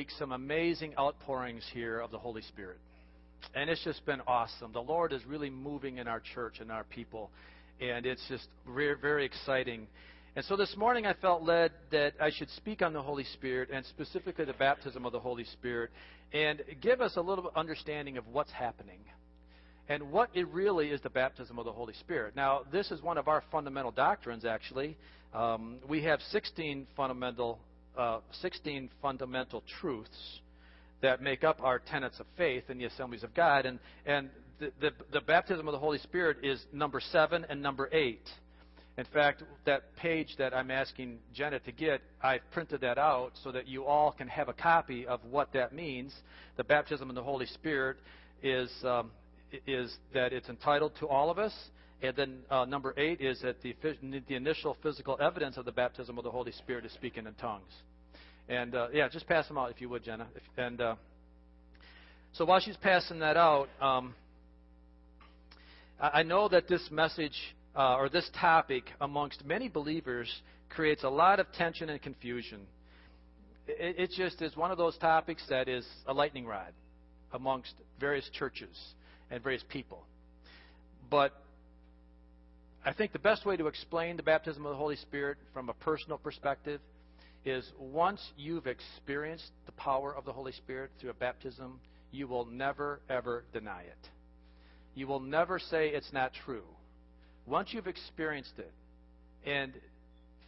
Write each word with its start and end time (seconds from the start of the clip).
week 0.00 0.08
some 0.18 0.32
amazing 0.32 0.94
outpourings 0.98 1.62
here 1.74 2.00
of 2.00 2.10
the 2.10 2.16
Holy 2.16 2.40
Spirit. 2.40 2.78
And 3.54 3.68
it's 3.68 3.84
just 3.84 4.06
been 4.06 4.22
awesome. 4.26 4.72
The 4.72 4.80
Lord 4.80 5.12
is 5.12 5.26
really 5.26 5.50
moving 5.50 5.98
in 5.98 6.08
our 6.08 6.22
church 6.34 6.54
and 6.60 6.72
our 6.72 6.84
people. 6.84 7.28
And 7.82 8.06
it's 8.06 8.22
just 8.26 8.48
very, 8.66 8.96
very 8.98 9.26
exciting. 9.26 9.86
And 10.36 10.42
so 10.46 10.56
this 10.56 10.74
morning 10.74 11.04
I 11.04 11.12
felt 11.12 11.42
led 11.42 11.72
that 11.90 12.14
I 12.18 12.30
should 12.30 12.48
speak 12.52 12.80
on 12.80 12.94
the 12.94 13.02
Holy 13.02 13.24
Spirit 13.34 13.68
and 13.70 13.84
specifically 13.84 14.46
the 14.46 14.54
baptism 14.54 15.04
of 15.04 15.12
the 15.12 15.20
Holy 15.20 15.44
Spirit 15.44 15.90
and 16.32 16.62
give 16.80 17.02
us 17.02 17.16
a 17.16 17.20
little 17.20 17.52
understanding 17.54 18.16
of 18.16 18.26
what's 18.26 18.52
happening 18.52 19.00
and 19.90 20.10
what 20.10 20.30
it 20.32 20.48
really 20.48 20.88
is 20.88 21.02
the 21.02 21.10
baptism 21.10 21.58
of 21.58 21.66
the 21.66 21.72
Holy 21.72 21.92
Spirit. 22.00 22.34
Now, 22.34 22.62
this 22.72 22.90
is 22.90 23.02
one 23.02 23.18
of 23.18 23.28
our 23.28 23.42
fundamental 23.52 23.90
doctrines, 23.90 24.46
actually. 24.46 24.96
Um, 25.34 25.76
we 25.86 26.04
have 26.04 26.20
16 26.30 26.86
fundamental, 26.96 27.58
uh, 27.96 28.20
16 28.40 28.90
fundamental 29.02 29.62
truths 29.80 30.40
that 31.02 31.22
make 31.22 31.44
up 31.44 31.60
our 31.62 31.78
tenets 31.78 32.20
of 32.20 32.26
faith 32.36 32.64
in 32.68 32.78
the 32.78 32.84
assemblies 32.84 33.22
of 33.22 33.32
God, 33.34 33.66
and, 33.66 33.78
and 34.04 34.28
the, 34.58 34.72
the, 34.80 34.90
the 35.12 35.20
baptism 35.20 35.66
of 35.66 35.72
the 35.72 35.78
Holy 35.78 35.98
Spirit 35.98 36.38
is 36.42 36.62
number 36.72 37.00
seven 37.00 37.46
and 37.48 37.62
number 37.62 37.88
eight. 37.92 38.28
In 38.98 39.06
fact, 39.06 39.42
that 39.64 39.96
page 39.96 40.34
that 40.36 40.54
I'm 40.54 40.70
asking 40.70 41.20
Jenna 41.32 41.58
to 41.60 41.72
get, 41.72 42.02
I've 42.22 42.42
printed 42.52 42.82
that 42.82 42.98
out 42.98 43.32
so 43.42 43.50
that 43.52 43.66
you 43.66 43.84
all 43.84 44.12
can 44.12 44.28
have 44.28 44.48
a 44.48 44.52
copy 44.52 45.06
of 45.06 45.20
what 45.24 45.52
that 45.54 45.74
means. 45.74 46.12
The 46.58 46.64
baptism 46.64 47.08
of 47.08 47.14
the 47.14 47.22
Holy 47.22 47.46
Spirit 47.46 47.96
is 48.42 48.70
um, 48.84 49.10
is 49.66 49.96
that 50.14 50.32
it's 50.32 50.48
entitled 50.48 50.92
to 51.00 51.08
all 51.08 51.30
of 51.30 51.38
us. 51.38 51.52
And 52.02 52.16
then 52.16 52.38
uh, 52.50 52.64
number 52.64 52.94
eight 52.96 53.20
is 53.20 53.40
that 53.42 53.60
the, 53.62 53.74
the 54.26 54.34
initial 54.34 54.76
physical 54.82 55.18
evidence 55.20 55.56
of 55.56 55.66
the 55.66 55.72
baptism 55.72 56.16
of 56.16 56.24
the 56.24 56.30
Holy 56.30 56.52
Spirit 56.52 56.86
is 56.86 56.92
speaking 56.92 57.26
in 57.26 57.34
tongues. 57.34 57.72
And 58.48 58.74
uh, 58.74 58.88
yeah, 58.92 59.08
just 59.08 59.28
pass 59.28 59.46
them 59.48 59.58
out 59.58 59.70
if 59.70 59.80
you 59.80 59.88
would, 59.90 60.02
Jenna. 60.02 60.26
If, 60.34 60.42
and 60.56 60.80
uh, 60.80 60.94
so 62.32 62.44
while 62.44 62.60
she's 62.60 62.76
passing 62.78 63.18
that 63.18 63.36
out, 63.36 63.68
um, 63.80 64.14
I, 66.00 66.22
know 66.22 66.48
that 66.48 66.68
this 66.68 66.88
message 66.90 67.36
uh, 67.76 67.96
or 67.96 68.08
this 68.08 68.28
topic 68.40 68.84
amongst 69.00 69.44
many 69.44 69.68
believers 69.68 70.32
creates 70.70 71.04
a 71.04 71.08
lot 71.08 71.38
of 71.38 71.52
tension 71.52 71.90
and 71.90 72.00
confusion. 72.00 72.60
It, 73.68 73.96
it 73.98 74.10
just 74.16 74.40
is 74.40 74.56
one 74.56 74.70
of 74.70 74.78
those 74.78 74.96
topics 74.98 75.42
that 75.50 75.68
is 75.68 75.86
a 76.06 76.14
lightning 76.14 76.46
rod 76.46 76.72
amongst 77.32 77.74
various 78.00 78.28
churches 78.32 78.76
and 79.30 79.42
various 79.42 79.64
people. 79.68 80.02
But 81.10 81.32
I 82.84 82.94
think 82.94 83.12
the 83.12 83.18
best 83.18 83.44
way 83.44 83.58
to 83.58 83.66
explain 83.66 84.16
the 84.16 84.22
baptism 84.22 84.64
of 84.64 84.70
the 84.70 84.78
Holy 84.78 84.96
Spirit 84.96 85.36
from 85.52 85.68
a 85.68 85.74
personal 85.74 86.16
perspective 86.16 86.80
is 87.44 87.70
once 87.78 88.20
you've 88.38 88.66
experienced 88.66 89.50
the 89.66 89.72
power 89.72 90.14
of 90.14 90.24
the 90.24 90.32
Holy 90.32 90.52
Spirit 90.52 90.90
through 90.98 91.10
a 91.10 91.14
baptism, 91.14 91.78
you 92.10 92.26
will 92.26 92.46
never, 92.46 93.00
ever 93.10 93.44
deny 93.52 93.82
it. 93.82 94.08
You 94.94 95.06
will 95.06 95.20
never 95.20 95.58
say 95.58 95.88
it's 95.88 96.12
not 96.12 96.32
true. 96.44 96.64
Once 97.46 97.68
you've 97.72 97.86
experienced 97.86 98.58
it 98.58 98.72
and 99.44 99.72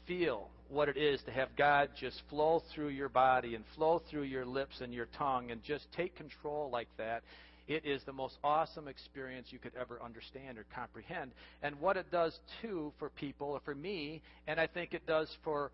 feel 0.07 0.49
what 0.71 0.89
it 0.89 0.97
is 0.97 1.21
to 1.27 1.31
have 1.31 1.51
God 1.57 1.91
just 2.01 2.23
flow 2.31 2.63
through 2.75 2.89
your 2.89 3.11
body 3.11 3.55
and 3.55 3.65
flow 3.77 4.01
through 4.11 4.23
your 4.23 4.47
lips 4.47 4.81
and 4.81 4.93
your 4.93 5.07
tongue 5.19 5.51
and 5.51 5.63
just 5.63 5.87
take 5.95 6.17
control 6.17 6.71
like 6.71 6.89
that, 6.97 7.23
it 7.75 7.85
is 7.85 8.03
the 8.05 8.13
most 8.13 8.39
awesome 8.43 8.89
experience 8.89 9.49
you 9.51 9.59
could 9.59 9.73
ever 9.79 10.01
understand 10.03 10.59
or 10.59 10.65
comprehend. 10.75 11.33
And 11.63 11.81
what 11.81 11.97
it 11.97 12.11
does, 12.11 12.39
too, 12.61 12.93
for 12.99 13.11
people, 13.11 13.49
or 13.49 13.61
for 13.65 13.75
me, 13.75 14.23
and 14.47 14.61
I 14.61 14.67
think 14.67 14.95
it 14.95 15.07
does 15.07 15.29
for, 15.45 15.71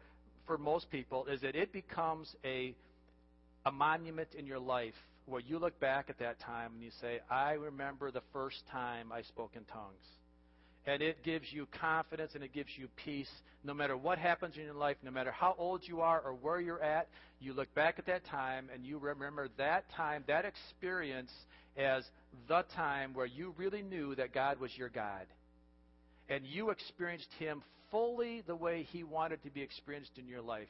for 0.47 0.59
most 0.59 0.91
people, 0.91 1.27
is 1.27 1.41
that 1.41 1.55
it 1.57 1.73
becomes 1.73 2.35
a, 2.45 2.75
a 3.67 3.73
monument 3.73 4.29
in 4.37 4.47
your 4.47 4.59
life 4.59 4.95
where 5.27 5.41
you 5.41 5.59
look 5.59 5.79
back 5.81 6.07
at 6.09 6.19
that 6.19 6.41
time 6.41 6.73
and 6.75 6.83
you 6.83 6.91
say, 7.01 7.21
I 7.31 7.53
remember 7.53 8.11
the 8.11 8.23
first 8.33 8.63
time 8.73 9.13
I 9.13 9.23
spoke 9.23 9.53
in 9.55 9.65
tongues. 9.65 10.07
And 10.89 11.03
it 11.03 11.23
gives 11.23 11.53
you 11.53 11.67
confidence 11.79 12.33
and 12.35 12.43
it 12.43 12.55
gives 12.55 12.71
you 12.79 12.89
peace. 13.05 13.31
No 13.63 13.75
matter 13.75 13.95
what 13.95 14.17
happens 14.17 14.57
in 14.57 14.63
your 14.63 14.73
life, 14.73 14.97
no 15.03 15.11
matter 15.11 15.31
how 15.31 15.55
old 15.59 15.83
you 15.85 16.01
are 16.01 16.19
or 16.19 16.33
where 16.33 16.61
you're 16.61 16.83
at, 16.83 17.09
you 17.41 17.53
look 17.53 17.73
back 17.75 17.99
at 17.99 18.07
that 18.07 18.25
time 18.25 18.71
and 18.73 18.87
you 18.87 18.97
remember 18.97 19.49
that 19.59 19.85
time, 19.95 20.25
that 20.29 20.47
experience 20.47 21.31
as 21.77 22.05
the 22.49 22.65
time 22.75 23.13
where 23.13 23.27
you 23.27 23.55
really 23.59 23.83
knew 23.83 24.15
that 24.15 24.33
God 24.33 24.61
was 24.61 24.71
your 24.79 24.89
God. 24.89 25.27
And 26.31 26.47
you 26.47 26.71
experienced 26.71 27.29
Him 27.39 27.63
fully 27.91 28.43
the 28.47 28.57
way 28.57 28.87
He 28.91 29.05
wanted 29.05 29.43
to 29.43 29.51
be 29.51 29.61
experienced 29.61 30.13
in 30.17 30.27
your 30.27 30.43
life. 30.43 30.69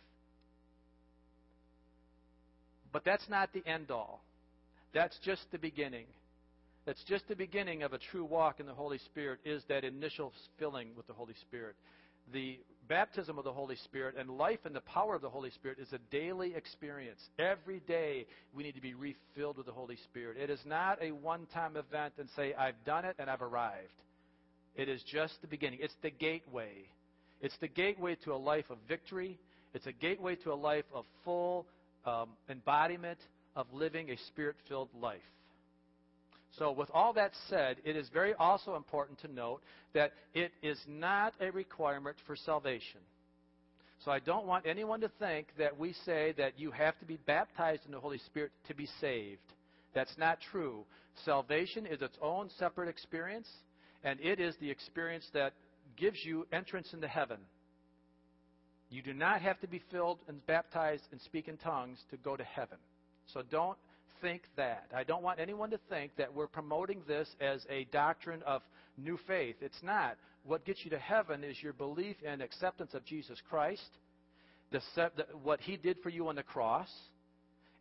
But 2.93 3.05
that's 3.05 3.29
not 3.29 3.53
the 3.53 3.65
end 3.65 3.93
all. 3.93 4.21
That's 4.93 5.17
just 5.25 5.43
the 5.53 5.59
beginning. 5.59 6.07
That's 6.89 7.05
just 7.05 7.29
the 7.29 7.37
beginning 7.37 7.83
of 7.83 7.93
a 7.93 7.99
true 7.99 8.25
walk 8.25 8.61
in 8.61 8.67
the 8.67 8.73
Holy 8.73 8.97
Spirit, 8.97 9.41
is 9.45 9.63
that 9.69 9.85
initial 9.85 10.33
filling 10.59 10.89
with 10.97 11.07
the 11.07 11.13
Holy 11.13 11.35
Spirit. 11.43 11.77
The 12.33 12.59
baptism 12.89 13.37
of 13.37 13.45
the 13.45 13.53
Holy 13.53 13.77
Spirit 13.77 14.15
and 14.19 14.31
life 14.31 14.61
and 14.65 14.75
the 14.75 14.81
power 14.81 15.15
of 15.15 15.21
the 15.21 15.29
Holy 15.29 15.51
Spirit 15.51 15.77
is 15.79 15.93
a 15.93 15.99
daily 16.11 16.55
experience. 16.55 17.21
Every 17.39 17.81
day 17.81 18.25
we 18.55 18.63
need 18.63 18.75
to 18.75 18.81
be 18.81 18.95
refilled 18.95 19.59
with 19.59 19.67
the 19.67 19.73
Holy 19.73 19.97
Spirit. 19.97 20.39
It 20.39 20.49
is 20.49 20.61
not 20.65 20.99
a 21.03 21.11
one 21.11 21.45
time 21.53 21.77
event 21.77 22.15
and 22.19 22.27
say, 22.35 22.55
I've 22.55 22.83
done 22.87 23.05
it 23.05 23.17
and 23.19 23.29
I've 23.29 23.43
arrived. 23.43 23.93
It 24.75 24.89
is 24.89 25.03
just 25.03 25.35
the 25.43 25.47
beginning. 25.47 25.81
It's 25.83 25.97
the 26.01 26.11
gateway. 26.11 26.73
It's 27.43 27.59
the 27.61 27.69
gateway 27.69 28.17
to 28.25 28.33
a 28.33 28.41
life 28.41 28.71
of 28.71 28.79
victory. 28.89 29.39
It's 29.75 29.87
a 29.87 29.93
gateway 29.93 30.37
to 30.37 30.55
a 30.55 30.57
life 30.57 30.87
of 30.95 31.05
full 31.23 31.67
um, 32.07 32.31
embodiment 32.49 33.19
of 33.57 33.67
living 33.75 34.09
a 34.09 34.17
spirit 34.29 34.57
filled 34.67 34.89
life. 34.99 35.21
So, 36.59 36.73
with 36.73 36.91
all 36.93 37.13
that 37.13 37.33
said, 37.49 37.77
it 37.85 37.97
is 37.97 38.09
very 38.13 38.35
also 38.35 38.75
important 38.75 39.21
to 39.21 39.29
note 39.29 39.61
that 39.95 40.13
it 40.35 40.53
is 40.63 40.79
not 40.89 41.35
a 41.41 41.51
requirement 41.51 42.17
for 42.27 42.35
salvation. 42.35 43.01
So, 44.05 44.11
I 44.11 44.19
don't 44.19 44.47
want 44.47 44.67
anyone 44.67 45.01
to 45.03 45.11
think 45.21 45.49
that 45.59 45.79
we 45.79 45.93
say 46.05 46.35
that 46.37 46.59
you 46.59 46.71
have 46.73 46.99
to 46.99 47.05
be 47.05 47.19
baptized 47.27 47.87
in 47.87 47.93
the 47.93 48.01
Holy 48.01 48.19
Spirit 48.19 48.51
to 48.67 48.75
be 48.75 48.89
saved. 49.01 49.41
That's 49.95 50.17
not 50.19 50.39
true. 50.51 50.85
Salvation 51.25 51.87
is 51.87 52.03
its 52.03 52.17
own 52.21 52.51
separate 52.59 52.89
experience, 52.89 53.49
and 54.03 54.21
it 54.21 54.41
is 54.41 54.55
the 54.61 54.71
experience 54.71 55.27
that 55.35 55.53
gives 55.97 56.19
you 56.25 56.47
entrance 56.53 56.93
into 56.93 57.09
heaven. 57.09 57.39
You 58.91 59.03
do 59.03 59.13
not 59.13 59.43
have 59.43 59.61
to 59.61 59.67
be 59.67 59.83
filled 59.91 60.19
and 60.29 60.45
baptized 60.47 61.05
and 61.13 61.21
speak 61.21 61.49
in 61.49 61.57
tongues 61.59 61.99
to 62.11 62.17
go 62.17 62.37
to 62.37 62.45
heaven. 62.45 62.79
So 63.33 63.43
don't 63.51 63.77
think 64.21 64.43
that. 64.57 64.87
I 64.95 65.05
don't 65.05 65.23
want 65.23 65.41
anyone 65.41 65.71
to 65.71 65.81
think 65.89 66.13
that 66.17 66.35
we're 66.35 66.47
promoting 66.47 67.03
this 67.07 67.29
as 67.41 67.65
a 67.71 67.85
doctrine 67.93 68.43
of 68.45 68.63
new 68.97 69.19
faith. 69.27 69.57
It's 69.61 69.83
not. 69.83 70.17
What 70.45 70.65
gets 70.65 70.81
you 70.85 70.91
to 70.91 70.99
heaven 70.99 71.45
is 71.45 71.63
your 71.63 71.73
belief 71.73 72.17
and 72.27 72.43
acceptance 72.43 72.95
of 72.95 73.05
Jesus 73.05 73.39
Christ, 73.49 73.89
the, 74.71 74.81
what 75.43 75.61
He 75.61 75.77
did 75.77 75.99
for 76.03 76.09
you 76.09 76.29
on 76.29 76.37
the 76.37 76.43
cross, 76.43 76.89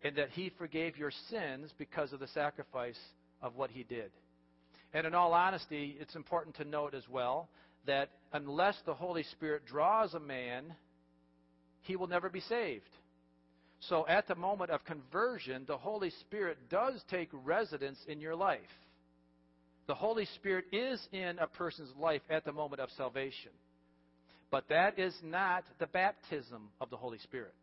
and 0.04 0.16
that 0.18 0.30
He 0.30 0.52
forgave 0.58 0.98
your 0.98 1.12
sins 1.30 1.74
because 1.78 2.14
of 2.14 2.20
the 2.20 2.28
sacrifice 2.28 3.00
of 3.42 3.56
what 3.56 3.72
He 3.72 3.84
did. 3.84 4.12
And 4.94 5.06
in 5.06 5.14
all 5.14 5.34
honesty, 5.34 5.98
it's 6.00 6.16
important 6.16 6.56
to 6.58 6.66
note 6.66 6.94
as 6.94 7.08
well 7.10 7.50
that 7.86 8.10
unless 8.34 8.76
the 8.86 8.94
Holy 8.94 9.24
Spirit 9.24 9.66
draws 9.66 10.14
a 10.14 10.20
man, 10.20 10.76
he 11.82 11.96
will 11.96 12.08
never 12.08 12.30
be 12.30 12.42
saved. 12.42 12.90
So 13.82 14.08
at 14.08 14.28
the 14.28 14.36
moment 14.36 14.72
of 14.72 14.84
conversion, 14.86 15.64
the 15.68 15.78
Holy 15.78 16.10
Spirit 16.22 16.58
does 16.70 17.04
take 17.10 17.30
residence 17.32 18.00
in 18.08 18.20
your 18.20 18.36
life. 18.36 18.60
The 19.88 19.96
Holy 19.96 20.26
Spirit 20.36 20.66
is 20.72 21.06
in 21.12 21.40
a 21.40 21.48
person's 21.48 21.94
life 21.98 22.22
at 22.30 22.44
the 22.44 22.52
moment 22.52 22.82
of 22.82 22.90
salvation. 22.98 23.52
But 24.50 24.68
that 24.70 24.98
is 24.98 25.16
not 25.24 25.64
the 25.80 25.88
baptism 25.88 26.70
of 26.82 26.90
the 26.90 26.98
Holy 26.98 27.20
Spirit. 27.20 27.54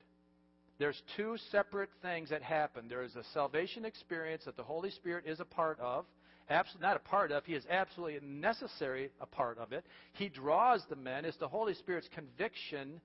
There's 0.78 1.00
two 1.16 1.36
separate 1.50 1.90
things 2.02 2.30
that 2.30 2.42
happen. 2.42 2.88
There 2.88 3.02
is 3.02 3.14
a 3.14 3.24
salvation 3.32 3.84
experience 3.84 4.44
that 4.44 4.56
the 4.56 4.62
Holy 4.62 4.90
Spirit 4.90 5.24
is 5.26 5.40
a 5.40 5.44
part 5.44 5.78
of. 5.80 6.04
Absolutely 6.50 6.86
not 6.86 6.96
a 6.96 7.08
part 7.08 7.32
of. 7.32 7.44
He 7.44 7.54
is 7.54 7.64
absolutely 7.70 8.20
necessary 8.26 9.10
a 9.20 9.26
part 9.26 9.58
of 9.58 9.72
it. 9.72 9.84
He 10.12 10.28
draws 10.28 10.82
the 10.90 10.96
men. 10.96 11.24
It's 11.24 11.38
the 11.38 11.48
Holy 11.48 11.74
Spirit's 11.74 12.08
conviction 12.14 13.00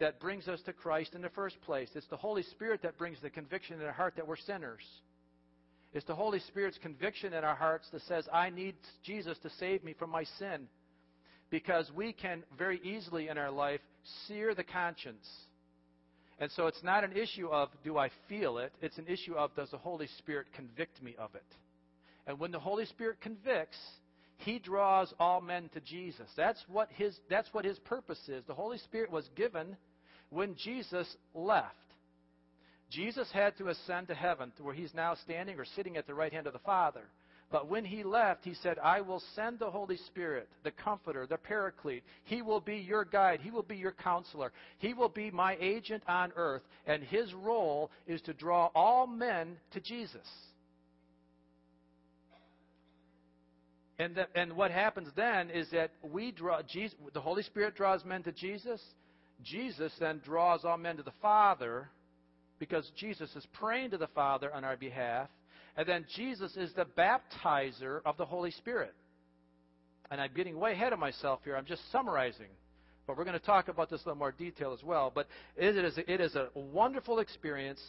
that 0.00 0.20
brings 0.20 0.48
us 0.48 0.60
to 0.66 0.72
Christ 0.72 1.14
in 1.14 1.22
the 1.22 1.28
first 1.30 1.60
place. 1.62 1.88
It's 1.94 2.06
the 2.08 2.16
Holy 2.16 2.42
Spirit 2.42 2.82
that 2.82 2.98
brings 2.98 3.20
the 3.20 3.30
conviction 3.30 3.80
in 3.80 3.86
our 3.86 3.92
heart 3.92 4.14
that 4.16 4.26
we're 4.26 4.36
sinners. 4.36 4.82
It's 5.92 6.06
the 6.06 6.14
Holy 6.14 6.40
Spirit's 6.40 6.78
conviction 6.78 7.32
in 7.32 7.44
our 7.44 7.54
hearts 7.54 7.88
that 7.92 8.02
says, 8.02 8.26
I 8.32 8.50
need 8.50 8.74
Jesus 9.04 9.38
to 9.44 9.50
save 9.60 9.84
me 9.84 9.94
from 9.96 10.10
my 10.10 10.24
sin. 10.38 10.66
Because 11.50 11.90
we 11.94 12.12
can 12.12 12.42
very 12.58 12.80
easily 12.82 13.28
in 13.28 13.38
our 13.38 13.50
life 13.50 13.80
sear 14.26 14.54
the 14.54 14.64
conscience. 14.64 15.28
And 16.40 16.50
so 16.56 16.66
it's 16.66 16.82
not 16.82 17.04
an 17.04 17.12
issue 17.16 17.46
of, 17.48 17.68
do 17.84 17.96
I 17.96 18.10
feel 18.28 18.58
it? 18.58 18.72
It's 18.82 18.98
an 18.98 19.06
issue 19.06 19.34
of, 19.34 19.54
does 19.54 19.70
the 19.70 19.78
Holy 19.78 20.08
Spirit 20.18 20.48
convict 20.56 21.00
me 21.00 21.14
of 21.16 21.34
it? 21.36 21.46
And 22.26 22.40
when 22.40 22.50
the 22.50 22.58
Holy 22.58 22.86
Spirit 22.86 23.20
convicts, 23.20 23.78
he 24.38 24.58
draws 24.58 25.12
all 25.18 25.40
men 25.40 25.70
to 25.74 25.80
Jesus. 25.80 26.28
That's 26.36 26.62
what 26.68 26.88
his, 26.92 27.16
that's 27.30 27.52
what 27.52 27.64
his 27.64 27.78
purpose 27.80 28.20
is. 28.28 28.44
The 28.46 28.54
Holy 28.54 28.78
Spirit 28.78 29.10
was 29.10 29.28
given 29.36 29.76
when 30.30 30.54
Jesus 30.56 31.16
left. 31.34 31.74
Jesus 32.90 33.28
had 33.32 33.56
to 33.58 33.68
ascend 33.68 34.08
to 34.08 34.14
heaven 34.14 34.52
to 34.56 34.62
where 34.62 34.74
he's 34.74 34.94
now 34.94 35.14
standing 35.14 35.58
or 35.58 35.64
sitting 35.64 35.96
at 35.96 36.06
the 36.06 36.14
right 36.14 36.32
hand 36.32 36.46
of 36.46 36.52
the 36.52 36.58
Father. 36.60 37.02
But 37.50 37.68
when 37.68 37.84
he 37.84 38.02
left, 38.02 38.44
he 38.44 38.54
said, 38.54 38.78
I 38.78 39.00
will 39.00 39.22
send 39.36 39.58
the 39.58 39.70
Holy 39.70 39.96
Spirit, 39.96 40.48
the 40.64 40.70
Comforter, 40.72 41.26
the 41.26 41.36
Paraclete. 41.36 42.02
He 42.24 42.42
will 42.42 42.60
be 42.60 42.76
your 42.76 43.04
guide. 43.04 43.40
He 43.42 43.50
will 43.50 43.62
be 43.62 43.76
your 43.76 43.92
counselor. 43.92 44.52
He 44.78 44.94
will 44.94 45.08
be 45.08 45.30
my 45.30 45.56
agent 45.60 46.02
on 46.08 46.32
earth. 46.36 46.62
And 46.86 47.02
his 47.04 47.32
role 47.34 47.90
is 48.06 48.20
to 48.22 48.32
draw 48.32 48.70
all 48.74 49.06
men 49.06 49.56
to 49.72 49.80
Jesus. 49.80 50.26
And, 53.98 54.14
the, 54.16 54.26
and 54.34 54.54
what 54.54 54.70
happens 54.70 55.08
then 55.14 55.50
is 55.50 55.70
that 55.70 55.92
we 56.02 56.32
draw 56.32 56.62
Jesus, 56.62 56.96
the 57.12 57.20
Holy 57.20 57.42
Spirit 57.42 57.76
draws 57.76 58.04
men 58.04 58.22
to 58.24 58.32
Jesus. 58.32 58.80
Jesus 59.42 59.92
then 60.00 60.20
draws 60.24 60.64
all 60.64 60.76
men 60.76 60.96
to 60.96 61.02
the 61.02 61.12
Father 61.22 61.88
because 62.58 62.90
Jesus 62.96 63.34
is 63.36 63.46
praying 63.52 63.90
to 63.90 63.98
the 63.98 64.08
Father 64.08 64.52
on 64.52 64.64
our 64.64 64.76
behalf. 64.76 65.28
And 65.76 65.86
then 65.88 66.06
Jesus 66.16 66.56
is 66.56 66.72
the 66.74 66.86
baptizer 66.86 68.00
of 68.04 68.16
the 68.16 68.24
Holy 68.24 68.50
Spirit. 68.52 68.94
And 70.10 70.20
I'm 70.20 70.30
getting 70.34 70.58
way 70.58 70.72
ahead 70.72 70.92
of 70.92 70.98
myself 70.98 71.40
here. 71.44 71.56
I'm 71.56 71.64
just 71.64 71.82
summarizing. 71.90 72.48
But 73.06 73.16
we're 73.16 73.24
going 73.24 73.38
to 73.38 73.44
talk 73.44 73.68
about 73.68 73.90
this 73.90 74.00
in 74.00 74.06
a 74.06 74.08
little 74.10 74.18
more 74.18 74.32
detail 74.32 74.72
as 74.72 74.82
well. 74.82 75.12
But 75.14 75.26
it 75.56 75.76
is, 75.76 75.98
it 75.98 76.20
is 76.20 76.34
a 76.36 76.48
wonderful 76.54 77.18
experience, 77.18 77.80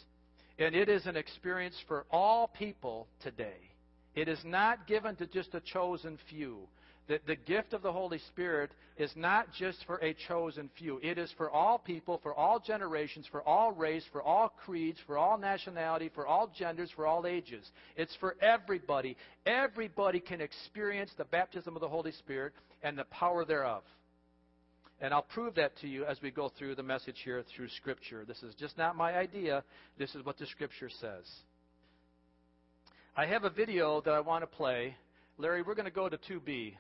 and 0.59 0.75
it 0.75 0.89
is 0.89 1.05
an 1.05 1.15
experience 1.15 1.75
for 1.87 2.05
all 2.11 2.47
people 2.47 3.07
today. 3.21 3.74
It 4.15 4.27
is 4.27 4.39
not 4.45 4.87
given 4.87 5.15
to 5.17 5.27
just 5.27 5.53
a 5.53 5.59
chosen 5.59 6.17
few. 6.29 6.67
The, 7.07 7.19
the 7.27 7.35
gift 7.35 7.73
of 7.73 7.83
the 7.83 7.91
Holy 7.91 8.17
Spirit 8.17 8.71
is 8.97 9.11
not 9.15 9.53
just 9.53 9.85
for 9.85 9.97
a 9.97 10.15
chosen 10.27 10.69
few. 10.77 10.99
It 11.03 11.19
is 11.19 11.31
for 11.37 11.51
all 11.51 11.77
people, 11.77 12.19
for 12.23 12.33
all 12.33 12.59
generations, 12.59 13.27
for 13.29 13.43
all 13.43 13.71
race, 13.73 14.03
for 14.11 14.23
all 14.23 14.49
creeds, 14.65 14.97
for 15.05 15.17
all 15.17 15.37
nationality, 15.37 16.09
for 16.15 16.25
all 16.25 16.51
genders, 16.57 16.89
for 16.95 17.05
all 17.05 17.27
ages. 17.27 17.69
It's 17.95 18.15
for 18.15 18.35
everybody. 18.41 19.17
Everybody 19.45 20.19
can 20.19 20.41
experience 20.41 21.11
the 21.15 21.25
baptism 21.25 21.75
of 21.75 21.81
the 21.81 21.89
Holy 21.89 22.11
Spirit 22.13 22.53
and 22.81 22.97
the 22.97 23.05
power 23.05 23.45
thereof. 23.45 23.83
And 24.99 25.13
I'll 25.13 25.23
prove 25.23 25.55
that 25.55 25.77
to 25.81 25.87
you 25.87 26.05
as 26.05 26.21
we 26.21 26.31
go 26.31 26.49
through 26.57 26.75
the 26.75 26.83
message 26.83 27.17
here 27.23 27.43
through 27.55 27.67
Scripture. 27.69 28.23
This 28.25 28.41
is 28.41 28.55
just 28.55 28.77
not 28.77 28.95
my 28.95 29.15
idea. 29.15 29.63
This 29.99 30.15
is 30.15 30.25
what 30.25 30.37
the 30.37 30.45
Scripture 30.47 30.89
says. 30.89 31.25
I 33.17 33.25
have 33.27 33.45
a 33.45 33.49
video 33.49 34.01
that 34.01 34.13
I 34.13 34.19
want 34.19 34.43
to 34.43 34.47
play. 34.47 34.93
Larry, 35.37 35.61
we're 35.61 35.75
going 35.75 35.85
to 35.85 35.91
go 35.91 36.09
to 36.09 36.17
2B. 36.17 36.73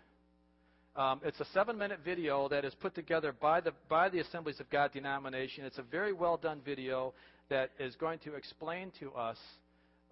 Um, 0.97 1.21
it's 1.23 1.39
a 1.39 1.45
seven 1.53 1.77
minute 1.77 1.99
video 2.03 2.49
that 2.49 2.65
is 2.65 2.75
put 2.75 2.93
together 2.93 3.31
by 3.31 3.61
the, 3.61 3.71
by 3.87 4.09
the 4.09 4.19
Assemblies 4.19 4.59
of 4.59 4.69
God 4.69 4.91
denomination. 4.91 5.63
It's 5.63 5.77
a 5.77 5.83
very 5.83 6.11
well 6.11 6.35
done 6.35 6.59
video 6.65 7.13
that 7.49 7.71
is 7.79 7.95
going 7.95 8.19
to 8.19 8.33
explain 8.33 8.91
to 8.99 9.13
us 9.13 9.37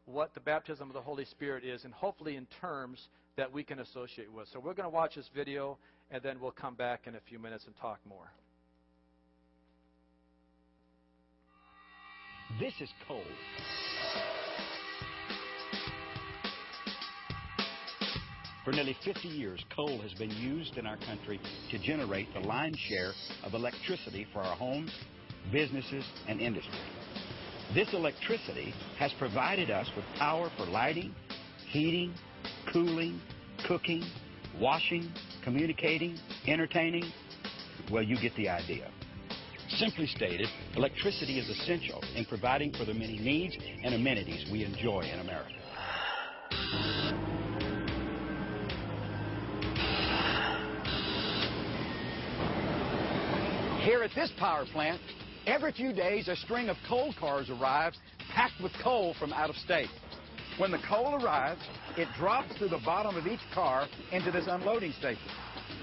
what 0.06 0.34
the 0.34 0.40
baptism 0.40 0.90
of 0.90 0.94
the 0.94 1.02
Holy 1.02 1.26
Spirit 1.26 1.66
is, 1.66 1.84
and 1.84 1.94
hopefully 1.94 2.38
in 2.38 2.48
terms 2.62 3.00
that 3.36 3.52
we 3.52 3.64
can 3.64 3.80
associate 3.80 4.32
with. 4.32 4.48
So 4.54 4.62
we're 4.62 4.74
going 4.74 4.90
to 4.90 4.96
watch 4.96 5.16
this 5.16 5.30
video, 5.36 5.78
and 6.10 6.24
then 6.24 6.40
we'll 6.40 6.52
come 6.52 6.76
back 6.76 7.02
in 7.06 7.16
a 7.16 7.22
few 7.28 7.40
minutes 7.40 7.66
and 7.66 7.76
talk 7.78 8.00
more. 8.08 8.32
This 12.62 12.74
is 12.80 12.90
cold. 13.08 13.24
For 18.64 18.72
nearly 18.72 18.96
50 19.04 19.28
years, 19.28 19.64
coal 19.76 20.00
has 20.00 20.14
been 20.14 20.32
used 20.32 20.78
in 20.78 20.88
our 20.88 20.96
country 20.98 21.40
to 21.70 21.80
generate 21.80 22.34
the 22.34 22.40
lion's 22.40 22.78
share 22.78 23.12
of 23.44 23.54
electricity 23.54 24.26
for 24.32 24.40
our 24.40 24.56
homes, 24.56 24.92
businesses, 25.52 26.06
and 26.30 26.40
industry. 26.40 26.80
This 27.74 27.94
electricity 27.94 28.74
has 28.98 29.12
provided 29.20 29.70
us 29.70 29.90
with 29.98 30.06
power 30.18 30.50
for 30.58 30.66
lighting, 30.66 31.14
heating, 31.68 32.14
cooling, 32.72 33.20
cooking, 33.68 34.04
washing, 34.62 35.12
communicating, 35.44 36.18
entertaining. 36.48 37.04
Well, 37.92 38.04
you 38.04 38.16
get 38.22 38.34
the 38.36 38.48
idea. 38.48 38.90
Simply 39.72 40.08
stated, 40.08 40.48
electricity 40.78 41.38
is 41.38 41.50
essential 41.50 42.02
in 42.16 42.24
providing 42.26 42.72
for 42.74 42.86
the 42.86 42.94
many 42.94 43.18
needs 43.18 43.58
and 43.84 43.94
amenities 43.94 44.50
we 44.50 44.64
enjoy 44.64 45.02
in 45.02 45.20
America. 45.20 45.63
Here 53.94 54.02
at 54.02 54.16
this 54.16 54.32
power 54.40 54.66
plant, 54.74 55.00
every 55.46 55.72
few 55.72 55.94
days 55.94 56.28
a 56.28 56.36
string 56.36 56.68
of 56.68 56.78
coal 56.90 57.14
cars 57.20 57.52
arrives 57.52 57.96
packed 58.34 58.60
with 58.60 58.72
coal 58.82 59.14
from 59.20 59.32
out 59.32 59.52
of 59.52 59.56
state. 59.58 59.88
When 60.58 60.72
the 60.72 60.80
coal 60.90 61.24
arrives, 61.24 61.62
it 61.96 62.08
drops 62.18 62.58
through 62.58 62.70
the 62.70 62.82
bottom 62.84 63.16
of 63.16 63.28
each 63.28 63.40
car 63.54 63.88
into 64.12 64.32
this 64.32 64.46
unloading 64.48 64.94
station. 64.94 65.30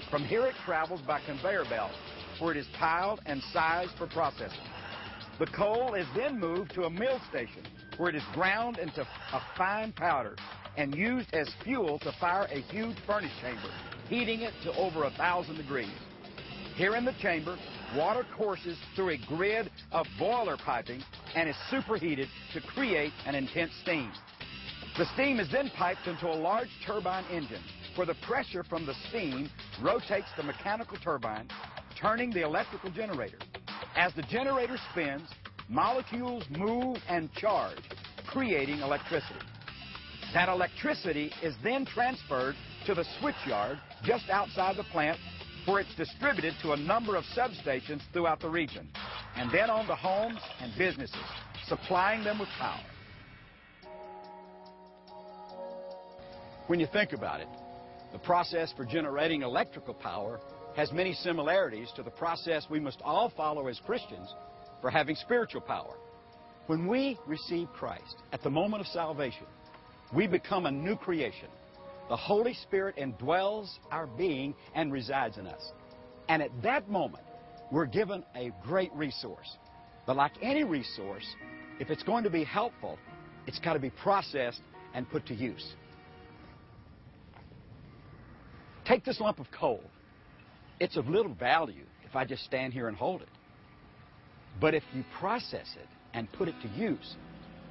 From 0.09 0.25
here 0.25 0.45
it 0.45 0.55
travels 0.65 0.99
by 1.07 1.21
conveyor 1.25 1.63
belt, 1.69 1.93
where 2.39 2.51
it 2.51 2.57
is 2.57 2.67
piled 2.77 3.21
and 3.27 3.41
sized 3.53 3.93
for 3.97 4.07
processing. 4.07 4.59
The 5.39 5.47
coal 5.47 5.93
is 5.93 6.05
then 6.13 6.37
moved 6.37 6.73
to 6.73 6.83
a 6.83 6.89
mill 6.89 7.21
station, 7.29 7.65
where 7.95 8.09
it 8.09 8.15
is 8.15 8.23
ground 8.33 8.77
into 8.77 9.03
a 9.03 9.41
fine 9.57 9.93
powder 9.93 10.35
and 10.75 10.93
used 10.93 11.33
as 11.33 11.49
fuel 11.63 11.97
to 11.99 12.11
fire 12.19 12.49
a 12.51 12.59
huge 12.73 12.97
furnace 13.07 13.31
chamber, 13.41 13.71
heating 14.09 14.41
it 14.41 14.53
to 14.65 14.73
over 14.73 15.05
a 15.05 15.11
thousand 15.11 15.55
degrees. 15.55 15.95
Here 16.75 16.95
in 16.95 17.05
the 17.05 17.13
chamber, 17.21 17.57
water 17.95 18.25
courses 18.37 18.77
through 18.95 19.09
a 19.09 19.17
grid 19.27 19.69
of 19.91 20.05
boiler 20.17 20.57
piping 20.57 21.01
and 21.35 21.49
is 21.49 21.55
superheated 21.69 22.27
to 22.53 22.61
create 22.61 23.11
an 23.25 23.35
intense 23.35 23.71
steam. 23.81 24.11
The 24.97 25.05
steam 25.13 25.39
is 25.39 25.49
then 25.51 25.71
piped 25.77 26.07
into 26.07 26.27
a 26.27 26.35
large 26.35 26.69
turbine 26.85 27.25
engine 27.31 27.61
where 27.95 28.07
the 28.07 28.15
pressure 28.25 28.63
from 28.63 28.85
the 28.85 28.93
steam 29.09 29.49
rotates 29.81 30.27
the 30.37 30.43
mechanical 30.43 30.97
turbine, 30.97 31.47
turning 31.99 32.31
the 32.31 32.43
electrical 32.43 32.89
generator. 32.91 33.37
As 33.95 34.13
the 34.13 34.23
generator 34.23 34.77
spins, 34.91 35.27
molecules 35.69 36.43
move 36.49 36.97
and 37.07 37.31
charge, 37.33 37.81
creating 38.27 38.79
electricity. 38.79 39.39
That 40.33 40.47
electricity 40.47 41.31
is 41.43 41.55
then 41.63 41.85
transferred 41.85 42.55
to 42.85 42.93
the 42.93 43.05
switchyard 43.19 43.79
just 44.03 44.29
outside 44.29 44.77
the 44.77 44.83
plant 44.85 45.19
where 45.65 45.81
it's 45.81 45.95
distributed 45.95 46.53
to 46.61 46.71
a 46.71 46.77
number 46.77 47.15
of 47.15 47.23
substations 47.35 48.01
throughout 48.13 48.39
the 48.39 48.49
region, 48.49 48.87
and 49.35 49.51
then 49.51 49.69
on 49.69 49.85
to 49.87 49.95
homes 49.95 50.39
and 50.59 50.71
businesses, 50.77 51.15
supplying 51.67 52.23
them 52.23 52.39
with 52.39 52.49
power. 52.59 52.83
When 56.67 56.79
you 56.79 56.87
think 56.91 57.13
about 57.13 57.41
it, 57.41 57.47
the 58.11 58.19
process 58.19 58.73
for 58.75 58.85
generating 58.85 59.41
electrical 59.41 59.93
power 59.93 60.39
has 60.75 60.91
many 60.91 61.13
similarities 61.13 61.91
to 61.95 62.03
the 62.03 62.11
process 62.11 62.65
we 62.69 62.79
must 62.79 63.01
all 63.03 63.29
follow 63.35 63.67
as 63.67 63.79
Christians 63.85 64.33
for 64.79 64.89
having 64.89 65.15
spiritual 65.15 65.61
power. 65.61 65.95
When 66.67 66.87
we 66.87 67.17
receive 67.27 67.67
Christ 67.73 68.15
at 68.31 68.41
the 68.41 68.49
moment 68.49 68.81
of 68.81 68.87
salvation, 68.87 69.45
we 70.13 70.27
become 70.27 70.65
a 70.65 70.71
new 70.71 70.95
creation 70.95 71.49
the 72.11 72.17
Holy 72.17 72.53
Spirit 72.53 72.97
indwells 72.97 73.69
our 73.89 74.05
being 74.05 74.53
and 74.75 74.91
resides 74.91 75.37
in 75.37 75.47
us. 75.47 75.71
And 76.27 76.41
at 76.41 76.49
that 76.61 76.89
moment, 76.89 77.23
we're 77.71 77.85
given 77.85 78.25
a 78.35 78.51
great 78.65 78.91
resource. 78.93 79.55
But 80.05 80.17
like 80.17 80.33
any 80.41 80.65
resource, 80.65 81.25
if 81.79 81.89
it's 81.89 82.03
going 82.03 82.25
to 82.25 82.29
be 82.29 82.43
helpful, 82.43 82.99
it's 83.47 83.59
got 83.59 83.75
to 83.75 83.79
be 83.79 83.91
processed 83.91 84.59
and 84.93 85.09
put 85.09 85.25
to 85.27 85.33
use. 85.33 85.73
Take 88.83 89.05
this 89.05 89.21
lump 89.21 89.39
of 89.39 89.49
coal. 89.49 89.81
It's 90.81 90.97
of 90.97 91.07
little 91.07 91.33
value 91.33 91.85
if 92.03 92.13
I 92.13 92.25
just 92.25 92.43
stand 92.43 92.73
here 92.73 92.89
and 92.89 92.97
hold 92.97 93.21
it. 93.21 93.29
But 94.59 94.73
if 94.73 94.83
you 94.93 95.05
process 95.17 95.77
it 95.81 95.87
and 96.13 96.29
put 96.33 96.49
it 96.49 96.55
to 96.61 96.67
use, 96.77 97.15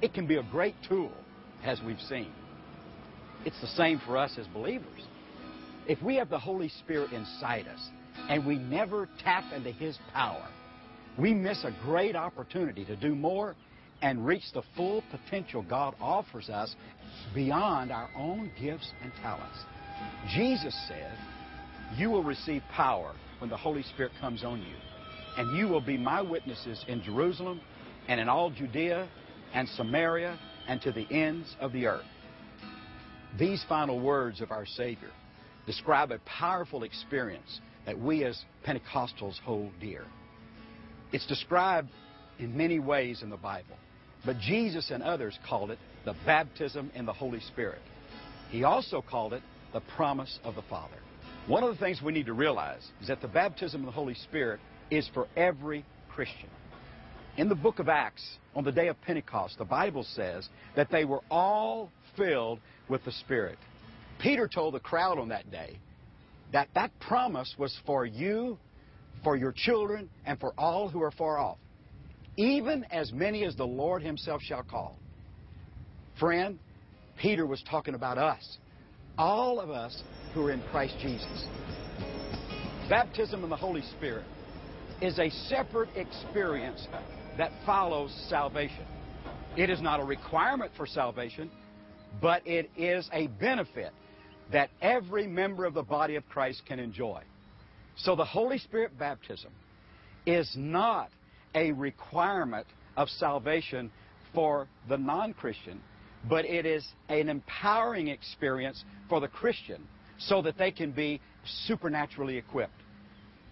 it 0.01 0.15
can 0.15 0.25
be 0.25 0.37
a 0.37 0.43
great 0.49 0.73
tool, 0.89 1.11
as 1.63 1.79
we've 1.85 2.01
seen. 2.01 2.33
It's 3.45 3.59
the 3.61 3.67
same 3.67 3.99
for 4.05 4.17
us 4.17 4.37
as 4.37 4.47
believers. 4.47 5.01
If 5.87 6.01
we 6.01 6.15
have 6.15 6.29
the 6.29 6.39
Holy 6.39 6.69
Spirit 6.69 7.11
inside 7.11 7.67
us 7.67 7.89
and 8.29 8.45
we 8.45 8.57
never 8.57 9.09
tap 9.23 9.51
into 9.53 9.71
His 9.71 9.97
power, 10.13 10.47
we 11.17 11.33
miss 11.33 11.63
a 11.63 11.75
great 11.83 12.15
opportunity 12.15 12.85
to 12.85 12.95
do 12.95 13.15
more 13.15 13.55
and 14.01 14.25
reach 14.25 14.43
the 14.53 14.63
full 14.75 15.03
potential 15.11 15.63
God 15.67 15.95
offers 15.99 16.49
us 16.49 16.75
beyond 17.33 17.91
our 17.91 18.09
own 18.15 18.51
gifts 18.59 18.91
and 19.03 19.11
talents. 19.21 19.57
Jesus 20.35 20.75
said, 20.87 21.17
You 21.97 22.09
will 22.09 22.23
receive 22.23 22.63
power 22.73 23.13
when 23.39 23.49
the 23.49 23.57
Holy 23.57 23.83
Spirit 23.83 24.11
comes 24.19 24.43
on 24.43 24.59
you, 24.59 24.75
and 25.37 25.57
you 25.57 25.67
will 25.67 25.81
be 25.81 25.97
my 25.97 26.21
witnesses 26.21 26.83
in 26.87 27.03
Jerusalem 27.03 27.61
and 28.07 28.19
in 28.19 28.29
all 28.29 28.49
Judea 28.49 29.07
and 29.53 29.67
Samaria 29.69 30.37
and 30.67 30.81
to 30.81 30.91
the 30.91 31.07
ends 31.11 31.55
of 31.59 31.73
the 31.73 31.87
earth. 31.87 32.05
These 33.37 33.63
final 33.67 33.99
words 33.99 34.41
of 34.41 34.51
our 34.51 34.65
Savior 34.65 35.11
describe 35.65 36.11
a 36.11 36.19
powerful 36.19 36.83
experience 36.83 37.61
that 37.85 37.99
we 37.99 38.23
as 38.23 38.43
Pentecostals 38.65 39.39
hold 39.39 39.71
dear. 39.79 40.05
It's 41.11 41.25
described 41.27 41.89
in 42.39 42.55
many 42.55 42.79
ways 42.79 43.21
in 43.21 43.29
the 43.29 43.37
Bible. 43.37 43.75
But 44.25 44.39
Jesus 44.39 44.91
and 44.91 45.01
others 45.01 45.37
called 45.47 45.71
it 45.71 45.79
the 46.05 46.15
baptism 46.25 46.91
in 46.93 47.05
the 47.05 47.13
Holy 47.13 47.39
Spirit. 47.39 47.81
He 48.49 48.63
also 48.63 49.01
called 49.01 49.33
it 49.33 49.41
the 49.73 49.81
promise 49.95 50.39
of 50.43 50.55
the 50.55 50.61
Father. 50.63 50.97
One 51.47 51.63
of 51.63 51.71
the 51.71 51.79
things 51.83 52.01
we 52.01 52.11
need 52.11 52.27
to 52.27 52.33
realize 52.33 52.87
is 53.01 53.07
that 53.07 53.21
the 53.21 53.27
baptism 53.27 53.81
of 53.81 53.85
the 53.85 53.91
Holy 53.91 54.13
Spirit 54.13 54.59
is 54.91 55.09
for 55.13 55.27
every 55.35 55.85
Christian. 56.09 56.49
In 57.37 57.49
the 57.49 57.55
book 57.55 57.79
of 57.79 57.89
Acts, 57.89 58.37
on 58.55 58.63
the 58.63 58.71
day 58.71 58.87
of 58.87 58.99
Pentecost, 59.01 59.57
the 59.57 59.65
Bible 59.65 60.03
says 60.03 60.49
that 60.75 60.89
they 60.91 61.05
were 61.05 61.21
all 61.29 61.89
filled 62.17 62.59
with 62.89 63.03
the 63.05 63.11
Spirit. 63.11 63.57
Peter 64.19 64.47
told 64.47 64.73
the 64.73 64.79
crowd 64.79 65.17
on 65.17 65.29
that 65.29 65.49
day 65.51 65.77
that 66.51 66.67
that 66.75 66.91
promise 66.99 67.55
was 67.57 67.75
for 67.85 68.05
you, 68.05 68.57
for 69.23 69.37
your 69.37 69.53
children, 69.55 70.09
and 70.25 70.39
for 70.39 70.53
all 70.57 70.89
who 70.89 71.01
are 71.01 71.11
far 71.11 71.37
off, 71.37 71.57
even 72.37 72.83
as 72.91 73.11
many 73.13 73.45
as 73.45 73.55
the 73.55 73.65
Lord 73.65 74.03
Himself 74.03 74.41
shall 74.41 74.63
call. 74.63 74.97
Friend, 76.19 76.59
Peter 77.17 77.45
was 77.45 77.63
talking 77.69 77.95
about 77.95 78.17
us, 78.17 78.57
all 79.17 79.59
of 79.59 79.69
us 79.69 80.03
who 80.33 80.45
are 80.45 80.51
in 80.51 80.61
Christ 80.71 80.95
Jesus. 81.01 81.45
Baptism 82.89 83.43
in 83.43 83.49
the 83.49 83.55
Holy 83.55 83.83
Spirit 83.97 84.25
is 85.01 85.17
a 85.19 85.29
separate 85.47 85.89
experience 85.95 86.87
that 87.37 87.51
follows 87.65 88.13
salvation. 88.29 88.85
It 89.57 89.69
is 89.69 89.81
not 89.81 89.99
a 89.99 90.03
requirement 90.03 90.71
for 90.77 90.85
salvation, 90.85 91.51
but 92.21 92.45
it 92.45 92.69
is 92.77 93.09
a 93.13 93.27
benefit 93.27 93.91
that 94.51 94.69
every 94.81 95.27
member 95.27 95.65
of 95.65 95.73
the 95.73 95.83
body 95.83 96.15
of 96.15 96.27
Christ 96.27 96.63
can 96.67 96.79
enjoy. 96.79 97.21
So 97.95 98.15
the 98.15 98.25
Holy 98.25 98.57
Spirit 98.57 98.97
baptism 98.97 99.51
is 100.25 100.51
not 100.55 101.09
a 101.55 101.71
requirement 101.71 102.67
of 102.97 103.09
salvation 103.09 103.91
for 104.33 104.67
the 104.89 104.97
non 104.97 105.33
Christian, 105.33 105.81
but 106.29 106.45
it 106.45 106.65
is 106.65 106.85
an 107.09 107.29
empowering 107.29 108.07
experience 108.07 108.83
for 109.09 109.19
the 109.19 109.27
Christian 109.27 109.87
so 110.17 110.41
that 110.41 110.57
they 110.57 110.71
can 110.71 110.91
be 110.91 111.19
supernaturally 111.65 112.37
equipped. 112.37 112.73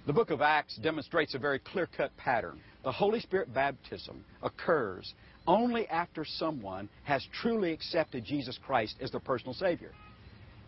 The 0.05 0.13
book 0.13 0.29
of 0.29 0.41
Acts 0.41 0.77
demonstrates 0.77 1.35
a 1.35 1.39
very 1.39 1.59
clear 1.59 1.87
cut 1.95 2.15
pattern. 2.17 2.59
The 2.83 2.91
Holy 2.91 3.19
Spirit 3.19 3.53
baptism 3.53 4.23
occurs 4.41 5.13
only 5.47 5.87
after 5.87 6.23
someone 6.23 6.89
has 7.03 7.25
truly 7.41 7.73
accepted 7.73 8.23
Jesus 8.23 8.57
Christ 8.65 8.95
as 9.01 9.11
their 9.11 9.19
personal 9.19 9.53
Savior. 9.53 9.91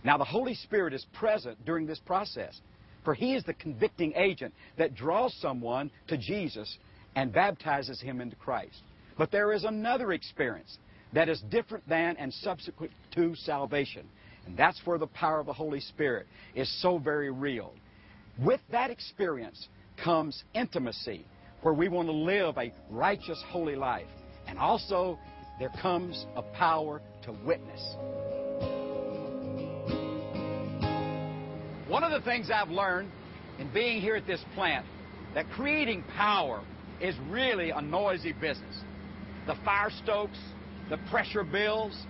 Now, 0.03 0.18
the 0.18 0.25
Holy 0.25 0.56
Spirit 0.56 0.94
is 0.94 1.06
present 1.13 1.63
during 1.65 1.86
this 1.86 2.00
process, 2.00 2.60
for 3.06 3.13
He 3.13 3.34
is 3.36 3.44
the 3.44 3.53
convicting 3.53 4.13
agent 4.15 4.53
that 4.77 4.96
draws 4.96 5.34
someone 5.36 5.91
to 6.08 6.18
Jesus 6.18 6.77
and 7.15 7.32
baptizes 7.32 8.01
him 8.01 8.22
into 8.22 8.36
Christ. 8.36 8.82
But 9.18 9.32
there 9.32 9.51
is 9.53 9.63
another 9.63 10.13
experience 10.13 10.77
that 11.13 11.30
is 11.30 11.41
different 11.50 11.88
than 11.88 12.15
and 12.18 12.34
subsequent 12.34 12.91
to 13.15 13.36
salvation. 13.36 14.08
And 14.46 14.58
that's 14.58 14.82
where 14.86 14.98
the 14.98 15.08
power 15.08 15.39
of 15.39 15.46
the 15.46 15.53
Holy 15.53 15.82
Spirit 15.82 16.25
is 16.56 16.72
so 16.82 16.98
very 16.98 17.32
real. 17.32 17.74
With 18.39 18.62
that 18.72 18.89
experience 18.89 19.68
comes 20.03 20.44
intimacy, 20.53 21.25
where 21.62 21.74
we 21.74 21.88
want 21.88 22.08
to 22.08 22.13
live 22.13 22.58
a 22.58 22.72
righteous, 22.89 23.41
holy 23.50 23.75
life. 23.75 24.08
And 24.48 24.58
also, 24.58 25.18
there 25.60 25.72
comes 25.82 26.25
a 26.36 26.41
power 26.41 27.01
to 27.24 27.32
witness. 27.46 27.82
One 31.88 32.03
of 32.03 32.12
the 32.12 32.22
things 32.24 32.50
I've 32.50 32.70
learned 32.70 33.12
in 33.60 33.72
being 33.74 34.01
here 34.01 34.15
at 34.15 34.25
this 34.25 34.44
plant 34.56 34.86
that 35.36 35.46
creating 35.51 36.03
power 36.15 36.63
is 37.00 37.15
really 37.30 37.72
a 37.72 37.82
noisy 37.82 38.34
business. 38.34 38.75
The 39.46 39.56
fire 39.65 39.89
stokes, 40.03 40.38
the 40.89 40.98
pressure 41.10 41.44
bills, 41.44 42.06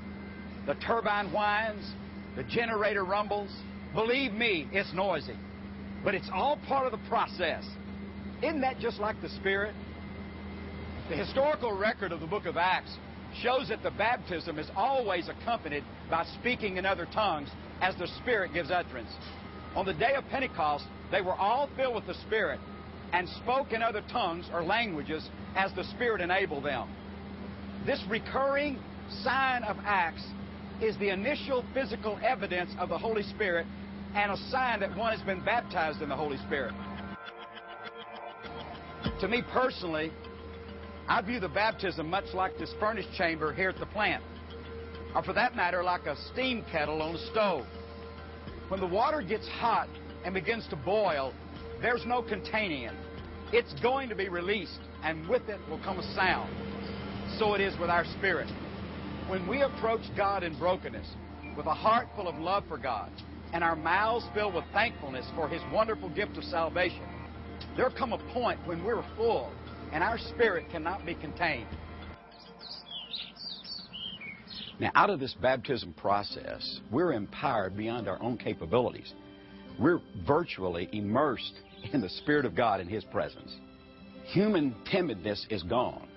the 0.66 0.76
turbine 0.76 1.32
whines, 1.32 1.84
the 2.36 2.44
generator 2.44 3.04
rumbles. 3.04 3.52
Believe 3.94 4.34
me, 4.34 4.68
it's 4.72 4.94
noisy. 4.94 5.36
But 6.04 6.16
it's 6.16 6.30
all 6.34 6.58
part 6.68 6.86
of 6.86 6.92
the 6.92 7.10
process. 7.10 7.64
Isn't 8.42 8.62
that 8.62 8.80
just 8.80 9.00
like 9.00 9.22
the 9.22 9.30
Spirit? 9.30 9.76
The 11.10 11.16
historical 11.16 11.78
record 11.78 12.12
of 12.12 12.22
the 12.22 12.26
book 12.26 12.46
of 12.46 12.58
Acts 12.58 12.98
shows 13.42 13.70
that 13.70 13.84
the 13.84 13.92
baptism 13.92 14.58
is 14.58 14.68
always 14.76 15.30
accompanied 15.30 15.84
by 16.10 16.26
speaking 16.40 16.78
in 16.78 16.86
other 16.86 17.08
tongues 17.14 17.50
as 17.82 17.96
the 17.98 18.08
Spirit 18.22 18.54
gives 18.54 18.72
utterance. 18.72 19.12
On 19.76 19.86
the 19.86 19.94
day 19.94 20.16
of 20.16 20.28
Pentecost, 20.30 20.86
they 21.12 21.22
were 21.22 21.36
all 21.36 21.70
filled 21.76 21.96
with 21.96 22.08
the 22.08 22.16
Spirit 22.26 22.60
and 23.14 23.30
spoke 23.30 23.74
in 23.74 23.84
other 23.84 24.02
tongues 24.12 24.50
or 24.52 24.64
languages 24.64 25.30
as 25.56 25.72
the 25.74 25.84
Spirit 25.84 26.20
enabled 26.20 26.64
them. 26.64 26.90
This 27.86 28.04
recurring 28.10 28.80
sign 29.24 29.64
of 29.64 29.78
Acts 29.86 30.24
is 30.82 30.98
the 30.98 31.10
initial 31.10 31.64
physical 31.74 32.20
evidence 32.24 32.72
of 32.80 32.90
the 32.90 32.98
Holy 32.98 33.24
Spirit 33.24 33.68
and 34.16 34.32
a 34.32 34.38
sign 34.50 34.80
that 34.80 34.96
one 34.98 35.16
has 35.16 35.22
been 35.26 35.44
baptized 35.44 36.02
in 36.02 36.10
the 36.10 36.16
Holy 36.16 36.38
Spirit. 36.38 36.74
To 39.22 39.28
me 39.28 39.44
personally, 39.54 40.12
I 41.08 41.22
view 41.22 41.40
the 41.40 41.48
baptism 41.48 42.10
much 42.10 42.34
like 42.34 42.58
this 42.58 42.74
furnace 42.80 43.06
chamber 43.16 43.54
here 43.54 43.70
at 43.70 43.78
the 43.78 43.86
plant, 43.86 44.24
or 45.14 45.22
for 45.22 45.32
that 45.34 45.56
matter, 45.56 45.84
like 45.84 46.08
a 46.08 46.16
steam 46.34 46.66
kettle 46.72 47.04
on 47.04 47.14
a 47.14 47.28
stove. 47.28 47.68
When 48.70 48.80
the 48.80 48.88
water 48.88 49.22
gets 49.22 49.48
hot 49.48 49.90
and 50.26 50.34
begins 50.34 50.68
to 50.70 50.76
boil, 50.76 51.36
there's 51.84 52.04
no 52.04 52.24
containing 52.24 52.86
it. 52.86 52.96
It's 53.54 53.80
going 53.80 54.10
to 54.10 54.16
be 54.16 54.28
released, 54.28 54.80
and 55.04 55.30
with 55.30 55.48
it 55.50 55.60
will 55.70 55.80
come 55.84 56.00
a 56.00 56.16
sound. 56.16 56.52
So 57.38 57.54
it 57.54 57.62
is 57.62 57.78
with 57.78 57.92
our 57.92 58.06
spirit. 58.18 58.50
When 59.28 59.48
we 59.48 59.62
approach 59.62 60.02
God 60.18 60.42
in 60.42 60.58
brokenness, 60.58 61.08
with 61.56 61.68
a 61.68 61.76
heart 61.76 62.08
full 62.16 62.28
of 62.28 62.40
love 62.40 62.64
for 62.68 62.80
God, 62.80 63.12
and 63.54 63.64
our 63.64 63.76
mouths 63.76 64.26
filled 64.34 64.56
with 64.56 64.66
thankfulness 64.74 65.28
for 65.36 65.48
His 65.48 65.62
wonderful 65.72 66.10
gift 66.10 66.38
of 66.38 66.44
salvation, 66.46 67.04
there 67.76 67.90
come 67.90 68.14
a 68.14 68.34
point 68.34 68.60
when 68.66 68.84
we're 68.84 69.04
full 69.16 69.52
and 69.92 70.04
our 70.04 70.18
spirit 70.18 70.70
cannot 70.72 71.06
be 71.06 71.16
contained. 71.16 71.68
Now, 74.80 74.92
out 74.96 75.10
of 75.10 75.20
this 75.20 75.36
baptism 75.36 75.94
process, 75.94 76.80
we're 76.92 77.14
empowered 77.14 77.78
beyond 77.78 78.08
our 78.08 78.22
own 78.22 78.38
capabilities. 78.38 79.14
We're 79.80 80.02
virtually 80.26 80.90
immersed 80.92 81.54
in 81.94 82.02
the 82.02 82.10
Spirit 82.10 82.46
of 82.46 82.56
God 82.56 82.82
in 82.82 82.88
His 82.88 83.04
presence. 83.04 83.56
Human 84.26 84.76
timidness 84.92 85.46
is 85.52 85.62
gone. 85.64 86.08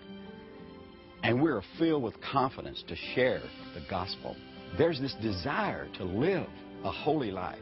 And 1.23 1.42
we're 1.42 1.62
filled 1.78 2.02
with 2.02 2.14
confidence 2.20 2.82
to 2.88 2.96
share 3.14 3.42
the 3.75 3.82
gospel. 3.88 4.37
There's 4.78 5.00
this 5.00 5.14
desire 5.20 5.88
to 5.99 6.04
live 6.04 6.46
a 6.84 6.90
holy 6.90 7.30
life, 7.30 7.58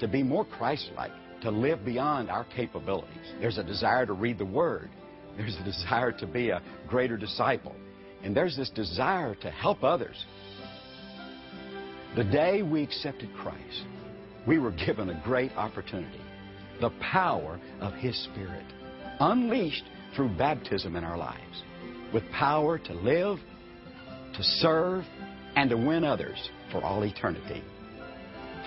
to 0.00 0.08
be 0.08 0.22
more 0.22 0.44
Christ 0.44 0.90
like, 0.96 1.12
to 1.42 1.50
live 1.50 1.84
beyond 1.84 2.30
our 2.30 2.44
capabilities. 2.56 3.32
There's 3.40 3.58
a 3.58 3.64
desire 3.64 4.06
to 4.06 4.12
read 4.12 4.38
the 4.38 4.44
Word. 4.44 4.90
There's 5.36 5.56
a 5.60 5.64
desire 5.64 6.12
to 6.12 6.26
be 6.26 6.50
a 6.50 6.62
greater 6.88 7.16
disciple. 7.16 7.74
And 8.22 8.36
there's 8.36 8.56
this 8.56 8.70
desire 8.70 9.34
to 9.36 9.50
help 9.50 9.82
others. 9.82 10.24
The 12.16 12.24
day 12.24 12.62
we 12.62 12.82
accepted 12.82 13.30
Christ, 13.34 13.84
we 14.46 14.58
were 14.58 14.72
given 14.72 15.10
a 15.10 15.22
great 15.24 15.52
opportunity 15.52 16.20
the 16.80 16.90
power 17.00 17.60
of 17.80 17.92
His 17.94 18.16
Spirit, 18.24 18.64
unleashed 19.20 19.84
through 20.16 20.36
baptism 20.36 20.96
in 20.96 21.04
our 21.04 21.18
lives, 21.18 21.62
with 22.12 22.24
power 22.32 22.78
to 22.78 22.94
live, 22.94 23.38
to 24.34 24.42
serve, 24.42 25.04
and 25.56 25.70
to 25.70 25.76
win 25.76 26.04
others 26.04 26.50
for 26.72 26.82
all 26.82 27.04
eternity. 27.04 27.62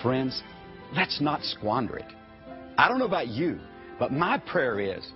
Friends, 0.02 0.42
let's 0.94 1.20
not 1.20 1.42
squander 1.42 1.96
it. 1.96 2.06
I 2.76 2.88
don't 2.88 2.98
know 2.98 3.06
about 3.06 3.28
you, 3.28 3.60
but 3.98 4.12
my 4.12 4.38
prayer 4.38 4.80
is, 4.80 5.06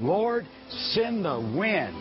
Lord, 0.00 0.46
send 0.92 1.24
the 1.24 1.38
wind 1.56 1.94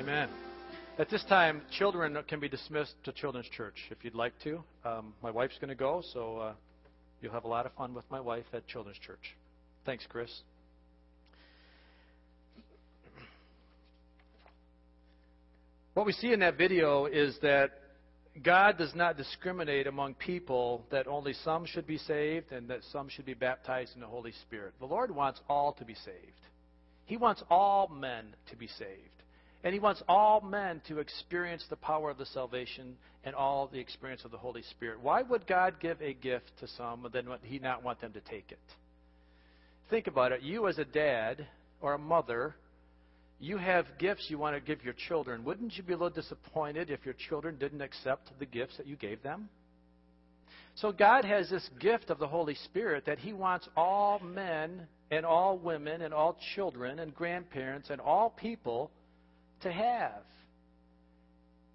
Amen. 0.00 0.30
At 0.98 1.10
this 1.10 1.22
time, 1.24 1.62
children 1.70 2.18
can 2.26 2.40
be 2.40 2.48
dismissed 2.48 2.94
to 3.04 3.12
Children's 3.12 3.48
Church 3.48 3.76
if 3.90 4.02
you'd 4.02 4.14
like 4.14 4.32
to. 4.44 4.62
Um, 4.84 5.12
my 5.22 5.30
wife's 5.30 5.58
going 5.60 5.68
to 5.68 5.74
go, 5.74 6.02
so 6.12 6.38
uh, 6.38 6.52
you'll 7.20 7.32
have 7.32 7.44
a 7.44 7.48
lot 7.48 7.66
of 7.66 7.72
fun 7.74 7.94
with 7.94 8.04
my 8.10 8.18
wife 8.18 8.46
at 8.52 8.66
Children's 8.66 8.98
Church. 8.98 9.36
Thanks, 9.84 10.06
Chris. 10.08 10.30
What 15.94 16.06
we 16.06 16.12
see 16.12 16.32
in 16.32 16.40
that 16.40 16.56
video 16.56 17.06
is 17.06 17.36
that 17.42 17.72
God 18.44 18.78
does 18.78 18.94
not 18.94 19.16
discriminate 19.16 19.88
among 19.88 20.14
people 20.14 20.86
that 20.90 21.08
only 21.08 21.32
some 21.32 21.66
should 21.66 21.86
be 21.86 21.98
saved 21.98 22.52
and 22.52 22.68
that 22.68 22.80
some 22.92 23.08
should 23.08 23.26
be 23.26 23.34
baptized 23.34 23.96
in 23.96 24.00
the 24.00 24.06
Holy 24.06 24.32
Spirit. 24.42 24.74
The 24.78 24.86
Lord 24.86 25.10
wants 25.10 25.40
all 25.48 25.72
to 25.74 25.84
be 25.84 25.94
saved. 25.94 26.16
He 27.06 27.16
wants 27.16 27.42
all 27.50 27.88
men 27.88 28.36
to 28.50 28.56
be 28.56 28.68
saved. 28.68 29.20
And 29.64 29.74
He 29.74 29.80
wants 29.80 30.00
all 30.08 30.40
men 30.40 30.80
to 30.86 31.00
experience 31.00 31.64
the 31.68 31.76
power 31.76 32.08
of 32.08 32.18
the 32.18 32.26
salvation 32.26 32.96
and 33.24 33.34
all 33.34 33.66
the 33.66 33.80
experience 33.80 34.24
of 34.24 34.30
the 34.30 34.38
Holy 34.38 34.62
Spirit. 34.62 35.00
Why 35.00 35.22
would 35.22 35.46
God 35.46 35.74
give 35.80 36.00
a 36.00 36.14
gift 36.14 36.52
to 36.60 36.68
some 36.68 37.04
and 37.04 37.12
then 37.12 37.28
would 37.28 37.40
He 37.42 37.58
not 37.58 37.82
want 37.82 38.00
them 38.00 38.12
to 38.12 38.20
take 38.20 38.52
it? 38.52 38.60
Think 39.90 40.06
about 40.06 40.30
it. 40.30 40.40
You, 40.42 40.68
as 40.68 40.78
a 40.78 40.84
dad 40.84 41.48
or 41.80 41.94
a 41.94 41.98
mother, 41.98 42.54
you 43.40 43.56
have 43.56 43.86
gifts 43.98 44.26
you 44.28 44.36
want 44.36 44.54
to 44.54 44.60
give 44.60 44.84
your 44.84 44.94
children. 45.08 45.42
Wouldn't 45.44 45.74
you 45.76 45.82
be 45.82 45.94
a 45.94 45.96
little 45.96 46.10
disappointed 46.10 46.90
if 46.90 47.06
your 47.06 47.14
children 47.14 47.56
didn't 47.56 47.80
accept 47.80 48.30
the 48.38 48.44
gifts 48.44 48.76
that 48.76 48.86
you 48.86 48.96
gave 48.96 49.22
them? 49.22 49.48
So 50.74 50.92
God 50.92 51.24
has 51.24 51.48
this 51.48 51.68
gift 51.80 52.10
of 52.10 52.18
the 52.18 52.28
Holy 52.28 52.54
Spirit 52.54 53.06
that 53.06 53.18
He 53.18 53.32
wants 53.32 53.66
all 53.76 54.18
men 54.20 54.86
and 55.10 55.24
all 55.24 55.58
women 55.58 56.02
and 56.02 56.12
all 56.12 56.36
children 56.54 56.98
and 56.98 57.14
grandparents 57.14 57.88
and 57.88 58.00
all 58.00 58.30
people 58.30 58.90
to 59.62 59.72
have. 59.72 60.22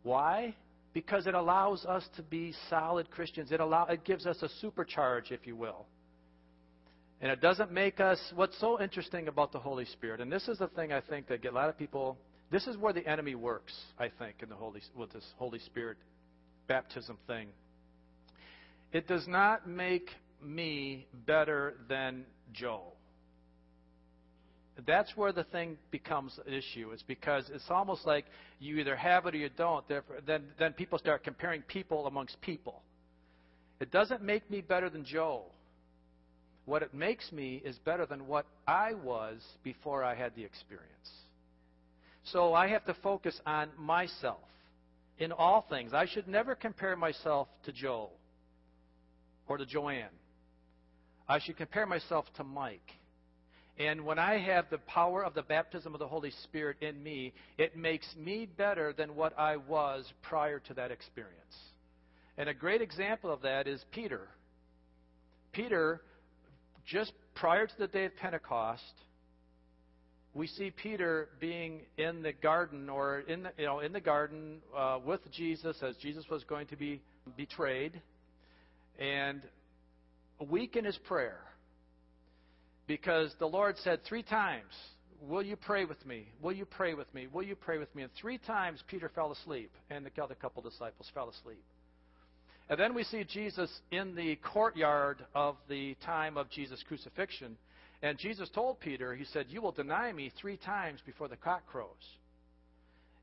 Why? 0.03 0.55
Because 0.93 1.25
it 1.25 1.34
allows 1.34 1.84
us 1.86 2.07
to 2.15 2.22
be 2.22 2.53
solid 2.69 3.10
Christians. 3.10 3.51
It 3.51 3.60
allow 3.60 3.86
it 3.86 4.05
gives 4.05 4.27
us 4.27 4.38
a 4.43 4.65
supercharge, 4.65 5.31
if 5.31 5.48
you 5.48 5.55
will. 5.55 5.88
And 7.25 7.32
it 7.32 7.41
doesn't 7.41 7.72
make 7.72 8.00
us 8.00 8.20
what's 8.36 8.55
so 8.60 8.79
interesting 8.79 9.29
about 9.29 9.51
the 9.51 9.58
Holy 9.58 9.86
Spirit, 9.86 10.22
and 10.22 10.32
this 10.32 10.48
is 10.48 10.60
the 10.60 10.67
thing 10.67 10.94
I 10.94 11.01
think 11.01 11.27
that 11.29 11.41
get 11.41 11.53
a 11.53 11.55
lot 11.55 11.70
of 11.70 11.75
people 11.75 12.20
this 12.51 12.67
is 12.67 12.77
where 12.77 12.94
the 12.94 13.03
enemy 13.08 13.34
works, 13.34 13.74
I 13.98 14.12
think, 14.20 14.44
in 14.44 14.50
the 14.50 14.55
Holy 14.55 14.79
with 14.96 15.12
this 15.12 15.25
Holy 15.36 15.58
Spirit 15.58 15.98
baptism 16.67 17.17
thing. 17.25 17.48
It 18.94 19.08
does 19.08 19.27
not 19.27 19.67
make 19.67 20.12
me 20.39 21.08
better 21.25 21.77
than 21.89 22.25
Joe. 22.53 22.94
That's 24.86 25.17
where 25.17 25.32
the 25.32 25.46
thing 25.46 25.79
becomes 25.89 26.39
an 26.46 26.53
issue. 26.53 26.91
It's 26.91 27.01
because 27.01 27.50
it's 27.51 27.72
almost 27.72 28.05
like 28.05 28.25
you 28.60 28.77
either 28.77 28.96
have 28.96 29.25
it 29.25 29.34
or 29.34 29.39
you 29.39 29.50
don't. 29.58 29.88
Therefore, 29.88 30.17
then, 30.27 30.44
then 30.60 30.74
people 30.74 31.00
start 31.00 31.24
comparing 31.24 31.63
people 31.63 32.05
amongst 32.05 32.39
people. 32.41 32.84
It 33.79 33.89
doesn't 33.89 34.22
make 34.22 34.48
me 34.51 34.62
better 34.62 34.91
than 34.91 35.03
Joe. 35.03 35.46
What 36.65 36.81
it 36.81 36.93
makes 36.93 37.31
me 37.31 37.62
is 37.63 37.77
better 37.79 38.05
than 38.05 38.27
what 38.27 38.45
I 38.67 38.93
was 38.93 39.39
before 39.63 40.03
I 40.03 40.15
had 40.15 40.36
the 40.36 40.43
experience. 40.43 41.10
So 42.25 42.53
I 42.53 42.67
have 42.69 42.86
to 42.86 42.95
focus 43.03 43.39
on 43.45 43.69
myself 43.77 44.39
in 45.19 45.31
all 45.31 45.65
things. 45.69 45.93
I 45.93 46.07
should 46.07 46.27
never 46.27 46.55
compare 46.55 46.95
myself 46.95 47.48
to 47.65 47.72
Joe 47.72 48.10
or 49.48 49.57
to 49.57 49.65
Joanne. 49.65 50.10
I 51.27 51.39
should 51.39 51.57
compare 51.57 51.86
myself 51.86 52.25
to 52.38 52.43
Mike. 52.43 52.91
And 53.77 54.05
when 54.05 54.19
I 54.19 54.38
have 54.39 54.65
the 54.69 54.77
power 54.77 55.24
of 55.24 55.34
the 55.34 55.41
baptism 55.41 55.93
of 55.93 56.00
the 56.00 56.07
Holy 56.07 56.31
Spirit 56.43 56.77
in 56.81 57.01
me, 57.03 57.34
it 57.57 57.75
makes 57.77 58.07
me 58.17 58.48
better 58.57 58.93
than 58.93 59.15
what 59.15 59.38
I 59.38 59.57
was 59.57 60.12
prior 60.22 60.60
to 60.60 60.74
that 60.75 60.91
experience. 60.91 61.36
And 62.38 62.50
a 62.50 62.53
great 62.53 62.81
example 62.81 63.31
of 63.31 63.41
that 63.41 63.67
is 63.67 63.84
Peter. 63.91 64.27
Peter, 65.51 66.01
just 66.85 67.13
prior 67.33 67.67
to 67.67 67.73
the 67.77 67.87
day 67.87 68.05
of 68.05 68.15
Pentecost, 68.17 68.83
we 70.33 70.47
see 70.47 70.71
Peter 70.71 71.29
being 71.39 71.81
in 71.97 72.21
the 72.21 72.33
garden 72.33 72.89
or 72.89 73.19
in 73.21 73.43
the, 73.43 73.51
you 73.57 73.65
know, 73.65 73.79
in 73.79 73.93
the 73.93 74.01
garden 74.01 74.57
uh, 74.75 74.99
with 75.03 75.21
Jesus 75.31 75.77
as 75.81 75.95
Jesus 75.97 76.25
was 76.29 76.43
going 76.43 76.67
to 76.67 76.75
be 76.75 77.01
betrayed 77.37 78.01
and 78.99 79.41
weak 80.49 80.75
in 80.75 80.83
his 80.83 80.97
prayer 81.07 81.39
because 82.87 83.33
the 83.39 83.45
Lord 83.45 83.75
said 83.83 84.01
three 84.03 84.23
times, 84.23 84.73
Will 85.21 85.43
you 85.43 85.55
pray 85.55 85.85
with 85.85 86.05
me? 86.05 86.27
Will 86.41 86.51
you 86.51 86.65
pray 86.65 86.93
with 86.93 87.11
me? 87.13 87.27
Will 87.31 87.43
you 87.43 87.55
pray 87.55 87.77
with 87.77 87.93
me? 87.95 88.03
And 88.03 88.11
three 88.19 88.37
times 88.37 88.83
Peter 88.87 89.09
fell 89.15 89.31
asleep, 89.31 89.71
and 89.89 90.05
the 90.05 90.23
other 90.23 90.35
couple 90.35 90.61
disciples 90.61 91.09
fell 91.13 91.29
asleep. 91.29 91.63
And 92.69 92.79
then 92.79 92.95
we 92.95 93.03
see 93.03 93.24
Jesus 93.24 93.69
in 93.91 94.15
the 94.15 94.38
courtyard 94.38 95.24
of 95.36 95.55
the 95.69 95.95
time 96.05 96.36
of 96.38 96.50
Jesus' 96.50 96.84
crucifixion. 96.88 97.57
And 98.01 98.17
Jesus 98.17 98.50
told 98.50 98.79
Peter, 98.79 99.13
He 99.13 99.25
said, 99.25 99.45
You 99.50 99.62
will 99.62 99.72
deny 99.72 100.12
me 100.12 100.31
three 100.39 100.57
times 100.57 101.00
before 101.05 101.27
the 101.27 101.35
cock 101.35 101.68
crows. 101.68 101.89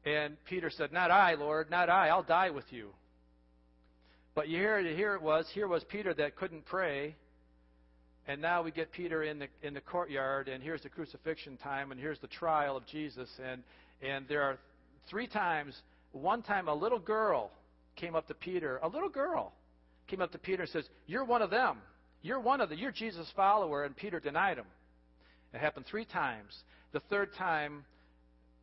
And 0.05 0.37
Peter 0.49 0.71
said, 0.71 0.93
Not 0.93 1.11
I, 1.11 1.35
Lord, 1.35 1.71
not 1.71 1.88
I. 1.88 2.09
I'll 2.09 2.23
die 2.23 2.51
with 2.51 2.64
you. 2.71 2.90
But 4.35 4.47
here, 4.47 4.81
here 4.81 5.14
it 5.14 5.23
was. 5.23 5.47
Here 5.53 5.69
was 5.69 5.85
Peter 5.85 6.14
that 6.14 6.37
couldn't 6.37 6.64
pray. 6.64 7.16
And 8.27 8.40
now 8.40 8.62
we 8.62 8.71
get 8.71 8.93
Peter 8.93 9.25
in 9.25 9.40
the 9.40 9.49
in 9.62 9.75
the 9.75 9.81
courtyard, 9.81 10.47
and 10.47 10.62
here's 10.62 10.83
the 10.83 10.88
crucifixion 10.88 11.57
time, 11.57 11.90
and 11.90 12.01
here's 12.01 12.21
the 12.21 12.29
trial 12.29 12.77
of 12.77 12.87
Jesus, 12.87 13.29
and 13.45 13.64
and 14.01 14.27
there 14.29 14.43
are 14.43 14.59
three 15.11 15.27
times. 15.27 15.75
One 16.12 16.43
time, 16.43 16.69
a 16.69 16.75
little 16.75 17.01
girl 17.01 17.51
came 17.96 18.14
up 18.14 18.28
to 18.28 18.35
Peter. 18.35 18.78
A 18.83 18.88
little 18.88 19.09
girl 19.09 19.52
came 20.09 20.20
up 20.20 20.33
to 20.33 20.38
Peter 20.38 20.62
and 20.62 20.70
says, 20.70 20.88
"You're 21.07 21.24
one 21.24 21.42
of 21.42 21.50
them. 21.50 21.78
You're 22.22 22.40
one 22.40 22.61
of 22.61 22.68
the. 22.68 22.76
You're 22.76 22.92
Jesus' 22.92 23.31
follower." 23.37 23.85
And 23.85 23.96
Peter 23.96 24.20
denied 24.20 24.59
him. 24.59 24.66
It 25.52 25.59
happened 25.59 25.87
three 25.87 26.05
times. 26.05 26.64
The 26.92 27.00
third 27.00 27.35
time, 27.35 27.85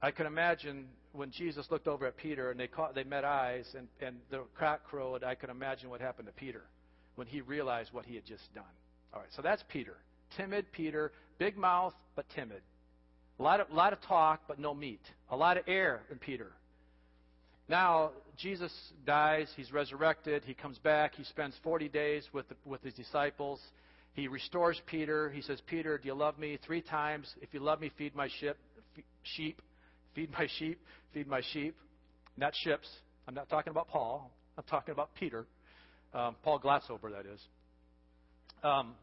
I 0.02 0.12
can 0.12 0.26
imagine 0.26 0.88
when 1.12 1.32
Jesus 1.32 1.68
looked 1.72 1.88
over 1.88 2.06
at 2.06 2.18
Peter 2.18 2.52
and 2.52 2.60
they 2.60 2.68
caught, 2.68 2.96
they 2.96 3.04
met 3.04 3.26
eyes 3.26 3.66
and, 3.76 3.88
and 4.02 4.18
the 4.30 4.44
cock 4.58 4.84
crowed, 4.86 5.24
I 5.24 5.36
can 5.36 5.50
imagine 5.50 5.90
what 5.90 6.02
happened 6.02 6.28
to 6.28 6.34
Peter 6.34 6.64
when 7.16 7.28
he 7.28 7.42
realized 7.42 7.92
what 7.92 8.06
he 8.06 8.16
had 8.16 8.26
just 8.26 8.54
done. 8.54 8.64
All 9.14 9.20
right, 9.20 9.30
so 9.36 9.42
that's 9.42 9.64
Peter. 9.70 9.98
Timid 10.38 10.72
Peter, 10.72 11.12
big 11.38 11.58
mouth 11.58 11.94
but 12.16 12.26
timid. 12.36 12.62
A 13.40 13.44
lot 13.44 13.60
of, 13.60 13.72
lot 13.72 13.94
of 13.94 14.02
talk 14.02 14.42
but 14.48 14.60
no 14.60 14.74
meat. 14.74 15.02
A 15.32 15.36
lot 15.36 15.58
of 15.58 15.64
air 15.68 16.02
in 16.12 16.18
Peter. 16.18 16.52
Now, 17.70 18.12
Jesus 18.36 18.74
dies, 19.06 19.48
he's 19.56 19.72
resurrected, 19.72 20.44
he 20.44 20.56
comes 20.56 20.80
back, 20.80 21.14
he 21.14 21.24
spends 21.24 21.56
40 21.64 21.88
days 21.90 22.28
with, 22.34 22.50
the, 22.50 22.56
with 22.66 22.82
his 22.82 22.96
disciples. 22.96 23.62
He 24.14 24.28
restores 24.28 24.82
Peter. 24.88 25.30
He 25.30 25.42
says, 25.42 25.62
Peter, 25.68 25.98
do 25.98 26.08
you 26.08 26.16
love 26.16 26.40
me? 26.40 26.58
Three 26.66 26.82
times. 26.82 27.32
If 27.42 27.54
you 27.54 27.60
love 27.60 27.80
me, 27.80 27.92
feed 27.98 28.16
my 28.16 28.28
ship, 28.40 28.58
sheep. 29.22 29.62
Feed 30.16 30.32
my 30.32 30.48
sheep, 30.58 30.80
feed 31.14 31.28
my 31.28 31.42
sheep. 31.54 31.76
Not 32.36 32.54
ships. 32.64 32.88
I'm 33.28 33.36
not 33.36 33.50
talking 33.50 33.72
about 33.72 33.88
Paul. 33.88 34.32
I'm 34.58 34.64
talking 34.64 34.92
about 34.92 35.14
Peter. 35.16 35.46
Um, 36.14 36.36
Paul 36.44 36.60
Glatzober, 36.60 37.12
that 37.12 37.26
is. 37.32 37.40
Um, 38.64 38.96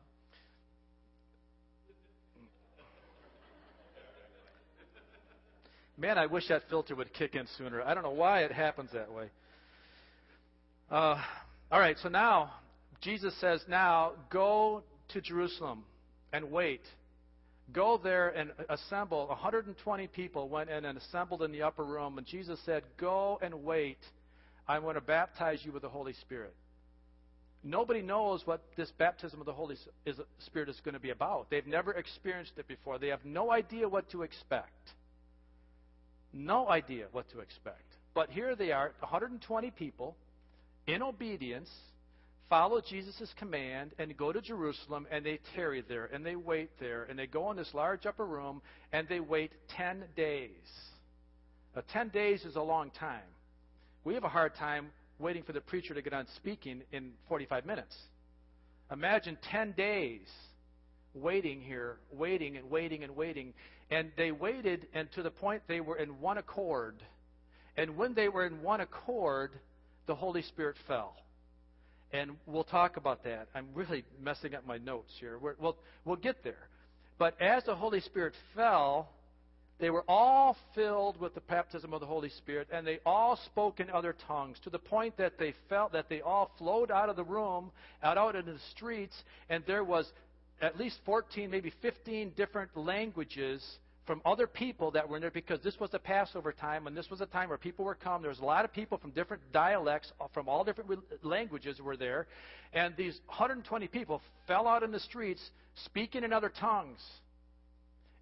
man, 5.96 6.18
I 6.18 6.26
wish 6.26 6.48
that 6.48 6.62
filter 6.68 6.94
would 6.94 7.12
kick 7.12 7.34
in 7.34 7.46
sooner. 7.58 7.82
I 7.82 7.94
don't 7.94 8.02
know 8.02 8.10
why 8.10 8.40
it 8.40 8.52
happens 8.52 8.90
that 8.92 9.12
way. 9.12 9.30
Uh, 10.90 11.20
all 11.70 11.80
right, 11.80 11.96
so 12.02 12.08
now 12.08 12.52
Jesus 13.00 13.34
says, 13.40 13.60
now 13.68 14.12
go 14.30 14.82
to 15.08 15.20
Jerusalem 15.20 15.84
and 16.32 16.50
wait 16.50 16.82
Go 17.72 17.98
there 18.02 18.28
and 18.28 18.52
assemble. 18.68 19.26
120 19.26 20.06
people 20.08 20.48
went 20.48 20.70
in 20.70 20.84
and 20.84 20.96
assembled 20.98 21.42
in 21.42 21.50
the 21.50 21.62
upper 21.62 21.84
room, 21.84 22.18
and 22.18 22.26
Jesus 22.26 22.60
said, 22.64 22.84
Go 22.96 23.38
and 23.42 23.64
wait. 23.64 23.98
I'm 24.68 24.82
going 24.82 24.94
to 24.94 25.00
baptize 25.00 25.60
you 25.64 25.72
with 25.72 25.82
the 25.82 25.88
Holy 25.88 26.12
Spirit. 26.12 26.54
Nobody 27.64 28.02
knows 28.02 28.42
what 28.44 28.62
this 28.76 28.92
baptism 28.98 29.40
of 29.40 29.46
the 29.46 29.52
Holy 29.52 29.76
Spirit 30.38 30.68
is 30.68 30.80
going 30.84 30.94
to 30.94 31.00
be 31.00 31.10
about. 31.10 31.50
They've 31.50 31.66
never 31.66 31.92
experienced 31.92 32.52
it 32.56 32.68
before. 32.68 32.98
They 32.98 33.08
have 33.08 33.24
no 33.24 33.50
idea 33.50 33.88
what 33.88 34.08
to 34.10 34.22
expect. 34.22 34.70
No 36.36 36.68
idea 36.68 37.06
what 37.12 37.28
to 37.30 37.40
expect. 37.40 37.82
But 38.14 38.30
here 38.30 38.54
they 38.54 38.70
are, 38.70 38.92
120 39.00 39.70
people, 39.70 40.16
in 40.86 41.02
obedience, 41.02 41.70
follow 42.50 42.80
Jesus' 42.80 43.32
command 43.38 43.92
and 43.98 44.14
go 44.16 44.32
to 44.32 44.42
Jerusalem, 44.42 45.06
and 45.10 45.24
they 45.24 45.40
tarry 45.54 45.82
there, 45.88 46.04
and 46.06 46.24
they 46.24 46.36
wait 46.36 46.70
there, 46.78 47.04
and 47.04 47.18
they 47.18 47.26
go 47.26 47.50
in 47.50 47.56
this 47.56 47.72
large 47.72 48.04
upper 48.04 48.26
room, 48.26 48.60
and 48.92 49.08
they 49.08 49.20
wait 49.20 49.52
10 49.76 50.04
days. 50.14 50.50
Now, 51.74 51.82
10 51.92 52.10
days 52.10 52.44
is 52.44 52.56
a 52.56 52.62
long 52.62 52.90
time. 52.90 53.28
We 54.04 54.14
have 54.14 54.24
a 54.24 54.28
hard 54.28 54.54
time 54.56 54.90
waiting 55.18 55.42
for 55.42 55.52
the 55.52 55.60
preacher 55.62 55.94
to 55.94 56.02
get 56.02 56.12
on 56.12 56.26
speaking 56.36 56.82
in 56.92 57.12
45 57.28 57.64
minutes. 57.64 57.96
Imagine 58.92 59.38
10 59.50 59.72
days 59.72 60.28
waiting 61.16 61.60
here, 61.60 61.96
waiting 62.12 62.56
and 62.56 62.70
waiting 62.70 63.04
and 63.04 63.16
waiting. 63.16 63.54
And 63.90 64.10
they 64.16 64.32
waited, 64.32 64.86
and 64.94 65.10
to 65.12 65.22
the 65.22 65.30
point 65.30 65.62
they 65.68 65.80
were 65.80 65.96
in 65.96 66.20
one 66.20 66.38
accord. 66.38 66.96
And 67.76 67.96
when 67.96 68.14
they 68.14 68.28
were 68.28 68.46
in 68.46 68.62
one 68.62 68.80
accord, 68.80 69.52
the 70.06 70.14
Holy 70.14 70.42
Spirit 70.42 70.76
fell. 70.86 71.16
And 72.12 72.32
we'll 72.46 72.64
talk 72.64 72.96
about 72.96 73.24
that. 73.24 73.48
I'm 73.54 73.66
really 73.74 74.04
messing 74.22 74.54
up 74.54 74.66
my 74.66 74.78
notes 74.78 75.12
here. 75.18 75.38
we 75.38 75.50
will 75.58 75.76
we'll 76.04 76.16
get 76.16 76.42
there. 76.44 76.68
But 77.18 77.40
as 77.40 77.64
the 77.64 77.74
Holy 77.74 78.00
Spirit 78.00 78.34
fell, 78.54 79.08
they 79.78 79.90
were 79.90 80.04
all 80.08 80.56
filled 80.74 81.20
with 81.20 81.34
the 81.34 81.40
baptism 81.42 81.92
of 81.92 82.00
the 82.00 82.06
Holy 82.06 82.30
Spirit, 82.30 82.68
and 82.72 82.86
they 82.86 82.98
all 83.04 83.36
spoke 83.36 83.78
in 83.78 83.90
other 83.90 84.14
tongues 84.26 84.58
to 84.64 84.70
the 84.70 84.78
point 84.78 85.16
that 85.18 85.38
they 85.38 85.54
felt 85.68 85.92
that 85.92 86.08
they 86.08 86.22
all 86.22 86.50
flowed 86.56 86.90
out 86.90 87.10
of 87.10 87.16
the 87.16 87.24
room, 87.24 87.70
out, 88.02 88.16
out 88.16 88.36
into 88.36 88.52
the 88.52 88.58
streets, 88.70 89.14
and 89.50 89.62
there 89.66 89.84
was 89.84 90.10
at 90.60 90.78
least 90.78 90.98
14, 91.04 91.50
maybe 91.50 91.72
15 91.82 92.32
different 92.36 92.76
languages 92.76 93.62
from 94.06 94.22
other 94.24 94.46
people 94.46 94.92
that 94.92 95.08
were 95.08 95.16
in 95.16 95.20
there 95.20 95.30
because 95.30 95.60
this 95.62 95.78
was 95.80 95.90
the 95.90 95.98
Passover 95.98 96.52
time 96.52 96.86
and 96.86 96.96
this 96.96 97.10
was 97.10 97.20
a 97.20 97.26
time 97.26 97.48
where 97.48 97.58
people 97.58 97.84
were 97.84 97.94
come. 97.94 98.22
There 98.22 98.30
was 98.30 98.38
a 98.38 98.44
lot 98.44 98.64
of 98.64 98.72
people 98.72 98.98
from 98.98 99.10
different 99.10 99.42
dialects, 99.52 100.12
uh, 100.20 100.28
from 100.32 100.48
all 100.48 100.64
different 100.64 100.90
languages 101.22 101.80
were 101.80 101.96
there. 101.96 102.28
And 102.72 102.96
these 102.96 103.18
120 103.26 103.88
people 103.88 104.22
fell 104.46 104.68
out 104.68 104.82
in 104.82 104.92
the 104.92 105.00
streets 105.00 105.42
speaking 105.84 106.22
in 106.22 106.32
other 106.32 106.52
tongues. 106.60 107.00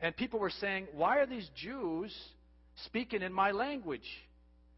And 0.01 0.17
people 0.17 0.41
were 0.41 0.51
saying, 0.51 0.89
Why 0.95 1.19
are 1.19 1.27
these 1.27 1.49
Jews 1.55 2.15
speaking 2.87 3.23
in 3.23 3.33
my 3.33 3.51
language? 3.51 4.09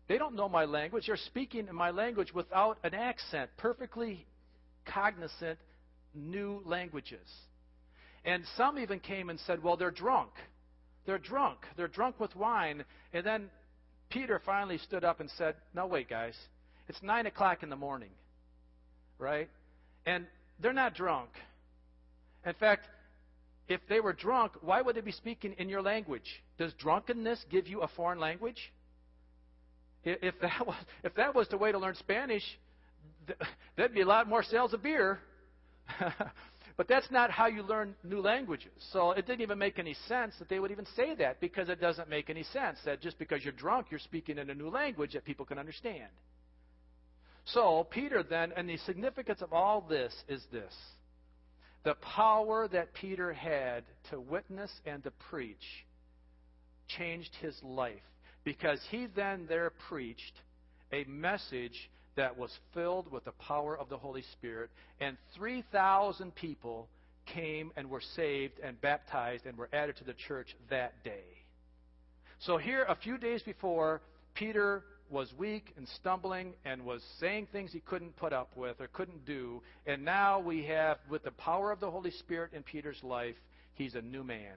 They 0.08 0.18
don't 0.18 0.34
know 0.34 0.48
my 0.48 0.64
language. 0.64 1.04
They're 1.06 1.16
speaking 1.16 1.68
in 1.68 1.74
my 1.74 1.90
language 1.90 2.32
without 2.34 2.78
an 2.84 2.94
accent, 2.94 3.50
perfectly 3.56 4.26
cognizant 4.84 5.58
new 6.14 6.62
languages. 6.64 7.26
And 8.26 8.42
some 8.56 8.78
even 8.78 8.98
came 8.98 9.30
and 9.30 9.38
said, 9.40 9.62
Well, 9.62 9.76
they're 9.76 9.92
drunk. 9.92 10.30
They're 11.06 11.18
drunk. 11.18 11.58
They're 11.76 11.88
drunk 11.88 12.18
with 12.18 12.34
wine. 12.34 12.84
And 13.12 13.24
then 13.24 13.48
Peter 14.10 14.42
finally 14.44 14.78
stood 14.78 15.04
up 15.04 15.20
and 15.20 15.30
said, 15.38 15.54
No, 15.72 15.86
wait, 15.86 16.10
guys. 16.10 16.36
It's 16.88 17.02
9 17.02 17.26
o'clock 17.26 17.62
in 17.62 17.70
the 17.70 17.76
morning. 17.76 18.10
Right? 19.18 19.48
And 20.04 20.26
they're 20.60 20.72
not 20.72 20.94
drunk. 20.94 21.30
In 22.44 22.54
fact, 22.54 22.88
if 23.68 23.80
they 23.88 24.00
were 24.00 24.12
drunk, 24.12 24.52
why 24.60 24.82
would 24.82 24.96
they 24.96 25.00
be 25.00 25.12
speaking 25.12 25.54
in 25.58 25.68
your 25.68 25.82
language? 25.82 26.42
Does 26.58 26.72
drunkenness 26.74 27.44
give 27.50 27.66
you 27.68 27.82
a 27.82 27.88
foreign 27.88 28.20
language? 28.20 28.72
If 30.04 30.34
that 30.40 30.66
was, 30.66 30.76
if 31.04 31.14
that 31.14 31.34
was 31.34 31.48
the 31.48 31.58
way 31.58 31.70
to 31.70 31.78
learn 31.78 31.94
Spanish, 31.94 32.44
there'd 33.76 33.94
be 33.94 34.02
a 34.02 34.06
lot 34.06 34.28
more 34.28 34.42
sales 34.42 34.74
of 34.74 34.82
beer. 34.82 35.20
but 36.76 36.88
that's 36.88 37.10
not 37.10 37.30
how 37.30 37.46
you 37.46 37.62
learn 37.62 37.94
new 38.04 38.20
languages. 38.20 38.72
So 38.92 39.12
it 39.12 39.26
didn't 39.26 39.40
even 39.40 39.58
make 39.58 39.78
any 39.78 39.94
sense 40.06 40.34
that 40.38 40.48
they 40.48 40.58
would 40.58 40.70
even 40.70 40.86
say 40.94 41.14
that 41.14 41.40
because 41.40 41.68
it 41.68 41.80
doesn't 41.80 42.10
make 42.10 42.28
any 42.28 42.42
sense 42.42 42.78
that 42.84 43.00
just 43.00 43.18
because 43.18 43.42
you're 43.42 43.54
drunk, 43.54 43.86
you're 43.90 44.00
speaking 44.00 44.36
in 44.38 44.50
a 44.50 44.54
new 44.54 44.68
language 44.68 45.14
that 45.14 45.24
people 45.24 45.46
can 45.46 45.58
understand. 45.58 46.10
So 47.46 47.86
Peter 47.90 48.22
then, 48.22 48.52
and 48.56 48.68
the 48.68 48.76
significance 48.78 49.40
of 49.40 49.52
all 49.52 49.80
this 49.80 50.12
is 50.28 50.44
this 50.52 50.74
the 51.84 51.94
power 51.94 52.66
that 52.66 52.92
Peter 52.94 53.32
had 53.32 53.84
to 54.10 54.20
witness 54.20 54.72
and 54.84 55.04
to 55.04 55.12
preach 55.30 55.86
changed 56.88 57.30
his 57.40 57.56
life 57.62 57.94
because 58.42 58.80
he 58.90 59.06
then 59.14 59.46
there 59.48 59.72
preached 59.88 60.32
a 60.92 61.04
message 61.04 61.88
that 62.16 62.36
was 62.36 62.50
filled 62.74 63.10
with 63.10 63.24
the 63.24 63.32
power 63.32 63.78
of 63.78 63.88
the 63.88 63.96
Holy 63.96 64.22
Spirit, 64.32 64.70
and 65.00 65.16
3,000 65.36 66.34
people 66.34 66.88
came 67.26 67.72
and 67.76 67.90
were 67.90 68.02
saved 68.14 68.54
and 68.62 68.80
baptized 68.80 69.46
and 69.46 69.56
were 69.56 69.68
added 69.72 69.96
to 69.96 70.04
the 70.04 70.14
church 70.14 70.56
that 70.70 71.04
day. 71.04 71.24
So, 72.40 72.58
here, 72.58 72.84
a 72.88 72.96
few 72.96 73.18
days 73.18 73.42
before, 73.42 74.02
Peter 74.34 74.84
was 75.08 75.32
weak 75.38 75.72
and 75.76 75.86
stumbling 75.88 76.52
and 76.64 76.84
was 76.84 77.02
saying 77.20 77.48
things 77.52 77.72
he 77.72 77.80
couldn't 77.80 78.16
put 78.16 78.32
up 78.32 78.56
with 78.56 78.80
or 78.80 78.88
couldn't 78.88 79.24
do. 79.24 79.62
And 79.86 80.04
now 80.04 80.40
we 80.40 80.64
have, 80.64 80.98
with 81.08 81.22
the 81.24 81.30
power 81.30 81.70
of 81.70 81.80
the 81.80 81.90
Holy 81.90 82.10
Spirit 82.10 82.52
in 82.52 82.62
Peter's 82.62 83.02
life, 83.02 83.36
he's 83.74 83.94
a 83.94 84.02
new 84.02 84.24
man. 84.24 84.56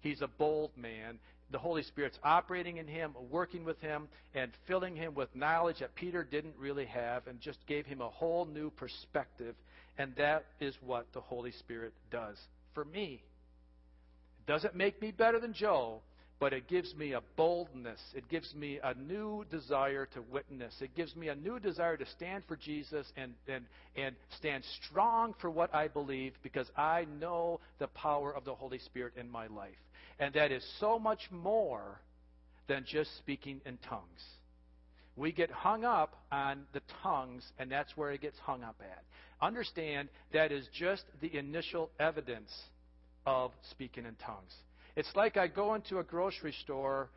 He's 0.00 0.22
a 0.22 0.28
bold 0.28 0.70
man 0.76 1.18
the 1.50 1.58
Holy 1.58 1.82
Spirit's 1.82 2.18
operating 2.24 2.78
in 2.78 2.86
him, 2.86 3.14
working 3.30 3.64
with 3.64 3.80
him, 3.80 4.08
and 4.34 4.50
filling 4.66 4.96
him 4.96 5.14
with 5.14 5.34
knowledge 5.34 5.78
that 5.80 5.94
Peter 5.94 6.24
didn't 6.24 6.54
really 6.58 6.86
have, 6.86 7.26
and 7.26 7.40
just 7.40 7.58
gave 7.66 7.86
him 7.86 8.00
a 8.00 8.08
whole 8.08 8.44
new 8.44 8.70
perspective. 8.70 9.54
And 9.98 10.14
that 10.16 10.44
is 10.60 10.74
what 10.84 11.06
the 11.12 11.20
Holy 11.20 11.52
Spirit 11.52 11.92
does 12.10 12.36
for 12.74 12.84
me. 12.84 13.22
It 14.40 14.50
doesn't 14.50 14.74
make 14.74 15.00
me 15.00 15.12
better 15.12 15.40
than 15.40 15.54
Joe, 15.54 16.00
but 16.38 16.52
it 16.52 16.68
gives 16.68 16.94
me 16.94 17.12
a 17.12 17.22
boldness. 17.36 18.00
It 18.14 18.28
gives 18.28 18.54
me 18.54 18.78
a 18.82 18.92
new 18.94 19.44
desire 19.50 20.06
to 20.14 20.22
witness. 20.22 20.74
It 20.80 20.94
gives 20.94 21.16
me 21.16 21.28
a 21.28 21.34
new 21.34 21.58
desire 21.58 21.96
to 21.96 22.06
stand 22.06 22.44
for 22.46 22.56
Jesus 22.56 23.10
and, 23.16 23.32
and, 23.48 23.64
and 23.96 24.14
stand 24.36 24.64
strong 24.84 25.34
for 25.40 25.50
what 25.50 25.74
I 25.74 25.88
believe 25.88 26.34
because 26.42 26.70
I 26.76 27.06
know 27.20 27.60
the 27.78 27.86
power 27.86 28.34
of 28.34 28.44
the 28.44 28.54
Holy 28.54 28.78
Spirit 28.78 29.14
in 29.16 29.30
my 29.30 29.46
life. 29.46 29.74
And 30.18 30.34
that 30.34 30.52
is 30.52 30.64
so 30.80 30.98
much 30.98 31.20
more 31.30 32.00
than 32.68 32.84
just 32.86 33.16
speaking 33.18 33.60
in 33.66 33.78
tongues. 33.88 34.22
We 35.16 35.32
get 35.32 35.50
hung 35.50 35.84
up 35.84 36.14
on 36.30 36.66
the 36.72 36.82
tongues, 37.02 37.42
and 37.58 37.70
that's 37.70 37.96
where 37.96 38.12
it 38.12 38.20
gets 38.20 38.38
hung 38.38 38.62
up 38.62 38.76
at. 38.80 39.02
Understand 39.40 40.08
that 40.32 40.52
is 40.52 40.66
just 40.72 41.04
the 41.20 41.36
initial 41.36 41.90
evidence 41.98 42.50
of 43.26 43.50
speaking 43.70 44.04
in 44.04 44.14
tongues. 44.16 44.52
It's 44.94 45.10
like 45.14 45.36
I 45.36 45.46
go 45.46 45.74
into 45.74 45.98
a 45.98 46.04
grocery 46.04 46.54
store 46.62 47.10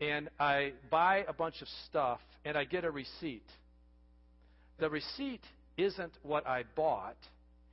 and 0.00 0.28
I 0.38 0.72
buy 0.90 1.24
a 1.28 1.32
bunch 1.32 1.62
of 1.62 1.68
stuff 1.88 2.20
and 2.44 2.58
I 2.58 2.64
get 2.64 2.84
a 2.84 2.90
receipt. 2.90 3.46
The 4.78 4.90
receipt 4.90 5.42
isn't 5.76 6.12
what 6.22 6.46
I 6.46 6.64
bought, 6.76 7.16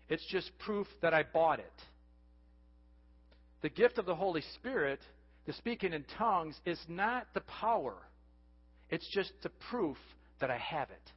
it's 0.07 0.25
just 0.27 0.51
proof 0.59 0.87
that 1.01 1.13
I 1.13 1.23
bought 1.23 1.59
it. 1.59 1.71
The 3.61 3.69
gift 3.69 3.97
of 3.97 4.05
the 4.05 4.15
Holy 4.15 4.43
Spirit, 4.55 4.99
the 5.45 5.53
speaking 5.53 5.93
in 5.93 6.05
tongues, 6.17 6.59
is 6.65 6.79
not 6.87 7.27
the 7.33 7.41
power. 7.41 7.95
It's 8.89 9.07
just 9.09 9.31
the 9.43 9.49
proof 9.69 9.97
that 10.39 10.49
I 10.49 10.57
have 10.57 10.89
it. 10.89 11.11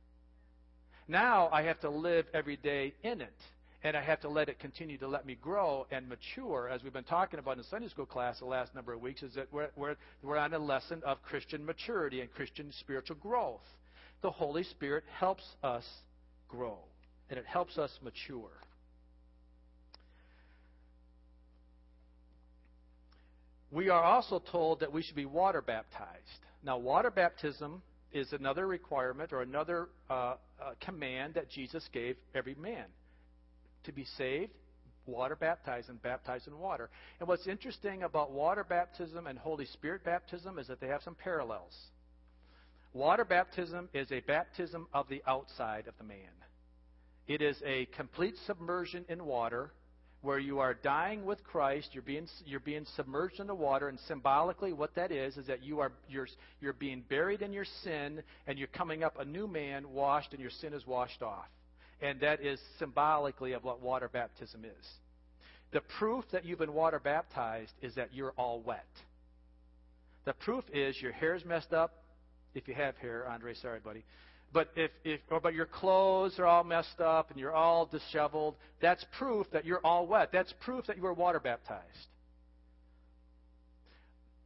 Now 1.08 1.48
I 1.52 1.62
have 1.62 1.80
to 1.80 1.90
live 1.90 2.26
every 2.34 2.56
day 2.56 2.94
in 3.02 3.20
it. 3.20 3.34
And 3.84 3.96
I 3.96 4.02
have 4.02 4.20
to 4.20 4.28
let 4.28 4.48
it 4.48 4.60
continue 4.60 4.96
to 4.98 5.08
let 5.08 5.26
me 5.26 5.34
grow 5.34 5.88
and 5.90 6.08
mature, 6.08 6.68
as 6.68 6.84
we've 6.84 6.92
been 6.92 7.02
talking 7.02 7.40
about 7.40 7.52
in 7.52 7.58
the 7.58 7.64
Sunday 7.64 7.88
school 7.88 8.06
class 8.06 8.38
the 8.38 8.44
last 8.44 8.76
number 8.76 8.92
of 8.92 9.00
weeks, 9.00 9.24
is 9.24 9.34
that 9.34 9.52
we're, 9.52 9.70
we're, 9.74 9.96
we're 10.22 10.38
on 10.38 10.54
a 10.54 10.58
lesson 10.58 11.02
of 11.04 11.20
Christian 11.22 11.66
maturity 11.66 12.20
and 12.20 12.30
Christian 12.30 12.72
spiritual 12.78 13.16
growth. 13.16 13.64
The 14.20 14.30
Holy 14.30 14.62
Spirit 14.62 15.02
helps 15.18 15.42
us 15.64 15.84
grow, 16.46 16.78
and 17.28 17.40
it 17.40 17.44
helps 17.44 17.76
us 17.76 17.90
mature. 18.04 18.52
We 23.72 23.88
are 23.88 24.04
also 24.04 24.38
told 24.38 24.80
that 24.80 24.92
we 24.92 25.02
should 25.02 25.16
be 25.16 25.24
water 25.24 25.62
baptized. 25.62 26.46
Now, 26.62 26.76
water 26.76 27.10
baptism 27.10 27.82
is 28.12 28.32
another 28.34 28.66
requirement 28.66 29.32
or 29.32 29.40
another 29.40 29.88
uh, 30.10 30.12
uh, 30.14 30.34
command 30.80 31.34
that 31.34 31.48
Jesus 31.48 31.88
gave 31.90 32.16
every 32.34 32.54
man. 32.54 32.84
To 33.84 33.92
be 33.92 34.04
saved, 34.18 34.52
water 35.06 35.34
baptized 35.34 35.88
and 35.88 36.00
baptized 36.02 36.46
in 36.46 36.58
water. 36.58 36.90
And 37.18 37.26
what's 37.26 37.46
interesting 37.46 38.02
about 38.02 38.30
water 38.30 38.62
baptism 38.62 39.26
and 39.26 39.38
Holy 39.38 39.64
Spirit 39.64 40.04
baptism 40.04 40.58
is 40.58 40.68
that 40.68 40.78
they 40.78 40.88
have 40.88 41.02
some 41.02 41.14
parallels. 41.14 41.74
Water 42.92 43.24
baptism 43.24 43.88
is 43.94 44.12
a 44.12 44.20
baptism 44.20 44.86
of 44.92 45.08
the 45.08 45.22
outside 45.26 45.86
of 45.86 45.94
the 45.96 46.04
man. 46.04 46.18
It 47.26 47.40
is 47.40 47.56
a 47.64 47.86
complete 47.96 48.34
submersion 48.46 49.06
in 49.08 49.24
water 49.24 49.72
where 50.22 50.38
you 50.38 50.60
are 50.60 50.74
dying 50.74 51.24
with 51.24 51.42
Christ, 51.42 51.90
you're 51.92 52.02
being, 52.02 52.28
you're 52.46 52.60
being 52.60 52.86
submerged 52.96 53.40
in 53.40 53.48
the 53.48 53.54
water, 53.54 53.88
and 53.88 53.98
symbolically 54.06 54.72
what 54.72 54.94
that 54.94 55.10
is, 55.10 55.36
is 55.36 55.48
that 55.48 55.64
you 55.64 55.80
are, 55.80 55.92
you're, 56.08 56.28
you're 56.60 56.72
being 56.72 57.02
buried 57.08 57.42
in 57.42 57.52
your 57.52 57.66
sin, 57.82 58.22
and 58.46 58.56
you're 58.56 58.68
coming 58.68 59.02
up 59.02 59.18
a 59.18 59.24
new 59.24 59.48
man, 59.48 59.92
washed, 59.92 60.32
and 60.32 60.40
your 60.40 60.50
sin 60.50 60.72
is 60.72 60.86
washed 60.86 61.22
off. 61.22 61.46
And 62.00 62.20
that 62.20 62.40
is 62.40 62.60
symbolically 62.78 63.52
of 63.52 63.64
what 63.64 63.82
water 63.82 64.08
baptism 64.08 64.64
is. 64.64 64.86
The 65.72 65.80
proof 65.98 66.24
that 66.32 66.44
you've 66.44 66.58
been 66.58 66.74
water 66.74 67.00
baptized 67.00 67.72
is 67.80 67.94
that 67.96 68.14
you're 68.14 68.32
all 68.36 68.60
wet. 68.60 68.86
The 70.24 70.34
proof 70.34 70.64
is 70.72 71.00
your 71.00 71.12
hair's 71.12 71.44
messed 71.44 71.72
up, 71.72 72.04
if 72.54 72.68
you 72.68 72.74
have 72.74 72.96
hair, 72.98 73.26
Andre, 73.28 73.54
sorry, 73.54 73.80
buddy. 73.80 74.04
But 74.52 74.70
if, 74.76 74.90
if 75.04 75.20
or 75.30 75.40
but 75.40 75.54
your 75.54 75.66
clothes 75.66 76.38
are 76.38 76.46
all 76.46 76.64
messed 76.64 77.00
up 77.00 77.30
and 77.30 77.40
you're 77.40 77.54
all 77.54 77.86
disheveled, 77.86 78.56
that's 78.80 79.04
proof 79.18 79.46
that 79.52 79.64
you're 79.64 79.80
all 79.84 80.06
wet. 80.06 80.30
That's 80.32 80.52
proof 80.60 80.86
that 80.86 80.96
you 80.96 81.02
were 81.02 81.14
water 81.14 81.40
baptized. 81.40 82.06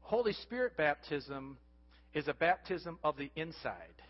Holy 0.00 0.32
Spirit 0.32 0.76
baptism 0.76 1.56
is 2.14 2.28
a 2.28 2.34
baptism 2.34 2.98
of 3.02 3.16
the 3.16 3.30
inside. 3.34 4.02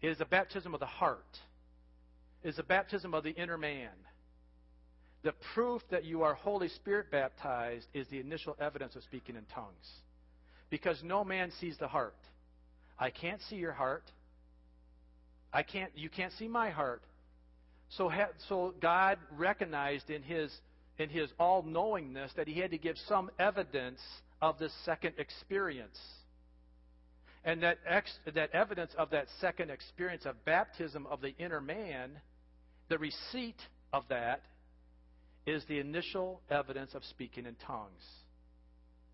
It 0.00 0.10
is 0.10 0.20
a 0.20 0.24
baptism 0.24 0.74
of 0.74 0.80
the 0.80 0.86
heart. 0.86 1.24
It 2.44 2.50
is 2.50 2.58
a 2.60 2.62
baptism 2.62 3.12
of 3.12 3.24
the 3.24 3.30
inner 3.30 3.58
man. 3.58 3.90
The 5.24 5.34
proof 5.54 5.82
that 5.90 6.04
you 6.04 6.22
are 6.22 6.34
Holy 6.34 6.68
Spirit 6.68 7.10
baptized 7.10 7.86
is 7.92 8.06
the 8.08 8.20
initial 8.20 8.56
evidence 8.60 8.94
of 8.94 9.02
speaking 9.02 9.34
in 9.34 9.42
tongues. 9.52 9.90
Because 10.70 11.02
no 11.02 11.24
man 11.24 11.50
sees 11.58 11.76
the 11.78 11.88
heart. 11.88 12.14
I 12.98 13.10
can't 13.10 13.40
see 13.50 13.56
your 13.56 13.72
heart. 13.72 14.04
I 15.56 15.62
can't, 15.62 15.90
you 15.94 16.10
can't 16.10 16.34
see 16.34 16.48
my 16.48 16.68
heart. 16.68 17.00
So, 17.88 18.12
so 18.46 18.74
God 18.78 19.16
recognized 19.38 20.10
in 20.10 20.22
His, 20.22 20.52
in 20.98 21.08
His 21.08 21.30
all 21.40 21.62
knowingness 21.62 22.30
that 22.36 22.46
He 22.46 22.60
had 22.60 22.72
to 22.72 22.78
give 22.78 22.96
some 23.08 23.30
evidence 23.38 24.00
of 24.42 24.58
this 24.58 24.72
second 24.84 25.14
experience. 25.16 25.98
And 27.42 27.62
that, 27.62 27.78
ex, 27.88 28.12
that 28.34 28.50
evidence 28.52 28.92
of 28.98 29.08
that 29.10 29.28
second 29.40 29.70
experience 29.70 30.26
of 30.26 30.44
baptism 30.44 31.06
of 31.06 31.22
the 31.22 31.34
inner 31.38 31.62
man, 31.62 32.10
the 32.90 32.98
receipt 32.98 33.62
of 33.94 34.04
that, 34.10 34.42
is 35.46 35.64
the 35.70 35.78
initial 35.78 36.42
evidence 36.50 36.94
of 36.94 37.02
speaking 37.02 37.46
in 37.46 37.56
tongues. 37.66 38.04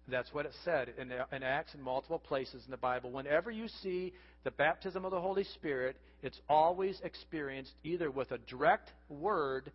That's 0.08 0.32
what 0.34 0.46
it 0.46 0.52
said 0.64 0.92
in, 0.98 1.12
in 1.34 1.42
Acts 1.42 1.74
and 1.74 1.82
multiple 1.82 2.18
places 2.18 2.62
in 2.64 2.70
the 2.70 2.76
Bible. 2.76 3.10
Whenever 3.10 3.50
you 3.50 3.68
see 3.82 4.12
the 4.44 4.50
baptism 4.50 5.04
of 5.04 5.12
the 5.12 5.20
Holy 5.20 5.44
Spirit, 5.44 5.96
it's 6.22 6.40
always 6.48 7.00
experienced 7.04 7.72
either 7.84 8.10
with 8.10 8.32
a 8.32 8.38
direct 8.38 8.90
word 9.08 9.70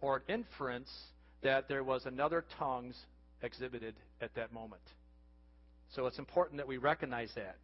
or 0.00 0.16
an 0.16 0.22
inference 0.28 0.90
that 1.42 1.68
there 1.68 1.82
was 1.82 2.06
another 2.06 2.44
tongues 2.58 2.96
exhibited 3.42 3.94
at 4.20 4.34
that 4.36 4.52
moment. 4.52 4.82
So 5.94 6.06
it's 6.06 6.18
important 6.18 6.58
that 6.58 6.68
we 6.68 6.78
recognize 6.78 7.30
that. 7.34 7.56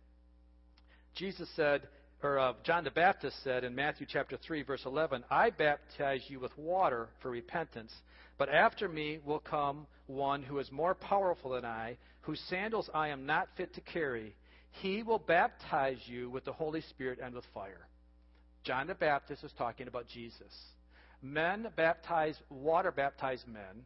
Jesus 1.15 1.49
said, 1.57 1.83
or 2.23 2.39
uh, 2.39 2.53
John 2.65 2.85
the 2.85 2.91
Baptist 2.91 3.43
said 3.45 3.65
in 3.65 3.75
Matthew 3.75 4.07
chapter 4.09 4.37
3 4.37 4.63
verse 4.63 4.83
11, 4.85 5.25
I 5.31 5.51
baptize 5.51 6.23
you 6.29 6.41
with 6.41 6.57
water 6.59 7.09
for 7.23 7.31
repentance, 7.31 7.93
but 8.39 8.49
after 8.49 8.89
me 8.89 9.21
will 9.25 9.39
come 9.39 9.87
one 10.07 10.43
who 10.43 10.59
is 10.59 10.71
more 10.73 10.95
powerful 10.95 11.53
than 11.53 11.65
I, 11.65 11.97
whose 12.23 12.41
sandals 12.49 12.91
I 12.93 13.09
am 13.09 13.27
not 13.27 13.49
fit 13.57 13.75
to 13.75 13.81
carry. 13.81 14.35
He 14.71 15.03
will 15.03 15.19
baptize 15.19 15.99
you 16.07 16.29
with 16.31 16.45
the 16.45 16.53
Holy 16.53 16.81
Spirit 16.83 17.19
and 17.23 17.35
with 17.35 17.45
fire. 17.55 17.87
John 18.65 18.87
the 18.87 18.95
Baptist 18.95 19.45
is 19.45 19.53
talking 19.57 19.89
about 19.89 20.07
Jesus. 20.09 20.53
Men 21.23 21.69
baptize, 21.77 22.37
water 22.51 22.93
baptize 22.93 23.43
men. 23.47 23.85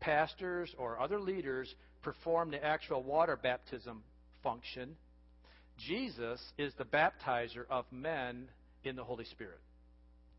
Pastors 0.00 0.74
or 0.78 1.00
other 1.00 1.20
leaders 1.20 1.74
perform 2.02 2.50
the 2.50 2.64
actual 2.64 3.02
water 3.02 3.36
baptism 3.36 4.02
function. 4.42 4.96
Jesus 5.78 6.40
is 6.58 6.72
the 6.78 6.84
baptizer 6.84 7.64
of 7.70 7.84
men 7.90 8.48
in 8.84 8.96
the 8.96 9.04
Holy 9.04 9.24
Spirit. 9.24 9.60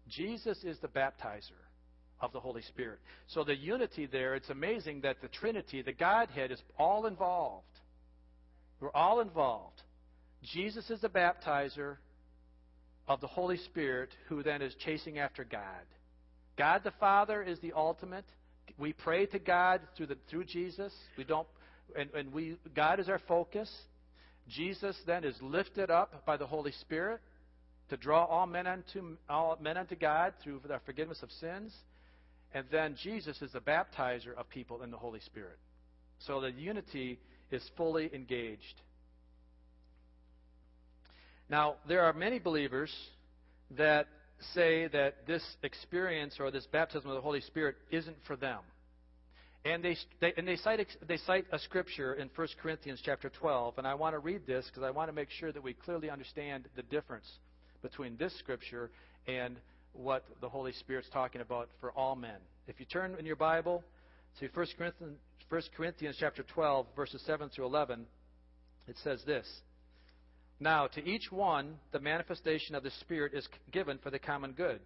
Jesus 0.10 0.64
is 0.64 0.78
the 0.80 0.88
baptizer 0.88 1.52
of 2.20 2.32
the 2.32 2.40
Holy 2.40 2.62
Spirit. 2.64 3.00
So 3.28 3.44
the 3.44 3.56
unity 3.56 4.06
there, 4.06 4.36
it's 4.36 4.50
amazing 4.50 5.02
that 5.02 5.22
the 5.22 5.28
Trinity, 5.28 5.82
the 5.82 5.94
Godhead, 5.94 6.52
is 6.52 6.62
all 6.80 7.06
involved. 7.06 7.66
We're 8.80 8.92
all 8.92 9.20
involved. 9.20 9.82
Jesus 10.44 10.90
is 10.90 11.02
the 11.02 11.10
baptizer 11.10 11.98
of 13.08 13.22
the 13.22 13.28
Holy 13.28 13.58
Spirit, 13.58 14.10
who 14.28 14.44
then 14.44 14.62
is 14.62 14.74
chasing 14.84 15.20
after 15.20 15.44
God. 15.44 15.62
God 16.58 16.82
the 16.84 16.94
Father 17.00 17.42
is 17.42 17.60
the 17.60 17.74
ultimate. 17.74 18.26
We 18.78 18.94
pray 18.94 19.26
to 19.28 19.40
God 19.40 19.82
through 19.96 20.08
the 20.08 20.18
through 20.30 20.46
Jesus. 20.46 20.94
We 21.18 21.24
don't, 21.24 21.48
and, 21.98 22.10
and 22.14 22.34
we 22.34 22.58
God 22.76 23.00
is 23.00 23.08
our 23.08 23.22
focus. 23.28 23.72
Jesus 24.48 24.96
then 25.06 25.24
is 25.24 25.36
lifted 25.42 25.90
up 25.90 26.26
by 26.26 26.38
the 26.38 26.48
Holy 26.48 26.72
Spirit 26.72 27.20
to 27.90 27.98
draw 27.98 28.26
all 28.26 28.46
men 28.46 28.68
unto 28.68 29.18
all 29.30 29.58
men 29.62 29.78
unto 29.78 29.96
God 29.96 30.34
through 30.44 30.62
the 30.68 30.80
forgiveness 30.86 31.22
of 31.24 31.32
sins. 31.32 31.74
And 32.54 32.66
then 32.72 32.96
Jesus 33.02 33.42
is 33.42 33.52
the 33.52 33.60
baptizer 33.60 34.34
of 34.38 34.50
people 34.50 34.84
in 34.84 34.92
the 34.92 34.98
Holy 34.98 35.20
Spirit. 35.22 35.58
So 36.20 36.42
the 36.42 36.52
unity 36.52 37.20
is 37.52 37.62
fully 37.76 38.10
engaged. 38.14 38.82
Now, 41.50 41.76
there 41.88 42.04
are 42.04 42.14
many 42.14 42.40
believers 42.40 42.92
that 43.78 44.08
say 44.54 44.88
that 44.88 45.26
this 45.28 45.44
experience 45.64 46.38
or 46.40 46.52
this 46.52 46.68
baptism 46.72 47.10
of 47.10 47.16
the 47.16 47.22
Holy 47.22 47.42
Spirit 47.42 47.76
isn't 47.92 48.18
for 48.26 48.36
them. 48.36 48.60
And 49.68 49.84
they, 49.84 49.98
they, 50.22 50.34
and 50.38 50.48
they, 50.48 50.56
cite, 50.56 50.88
they 51.10 51.18
cite 51.18 51.46
a 51.52 51.60
scripture 51.60 52.14
in 52.14 52.30
1 52.34 52.48
Corinthians 52.62 53.02
chapter 53.04 53.30
12, 53.30 53.78
and 53.78 53.86
I 53.86 53.96
want 53.96 54.16
to 54.16 54.20
read 54.20 54.48
this 54.48 54.66
because 54.68 54.82
I 54.82 54.92
want 54.92 55.10
to 55.10 55.14
make 55.14 55.30
sure 55.30 55.52
that 55.52 55.62
we 55.62 55.74
clearly 55.74 56.10
understand 56.10 56.70
the 56.78 56.84
difference 56.84 57.30
between 57.82 58.16
this 58.16 58.34
scripture 58.40 58.90
and 59.28 59.58
what 59.92 60.24
the 60.40 60.48
Holy 60.48 60.72
Spirit's 60.72 61.10
talking 61.12 61.42
about 61.42 61.68
for 61.82 61.92
all 61.92 62.16
men. 62.16 62.38
If 62.68 62.80
you 62.80 62.86
turn 62.86 63.16
in 63.20 63.26
your 63.26 63.36
Bible 63.36 63.84
to 64.40 64.48
1 64.54 64.68
Corinthians, 64.78 65.18
1 65.50 65.62
Corinthians 65.76 66.16
chapter 66.18 66.44
12, 66.44 66.86
verses 66.96 67.22
7 67.26 67.50
through 67.50 67.66
11, 67.66 68.06
it 68.88 68.96
says 69.04 69.22
this. 69.26 69.46
Now, 70.62 70.88
to 70.88 71.06
each 71.06 71.30
one, 71.30 71.76
the 71.92 72.00
manifestation 72.00 72.74
of 72.74 72.84
the 72.84 72.92
Spirit 73.02 73.34
is 73.34 73.46
given 73.74 73.98
for 73.98 74.12
the 74.12 74.20
common 74.20 74.54
good. 74.54 74.80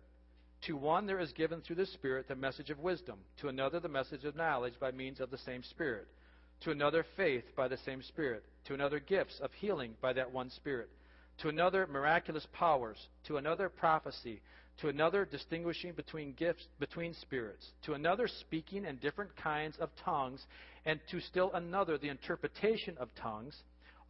To 0.68 0.78
one 0.78 1.08
there 1.08 1.20
is 1.20 1.34
given 1.34 1.62
through 1.62 1.78
the 1.78 1.88
Spirit 1.88 2.28
the 2.28 2.36
message 2.36 2.70
of 2.70 2.80
wisdom, 2.80 3.18
to 3.38 3.48
another 3.48 3.80
the 3.80 3.90
message 3.90 4.26
of 4.26 4.36
knowledge 4.36 4.76
by 4.80 4.92
means 4.92 5.20
of 5.20 5.32
the 5.32 5.38
same 5.40 5.64
Spirit, 5.64 6.08
to 6.62 6.72
another 6.72 7.04
faith 7.18 7.46
by 7.56 7.68
the 7.68 7.78
same 7.78 8.04
Spirit, 8.04 8.44
to 8.66 8.76
another 8.76 9.00
gifts 9.00 9.40
of 9.40 9.52
healing 9.54 9.96
by 10.02 10.14
that 10.14 10.32
one 10.32 10.52
Spirit, 10.52 10.90
to 11.40 11.50
another 11.50 11.88
miraculous 11.88 12.46
powers, 12.54 13.08
to 13.26 13.38
another 13.38 13.70
prophecy, 13.70 14.40
to 14.82 14.90
another 14.90 15.26
distinguishing 15.26 15.94
between 15.94 16.34
gifts 16.34 16.68
between 16.80 17.16
spirits, 17.16 17.66
to 17.84 17.94
another 17.94 18.28
speaking 18.28 18.86
in 18.86 18.98
different 18.98 19.36
kinds 19.36 19.78
of 19.78 19.90
tongues, 20.06 20.46
and 20.86 21.00
to 21.10 21.20
still 21.22 21.52
another 21.54 21.98
the 21.98 22.10
interpretation 22.10 22.96
of 23.00 23.10
tongues. 23.16 23.56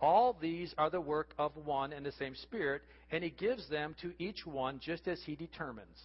All 0.02 0.34
these 0.42 0.74
are 0.78 0.90
the 0.90 1.00
work 1.00 1.34
of 1.38 1.56
one 1.56 1.94
and 1.94 2.06
the 2.06 2.12
same 2.14 2.36
Spirit, 2.36 2.82
and 3.10 3.24
He 3.24 3.30
gives 3.30 3.70
them 3.70 3.96
to 4.02 4.12
each 4.20 4.46
one 4.46 4.80
just 4.84 5.08
as 5.08 5.22
He 5.24 5.36
determines. 5.36 5.98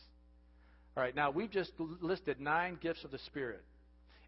All 0.97 1.03
right, 1.03 1.15
now 1.15 1.31
we've 1.31 1.51
just 1.51 1.73
listed 1.79 2.41
nine 2.41 2.79
gifts 2.81 3.05
of 3.05 3.11
the 3.11 3.19
Spirit. 3.19 3.63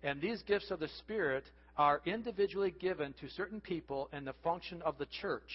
And 0.02 0.20
these 0.20 0.42
gifts 0.42 0.70
of 0.70 0.80
the 0.80 0.88
Spirit 0.98 1.44
are 1.76 2.02
individually 2.04 2.74
given 2.78 3.14
to 3.20 3.28
certain 3.30 3.60
people 3.60 4.10
in 4.12 4.24
the 4.24 4.34
function 4.44 4.82
of 4.82 4.98
the 4.98 5.06
church. 5.20 5.50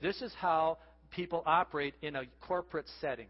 This 0.00 0.22
is 0.22 0.32
how 0.38 0.78
people 1.10 1.42
operate 1.44 1.94
in 2.00 2.16
a 2.16 2.22
corporate 2.40 2.86
setting. 3.00 3.26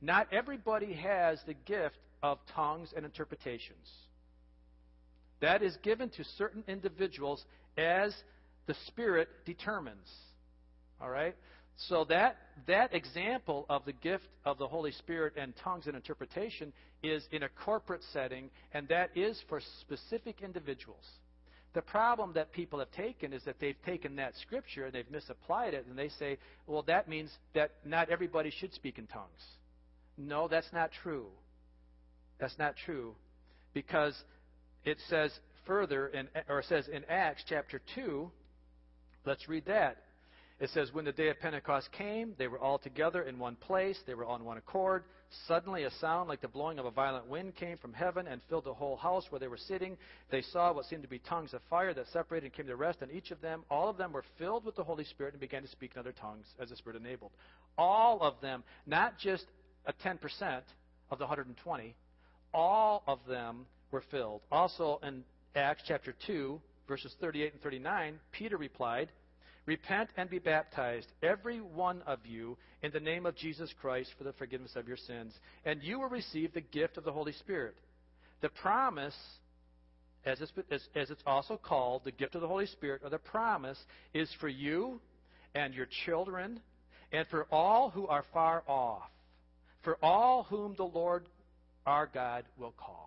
Not 0.00 0.28
everybody 0.32 0.92
has 0.94 1.40
the 1.46 1.54
gift 1.54 1.96
of 2.22 2.38
tongues 2.54 2.92
and 2.94 3.04
interpretations. 3.04 3.90
That 5.40 5.62
is 5.62 5.76
given 5.82 6.10
to 6.10 6.24
certain 6.38 6.62
individuals 6.68 7.44
as 7.76 8.14
the 8.66 8.74
Spirit 8.86 9.28
determines. 9.44 10.08
All 11.00 11.10
right? 11.10 11.34
So 11.76 12.04
that 12.04 12.36
that 12.66 12.94
example 12.94 13.66
of 13.68 13.84
the 13.84 13.92
gift 13.92 14.26
of 14.44 14.58
the 14.58 14.66
Holy 14.66 14.92
Spirit 14.92 15.34
and 15.36 15.52
tongues 15.62 15.86
and 15.86 15.94
interpretation 15.94 16.72
is 17.02 17.22
in 17.32 17.42
a 17.42 17.48
corporate 17.64 18.00
setting, 18.12 18.50
and 18.72 18.88
that 18.88 19.10
is 19.14 19.40
for 19.48 19.60
specific 19.80 20.40
individuals. 20.42 21.04
The 21.74 21.82
problem 21.82 22.32
that 22.32 22.52
people 22.52 22.78
have 22.78 22.90
taken 22.92 23.34
is 23.34 23.44
that 23.44 23.60
they've 23.60 23.76
taken 23.84 24.16
that 24.16 24.32
scripture 24.40 24.86
and 24.86 24.94
they've 24.94 25.10
misapplied 25.10 25.74
it, 25.74 25.84
and 25.86 25.98
they 25.98 26.08
say, 26.08 26.38
well, 26.66 26.82
that 26.86 27.06
means 27.08 27.30
that 27.54 27.72
not 27.84 28.08
everybody 28.08 28.50
should 28.50 28.72
speak 28.72 28.96
in 28.96 29.06
tongues. 29.06 29.44
No, 30.16 30.48
that's 30.48 30.72
not 30.72 30.90
true. 31.02 31.26
That's 32.40 32.58
not 32.58 32.74
true. 32.86 33.14
Because 33.74 34.14
it 34.86 34.96
says 35.10 35.30
further, 35.66 36.08
in, 36.08 36.28
or 36.48 36.60
it 36.60 36.66
says 36.66 36.88
in 36.88 37.04
Acts 37.10 37.42
chapter 37.46 37.82
2, 37.94 38.30
let's 39.26 39.46
read 39.46 39.66
that. 39.66 39.98
It 40.58 40.70
says, 40.70 40.92
When 40.92 41.04
the 41.04 41.12
day 41.12 41.28
of 41.28 41.38
Pentecost 41.38 41.92
came, 41.92 42.34
they 42.38 42.48
were 42.48 42.58
all 42.58 42.78
together 42.78 43.22
in 43.22 43.38
one 43.38 43.56
place. 43.56 43.98
They 44.06 44.14
were 44.14 44.24
on 44.24 44.44
one 44.44 44.56
accord. 44.56 45.04
Suddenly, 45.46 45.84
a 45.84 45.90
sound 45.90 46.28
like 46.28 46.40
the 46.40 46.48
blowing 46.48 46.78
of 46.78 46.86
a 46.86 46.90
violent 46.90 47.26
wind 47.26 47.56
came 47.56 47.76
from 47.76 47.92
heaven 47.92 48.26
and 48.26 48.40
filled 48.48 48.64
the 48.64 48.72
whole 48.72 48.96
house 48.96 49.26
where 49.28 49.38
they 49.38 49.48
were 49.48 49.58
sitting. 49.58 49.98
They 50.30 50.40
saw 50.40 50.72
what 50.72 50.86
seemed 50.86 51.02
to 51.02 51.08
be 51.08 51.18
tongues 51.18 51.52
of 51.52 51.60
fire 51.68 51.92
that 51.92 52.06
separated 52.12 52.46
and 52.46 52.54
came 52.54 52.66
to 52.68 52.76
rest 52.76 53.02
on 53.02 53.10
each 53.10 53.30
of 53.30 53.42
them. 53.42 53.64
All 53.70 53.90
of 53.90 53.98
them 53.98 54.12
were 54.12 54.24
filled 54.38 54.64
with 54.64 54.76
the 54.76 54.84
Holy 54.84 55.04
Spirit 55.04 55.34
and 55.34 55.40
began 55.40 55.62
to 55.62 55.68
speak 55.68 55.92
in 55.94 56.00
other 56.00 56.12
tongues 56.12 56.46
as 56.58 56.70
the 56.70 56.76
Spirit 56.76 56.96
enabled. 56.96 57.32
All 57.76 58.22
of 58.22 58.40
them, 58.40 58.64
not 58.86 59.18
just 59.18 59.44
a 59.84 59.92
10% 59.92 60.18
of 61.10 61.18
the 61.18 61.24
120, 61.24 61.94
all 62.54 63.02
of 63.06 63.18
them 63.28 63.66
were 63.90 64.02
filled. 64.10 64.40
Also 64.50 65.00
in 65.02 65.22
Acts 65.54 65.82
chapter 65.86 66.14
2, 66.26 66.58
verses 66.88 67.14
38 67.20 67.52
and 67.52 67.62
39, 67.62 68.18
Peter 68.32 68.56
replied, 68.56 69.10
Repent 69.66 70.10
and 70.16 70.30
be 70.30 70.38
baptized, 70.38 71.08
every 71.22 71.60
one 71.60 72.02
of 72.06 72.20
you, 72.24 72.56
in 72.82 72.92
the 72.92 73.00
name 73.00 73.26
of 73.26 73.36
Jesus 73.36 73.72
Christ 73.80 74.10
for 74.16 74.24
the 74.24 74.32
forgiveness 74.34 74.76
of 74.76 74.86
your 74.86 74.96
sins, 74.96 75.34
and 75.64 75.82
you 75.82 75.98
will 75.98 76.08
receive 76.08 76.54
the 76.54 76.60
gift 76.60 76.96
of 76.96 77.04
the 77.04 77.12
Holy 77.12 77.32
Spirit. 77.32 77.74
The 78.42 78.48
promise, 78.48 79.16
as 80.24 80.40
it's, 80.40 80.52
as 80.94 81.10
it's 81.10 81.22
also 81.26 81.56
called, 81.56 82.02
the 82.04 82.12
gift 82.12 82.36
of 82.36 82.42
the 82.42 82.48
Holy 82.48 82.66
Spirit, 82.66 83.02
or 83.02 83.10
the 83.10 83.18
promise, 83.18 83.78
is 84.14 84.30
for 84.40 84.48
you 84.48 85.00
and 85.54 85.74
your 85.74 85.88
children 86.04 86.60
and 87.12 87.26
for 87.28 87.46
all 87.50 87.90
who 87.90 88.06
are 88.06 88.24
far 88.32 88.62
off, 88.68 89.10
for 89.82 89.96
all 90.02 90.44
whom 90.44 90.74
the 90.76 90.84
Lord 90.84 91.26
our 91.86 92.08
God 92.12 92.44
will 92.58 92.74
call. 92.76 93.05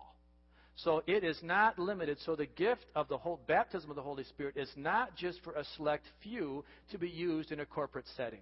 So 0.84 1.02
it 1.06 1.24
is 1.24 1.38
not 1.42 1.78
limited. 1.78 2.18
So 2.24 2.36
the 2.36 2.46
gift 2.46 2.86
of 2.94 3.08
the 3.08 3.18
whole 3.18 3.40
baptism 3.46 3.90
of 3.90 3.96
the 3.96 4.02
Holy 4.02 4.24
Spirit 4.24 4.56
is 4.56 4.70
not 4.76 5.16
just 5.16 5.42
for 5.42 5.52
a 5.52 5.64
select 5.76 6.04
few 6.22 6.64
to 6.90 6.98
be 6.98 7.08
used 7.08 7.52
in 7.52 7.60
a 7.60 7.66
corporate 7.66 8.06
setting. 8.16 8.40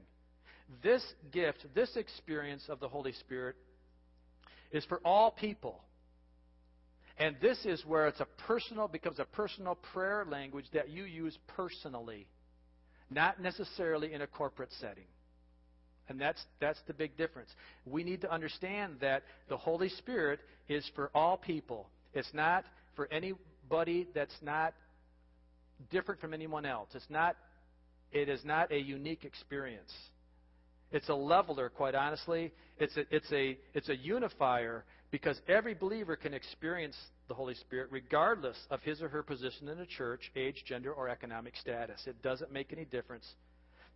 This 0.82 1.02
gift, 1.32 1.66
this 1.74 1.96
experience 1.96 2.64
of 2.68 2.78
the 2.80 2.88
Holy 2.88 3.12
Spirit 3.12 3.56
is 4.70 4.84
for 4.84 5.00
all 5.04 5.30
people. 5.30 5.82
And 7.18 7.36
this 7.40 7.58
is 7.64 7.84
where 7.84 8.06
it's 8.06 8.20
a 8.20 8.26
personal 8.46 8.86
becomes 8.86 9.18
a 9.18 9.24
personal 9.24 9.76
prayer 9.92 10.24
language 10.30 10.66
that 10.72 10.90
you 10.90 11.04
use 11.04 11.36
personally, 11.48 12.28
not 13.10 13.40
necessarily 13.40 14.12
in 14.12 14.22
a 14.22 14.26
corporate 14.26 14.70
setting. 14.78 15.06
And 16.08 16.20
that's, 16.20 16.40
that's 16.60 16.80
the 16.86 16.94
big 16.94 17.16
difference. 17.16 17.50
We 17.84 18.04
need 18.04 18.20
to 18.20 18.32
understand 18.32 18.98
that 19.00 19.24
the 19.48 19.56
Holy 19.56 19.88
Spirit 19.88 20.40
is 20.68 20.88
for 20.94 21.10
all 21.14 21.36
people. 21.36 21.88
It's 22.18 22.34
not 22.34 22.64
for 22.96 23.08
anybody 23.12 24.08
that's 24.12 24.36
not 24.42 24.74
different 25.90 26.20
from 26.20 26.34
anyone 26.34 26.66
else. 26.66 26.88
It's 26.94 27.08
not, 27.08 27.36
it 28.10 28.28
is 28.28 28.44
not 28.44 28.72
a 28.72 28.78
unique 28.78 29.24
experience. 29.24 29.92
It's 30.90 31.08
a 31.08 31.14
leveler, 31.14 31.68
quite 31.68 31.94
honestly. 31.94 32.52
It's 32.78 32.96
a, 32.96 33.02
it's 33.14 33.30
a, 33.32 33.56
it's 33.72 33.88
a 33.88 33.96
unifier 33.96 34.84
because 35.10 35.40
every 35.48 35.74
believer 35.74 36.16
can 36.16 36.34
experience 36.34 36.96
the 37.28 37.34
Holy 37.34 37.54
Spirit 37.54 37.88
regardless 37.90 38.56
of 38.70 38.82
his 38.82 39.00
or 39.00 39.08
her 39.08 39.22
position 39.22 39.68
in 39.68 39.78
the 39.78 39.86
church, 39.86 40.32
age, 40.34 40.64
gender, 40.66 40.92
or 40.92 41.08
economic 41.08 41.54
status. 41.56 42.00
It 42.06 42.20
doesn't 42.22 42.52
make 42.52 42.72
any 42.72 42.84
difference. 42.84 43.26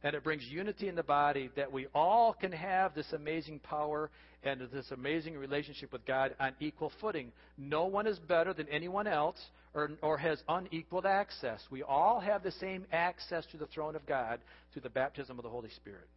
And 0.05 0.15
it 0.17 0.25
brings 0.25 0.43
unity 0.45 0.89
in 0.89 0.97
the 0.97 1.03
body 1.03 1.51
that 1.57 1.71
we 1.71 1.87
all 1.95 2.33
can 2.33 2.53
have 2.53 2.95
this 2.95 3.13
amazing 3.13 3.61
power 3.61 4.11
and 4.43 4.61
this 4.73 4.91
amazing 4.91 5.37
relationship 5.37 5.93
with 5.93 6.05
God 6.05 6.35
on 6.41 6.55
equal 6.59 6.91
footing. 7.01 7.31
No 7.57 7.87
one 7.87 8.07
is 8.07 8.19
better 8.19 8.53
than 8.53 8.69
anyone 8.69 9.07
else 9.07 9.39
or, 9.75 9.91
or 10.03 10.19
has 10.19 10.43
unequaled 10.49 11.07
access. 11.07 11.61
We 11.71 11.83
all 11.83 12.19
have 12.19 12.43
the 12.43 12.51
same 12.53 12.85
access 12.93 13.47
to 13.53 13.57
the 13.57 13.67
throne 13.67 13.95
of 13.95 14.05
God 14.07 14.41
through 14.73 14.83
the 14.83 14.91
baptism 14.91 15.39
of 15.39 15.45
the 15.45 15.51
Holy 15.51 15.71
Spirit. 15.71 16.09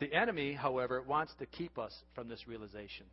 The 0.00 0.12
enemy, 0.12 0.54
however, 0.54 1.02
wants 1.02 1.32
to 1.38 1.46
keep 1.46 1.78
us 1.78 1.94
from 2.14 2.28
this 2.28 2.48
realization. 2.48 3.06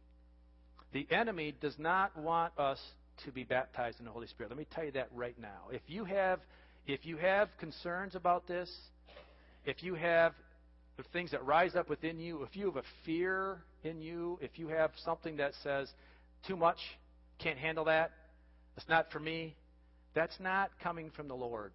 The 0.94 1.08
enemy 1.12 1.54
does 1.62 1.76
not 1.78 2.18
want 2.18 2.58
us 2.58 2.80
to 3.26 3.32
be 3.32 3.44
baptized 3.44 4.00
in 4.00 4.06
the 4.06 4.12
Holy 4.12 4.28
Spirit. 4.28 4.50
Let 4.50 4.58
me 4.58 4.68
tell 4.74 4.84
you 4.84 4.92
that 4.94 5.10
right 5.14 5.40
now. 5.40 5.70
If 5.72 5.82
you 5.88 6.06
have 6.06 6.40
if 6.88 7.06
you 7.06 7.18
have 7.18 7.50
concerns 7.60 8.16
about 8.16 8.48
this, 8.48 8.72
if 9.66 9.84
you 9.84 9.96
have 9.96 10.34
things 11.14 11.32
that 11.32 11.44
rise 11.46 11.76
up 11.76 11.90
within 11.90 12.20
you, 12.20 12.44
if 12.44 12.56
you 12.56 12.66
have 12.68 12.76
a 12.76 12.84
fear 13.06 13.58
in 13.84 14.02
you, 14.02 14.38
if 14.42 14.60
you 14.60 14.68
have 14.68 14.92
something 15.04 15.38
that 15.38 15.52
says, 15.64 15.90
too 16.48 16.56
much, 16.56 16.78
can't 17.40 17.58
handle 17.58 17.86
that, 17.86 18.12
it's 18.78 18.88
not 18.88 19.12
for 19.12 19.20
me, 19.20 19.56
that's 20.14 20.40
not 20.40 20.72
coming 20.84 21.12
from 21.16 21.28
the 21.28 21.34
Lord. 21.34 21.72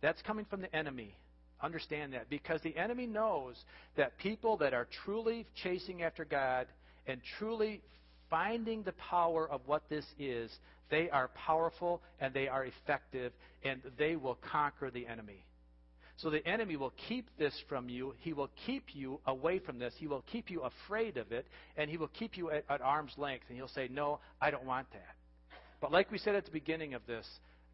That's 0.00 0.20
coming 0.22 0.44
from 0.44 0.60
the 0.60 0.74
enemy. 0.74 1.14
Understand 1.62 2.12
that. 2.12 2.28
Because 2.28 2.60
the 2.62 2.76
enemy 2.76 3.06
knows 3.06 3.56
that 3.96 4.18
people 4.18 4.56
that 4.58 4.74
are 4.74 4.86
truly 5.04 5.46
chasing 5.62 6.02
after 6.02 6.24
God 6.24 6.66
and 7.06 7.20
truly 7.38 7.80
finding 8.28 8.82
the 8.82 8.92
power 8.92 9.48
of 9.48 9.60
what 9.66 9.88
this 9.88 10.04
is, 10.18 10.50
they 10.90 11.10
are 11.10 11.28
powerful 11.28 12.02
and 12.20 12.32
they 12.32 12.48
are 12.48 12.64
effective 12.64 13.32
and 13.64 13.80
they 13.98 14.16
will 14.16 14.38
conquer 14.50 14.90
the 14.90 15.06
enemy. 15.06 15.44
So 16.18 16.30
the 16.30 16.46
enemy 16.46 16.76
will 16.76 16.94
keep 17.08 17.28
this 17.38 17.54
from 17.68 17.90
you. 17.90 18.14
He 18.20 18.32
will 18.32 18.50
keep 18.64 18.94
you 18.94 19.20
away 19.26 19.58
from 19.58 19.78
this. 19.78 19.92
He 19.98 20.06
will 20.06 20.24
keep 20.32 20.50
you 20.50 20.62
afraid 20.62 21.18
of 21.18 21.30
it 21.30 21.46
and 21.76 21.90
he 21.90 21.98
will 21.98 22.08
keep 22.08 22.38
you 22.38 22.50
at, 22.50 22.64
at 22.70 22.80
arm's 22.80 23.12
length 23.18 23.44
and 23.48 23.56
he'll 23.56 23.68
say, 23.68 23.88
No, 23.90 24.20
I 24.40 24.50
don't 24.50 24.64
want 24.64 24.90
that. 24.92 25.16
But 25.80 25.92
like 25.92 26.10
we 26.10 26.18
said 26.18 26.34
at 26.34 26.46
the 26.46 26.50
beginning 26.50 26.94
of 26.94 27.02
this, 27.06 27.26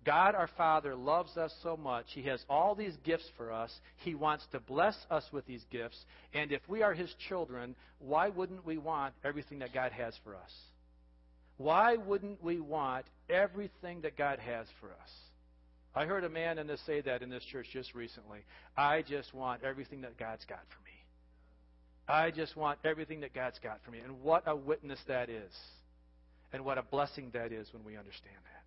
God 0.05 0.35
our 0.35 0.49
Father 0.57 0.97
loves 0.97 1.37
us 1.37 1.55
so 1.63 1.77
much. 1.77 2.07
He 2.09 2.23
has 2.25 2.45
all 2.49 2.75
these 2.75 2.97
gifts 3.05 3.29
for 3.37 3.53
us. 3.53 3.73
He 3.99 4.17
wants 4.17 4.45
to 4.51 4.59
bless 4.59 4.97
us 5.11 5.25
with 5.33 5.47
these 5.47 5.65
gifts. 5.71 6.05
And 6.35 6.51
if 6.51 6.61
we 6.69 6.83
are 6.83 6.95
His 6.95 7.15
children, 7.29 7.77
why 8.01 8.29
wouldn't 8.29 8.67
we 8.67 8.79
want 8.79 9.15
everything 9.25 9.61
that 9.61 9.73
God 9.73 9.93
has 9.93 10.15
for 10.25 10.35
us? 10.35 10.51
Why 11.63 11.97
wouldn't 11.97 12.43
we 12.43 12.59
want 12.59 13.07
everything 13.31 14.01
that 14.01 14.19
God 14.19 14.41
has 14.41 14.67
for 14.81 14.89
us? 14.89 15.11
I 15.95 16.07
heard 16.07 16.25
a 16.25 16.29
man 16.29 16.59
in 16.59 16.67
this 16.67 16.81
say 16.87 17.03
that 17.03 17.23
in 17.23 17.31
this 17.31 17.45
church 17.45 17.67
just 17.73 17.95
recently. 17.95 18.41
I 18.77 19.03
just 19.03 19.33
want 19.33 19.63
everything 19.63 20.01
that 20.01 20.19
God's 20.19 20.45
got 20.47 20.59
for 20.59 20.83
me. 20.85 20.91
I 22.09 22.33
just 22.33 22.57
want 22.57 22.81
everything 22.85 23.21
that 23.21 23.33
God's 23.33 23.61
got 23.61 23.79
for 23.85 23.93
me. 23.93 23.99
And 24.01 24.23
what 24.23 24.43
a 24.47 24.57
witness 24.57 24.99
that 25.07 25.31
is. 25.31 25.53
And 26.53 26.65
what 26.65 26.79
a 26.79 26.83
blessing 26.83 27.31
that 27.33 27.53
is 27.53 27.69
when 27.73 27.85
we 27.85 27.97
understand 27.97 28.37
that. 28.37 28.65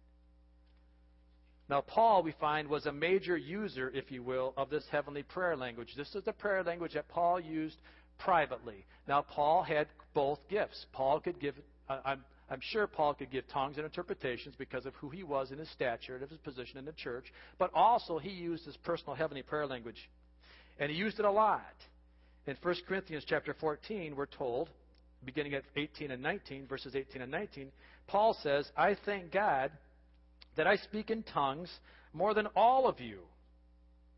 Now, 1.68 1.82
Paul, 1.82 2.24
we 2.24 2.34
find, 2.40 2.70
was 2.70 2.86
a 2.86 2.94
major 2.94 3.36
user, 3.36 3.92
if 3.94 4.10
you 4.12 4.24
will, 4.24 4.54
of 4.56 4.70
this 4.70 4.86
heavenly 4.90 5.24
prayer 5.24 5.58
language. 5.58 5.90
This 5.98 6.14
is 6.16 6.24
the 6.24 6.32
prayer 6.32 6.64
language 6.64 6.94
that 6.94 7.10
Paul 7.10 7.40
used 7.40 7.78
privately. 8.20 8.86
Now, 9.08 9.24
Paul 9.24 9.64
had 9.64 9.88
both 10.14 10.40
gifts. 10.48 10.86
Paul 10.94 11.20
could 11.20 11.40
give, 11.40 11.56
uh, 11.90 12.00
I'm, 12.06 12.24
I'm 12.50 12.62
sure 12.62 12.86
Paul 12.86 13.16
could 13.16 13.32
give 13.32 13.48
tongues 13.48 13.78
and 13.78 13.86
interpretations 13.86 14.56
because 14.58 14.86
of 14.86 14.94
who 14.96 15.10
he 15.10 15.24
was 15.24 15.52
in 15.52 15.58
his 15.58 15.70
stature 15.72 16.16
and 16.16 16.24
of 16.24 16.30
his 16.30 16.40
position 16.40 16.78
in 16.78 16.86
the 16.86 16.92
church, 16.94 17.26
but 17.58 17.72
also 17.74 18.20
he 18.20 18.30
used 18.30 18.66
his 18.66 18.78
personal 18.78 19.16
heavenly 19.16 19.42
prayer 19.42 19.66
language. 19.66 20.10
And 20.80 20.92
he 20.92 20.98
used 20.98 21.20
it 21.20 21.26
a 21.26 21.32
lot. 21.32 21.74
In 22.46 22.56
1 22.62 22.76
Corinthians 22.88 23.24
chapter 23.28 23.56
14, 23.60 24.16
we're 24.16 24.28
told, 24.28 24.70
beginning 25.24 25.56
at 25.56 25.64
18 25.76 26.12
and 26.12 26.22
19, 26.22 26.68
verses 26.68 26.96
18 26.96 27.24
and 27.24 27.32
19, 27.32 27.72
Paul 28.08 28.38
says, 28.44 28.70
I 28.78 28.96
thank 29.06 29.32
God 29.32 29.72
that 30.56 30.68
I 30.68 30.76
speak 30.78 31.10
in 31.10 31.24
tongues 31.24 31.70
more 32.14 32.36
than 32.36 32.48
all 32.56 32.88
of 32.88 33.00
you. 33.00 33.20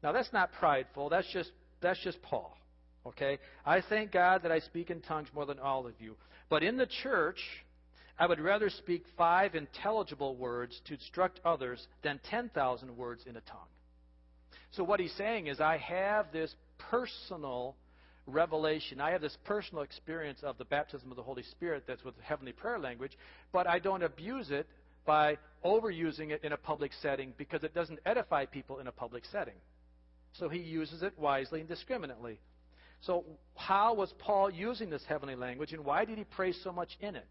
Now 0.03 0.11
that's 0.11 0.31
not 0.33 0.51
prideful, 0.59 1.09
that's 1.09 1.31
just 1.31 1.51
that's 1.81 2.01
just 2.03 2.21
Paul. 2.21 2.57
Okay? 3.05 3.39
I 3.65 3.81
thank 3.81 4.11
God 4.11 4.43
that 4.43 4.51
I 4.51 4.59
speak 4.59 4.89
in 4.89 5.01
tongues 5.01 5.29
more 5.33 5.45
than 5.45 5.59
all 5.59 5.87
of 5.87 5.93
you. 5.99 6.15
But 6.49 6.63
in 6.63 6.77
the 6.77 6.87
church, 7.03 7.39
I 8.19 8.25
would 8.25 8.39
rather 8.39 8.69
speak 8.69 9.03
five 9.17 9.55
intelligible 9.55 10.35
words 10.35 10.79
to 10.85 10.95
instruct 10.95 11.39
others 11.45 11.85
than 12.03 12.19
10,000 12.29 12.97
words 12.97 13.23
in 13.27 13.35
a 13.35 13.41
tongue. 13.41 13.69
So 14.71 14.83
what 14.83 14.99
he's 14.99 15.13
saying 15.13 15.47
is 15.47 15.59
I 15.59 15.77
have 15.77 16.31
this 16.31 16.53
personal 16.89 17.75
revelation. 18.25 18.99
I 18.99 19.11
have 19.11 19.21
this 19.21 19.37
personal 19.45 19.83
experience 19.83 20.39
of 20.43 20.57
the 20.57 20.65
baptism 20.65 21.11
of 21.11 21.17
the 21.17 21.23
Holy 21.23 21.43
Spirit 21.43 21.83
that's 21.87 22.03
with 22.03 22.15
heavenly 22.21 22.51
prayer 22.51 22.79
language, 22.79 23.17
but 23.51 23.67
I 23.67 23.79
don't 23.79 24.03
abuse 24.03 24.51
it 24.51 24.67
by 25.05 25.37
overusing 25.63 26.31
it 26.31 26.43
in 26.43 26.51
a 26.51 26.57
public 26.57 26.91
setting 27.01 27.33
because 27.37 27.63
it 27.63 27.73
doesn't 27.73 27.99
edify 28.05 28.45
people 28.45 28.79
in 28.79 28.87
a 28.87 28.91
public 28.91 29.23
setting. 29.31 29.55
So 30.33 30.49
he 30.49 30.59
uses 30.59 31.01
it 31.03 31.13
wisely 31.17 31.61
and 31.61 31.69
discriminately. 31.69 32.39
So, 33.01 33.25
how 33.55 33.93
was 33.93 34.11
Paul 34.17 34.49
using 34.51 34.89
this 34.89 35.03
heavenly 35.07 35.35
language, 35.35 35.71
and 35.71 35.85
why 35.85 36.03
did 36.03 36.17
he 36.17 36.23
pray 36.23 36.51
so 36.51 36.71
much 36.71 36.89
in 36.99 37.15
it? 37.15 37.27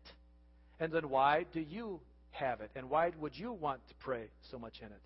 And 0.78 0.92
then, 0.92 1.08
why 1.08 1.46
do 1.52 1.60
you 1.60 2.00
have 2.30 2.60
it, 2.60 2.70
and 2.76 2.90
why 2.90 3.12
would 3.18 3.36
you 3.36 3.52
want 3.52 3.80
to 3.88 3.94
pray 3.94 4.28
so 4.50 4.58
much 4.58 4.80
in 4.80 4.88
it? 4.88 5.02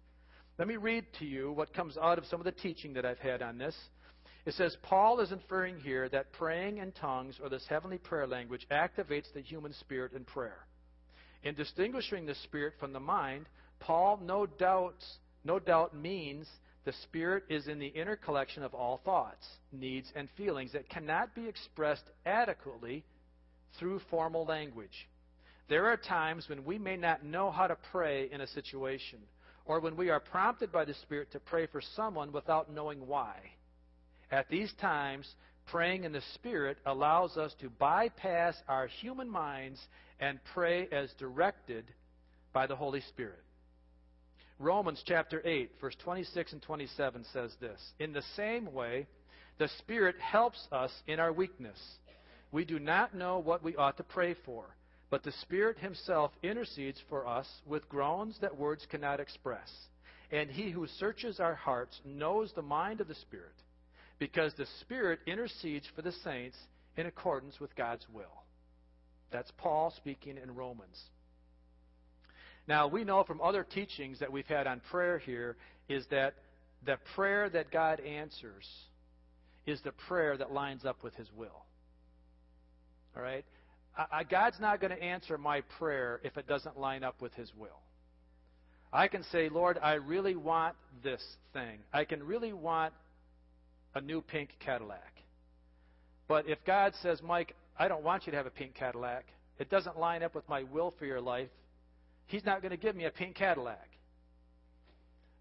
Let 0.59 0.69
me 0.69 0.77
read 0.77 1.07
to 1.21 1.25
you 1.25 1.53
what 1.53 1.73
comes 1.73 1.97
out 1.97 2.19
of 2.19 2.27
some 2.27 2.41
of 2.41 2.45
the 2.45 2.53
teaching 2.53 2.93
that 2.95 3.07
I've 3.07 3.19
had 3.19 3.41
on 3.41 3.57
this. 3.57 3.75
It 4.47 4.55
says 4.55 4.77
Paul 4.83 5.21
is 5.21 5.33
inferring 5.33 5.79
here 5.81 6.09
that 6.09 6.33
praying 6.33 6.79
in 6.79 6.93
tongues 6.93 7.39
or 7.43 7.49
this 7.49 7.65
heavenly 7.69 7.99
prayer 7.99 8.27
language 8.27 8.67
activates 8.71 9.33
the 9.33 9.43
human 9.43 9.73
spirit 9.75 10.13
in 10.13 10.25
prayer. 10.25 10.67
In 11.43 11.55
distinguishing 11.55 12.27
the 12.27 12.35
spirit 12.35 12.75
from 12.79 12.93
the 12.93 13.01
mind, 13.01 13.47
Paul 13.79 14.21
no 14.23 14.47
doubt, 14.47 15.03
no 15.45 15.59
doubt 15.59 15.97
means 15.97 16.47
the 16.85 16.93
spirit 17.05 17.45
is 17.49 17.69
in 17.69 17.79
the 17.79 17.87
inner 17.87 18.17
collection 18.17 18.63
of 18.63 18.75
all 18.75 19.01
thoughts, 19.05 19.47
needs, 19.73 20.11
and 20.15 20.29
feelings 20.37 20.73
that 20.73 20.89
cannot 20.89 21.35
be 21.35 21.47
expressed 21.47 22.05
adequately 22.27 23.05
through 23.79 24.01
formal 24.11 24.45
language. 24.45 25.09
There 25.71 25.87
are 25.87 25.97
times 25.97 26.49
when 26.49 26.65
we 26.65 26.79
may 26.79 26.97
not 26.97 27.25
know 27.25 27.53
how 27.53 27.69
to 27.69 27.77
pray 27.93 28.29
in 28.33 28.41
a 28.41 28.47
situation, 28.49 29.21
or 29.65 29.79
when 29.79 29.97
we 29.97 30.11
are 30.11 30.19
prompted 30.19 30.73
by 30.73 30.85
the 30.85 30.95
Spirit 30.95 31.31
to 31.31 31.39
pray 31.39 31.67
for 31.67 31.81
someone 31.95 32.33
without 32.33 32.73
knowing 32.73 33.07
why. 33.07 33.37
At 34.33 34.49
these 34.49 34.73
times, 34.81 35.33
praying 35.69 36.03
in 36.03 36.11
the 36.11 36.23
Spirit 36.35 36.79
allows 36.87 37.37
us 37.37 37.55
to 37.61 37.71
bypass 37.71 38.57
our 38.69 38.89
human 38.89 39.31
minds 39.31 39.81
and 40.19 40.41
pray 40.55 40.89
as 40.91 41.13
directed 41.21 41.85
by 42.53 42.67
the 42.67 42.75
Holy 42.75 43.01
Spirit. 43.03 43.45
Romans 44.59 45.01
chapter 45.07 45.41
8, 45.47 45.71
verse 45.81 45.97
26 46.03 46.53
and 46.53 46.63
27 46.63 47.25
says 47.33 47.55
this 47.61 47.81
In 48.01 48.13
the 48.13 48.25
same 48.35 48.73
way, 48.73 49.07
the 49.59 49.69
Spirit 49.79 50.17
helps 50.19 50.67
us 50.73 50.91
in 51.07 51.21
our 51.21 51.33
weakness. 51.33 51.79
We 52.51 52.65
do 52.65 52.81
not 52.81 53.15
know 53.15 53.39
what 53.39 53.63
we 53.63 53.77
ought 53.77 53.99
to 53.99 54.03
pray 54.03 54.35
for, 54.45 54.65
but 55.11 55.25
the 55.25 55.33
Spirit 55.43 55.79
Himself 55.79 56.31
intercedes 56.43 56.99
for 57.09 57.27
us 57.27 57.47
with 57.67 57.89
groans 57.89 58.39
that 58.41 58.57
words 58.57 58.87
cannot 58.89 59.21
express. 59.21 59.69
And 60.31 60.49
He 60.49 60.71
who 60.71 60.87
searches 60.99 61.41
our 61.41 61.57
hearts 61.57 62.01
knows 62.05 62.53
the 62.55 62.63
mind 62.63 63.01
of 63.01 63.09
the 63.09 63.17
Spirit, 63.17 63.55
because 64.19 64.55
the 64.55 64.67
Spirit 64.81 65.19
intercedes 65.27 65.87
for 65.97 66.03
the 66.03 66.13
saints 66.25 66.57
in 66.97 67.07
accordance 67.07 67.59
with 67.59 67.75
God's 67.75 68.07
will. 68.13 68.45
That's 69.33 69.51
Paul 69.59 69.93
speaking 69.97 70.37
in 70.41 70.55
Romans. 70.55 71.01
Now, 72.69 72.87
we 72.87 73.03
know 73.05 73.25
from 73.25 73.41
other 73.41 73.65
teachings 73.65 74.21
that 74.21 74.31
we've 74.31 74.47
had 74.47 74.69
on 74.69 74.81
prayer 74.91 75.19
here 75.19 75.57
is 75.89 76.07
that 76.11 76.35
the 76.87 76.99
prayer 77.17 77.51
that 77.51 77.73
God 77.73 78.01
answers 78.01 78.69
is 79.67 79.81
the 79.83 79.93
prayer 80.09 80.37
that 80.37 80.53
lines 80.53 80.85
up 80.85 81.03
with 81.03 81.15
His 81.15 81.29
will. 81.37 81.65
All 83.17 83.23
right? 83.23 83.45
I, 83.97 84.25
God's 84.25 84.59
not 84.61 84.81
going 84.81 84.97
to 84.97 85.03
answer 85.03 85.37
my 85.37 85.63
prayer 85.79 86.21
if 86.23 86.37
it 86.37 86.47
doesn't 86.47 86.79
line 86.79 87.03
up 87.03 87.21
with 87.21 87.35
His 87.35 87.51
will. 87.57 87.81
I 88.93 89.09
can 89.09 89.23
say, 89.25 89.49
Lord, 89.49 89.79
I 89.83 89.95
really 89.95 90.37
want 90.37 90.75
this 91.03 91.23
thing. 91.53 91.79
I 91.93 92.05
can 92.05 92.23
really 92.23 92.53
want 92.53 92.93
a 93.95 94.01
new 94.01 94.21
pink 94.21 94.51
Cadillac. 94.61 95.23
But 96.29 96.49
if 96.49 96.59
God 96.65 96.95
says, 97.03 97.21
Mike, 97.23 97.55
I 97.79 97.89
don't 97.89 98.03
want 98.03 98.27
you 98.27 98.31
to 98.33 98.37
have 98.37 98.47
a 98.47 98.51
pink 98.51 98.75
Cadillac. 98.75 99.27
It 99.59 99.71
doesn't 99.71 99.99
line 99.99 100.23
up 100.23 100.35
with 100.35 100.49
my 100.49 100.63
will 100.65 100.95
for 100.99 101.07
your 101.07 101.21
life. 101.21 101.51
He's 102.27 102.45
not 102.45 102.63
going 102.63 102.71
to 102.71 102.77
give 102.77 102.95
me 102.97 103.05
a 103.05 103.11
pink 103.11 103.37
Cadillac. 103.37 103.89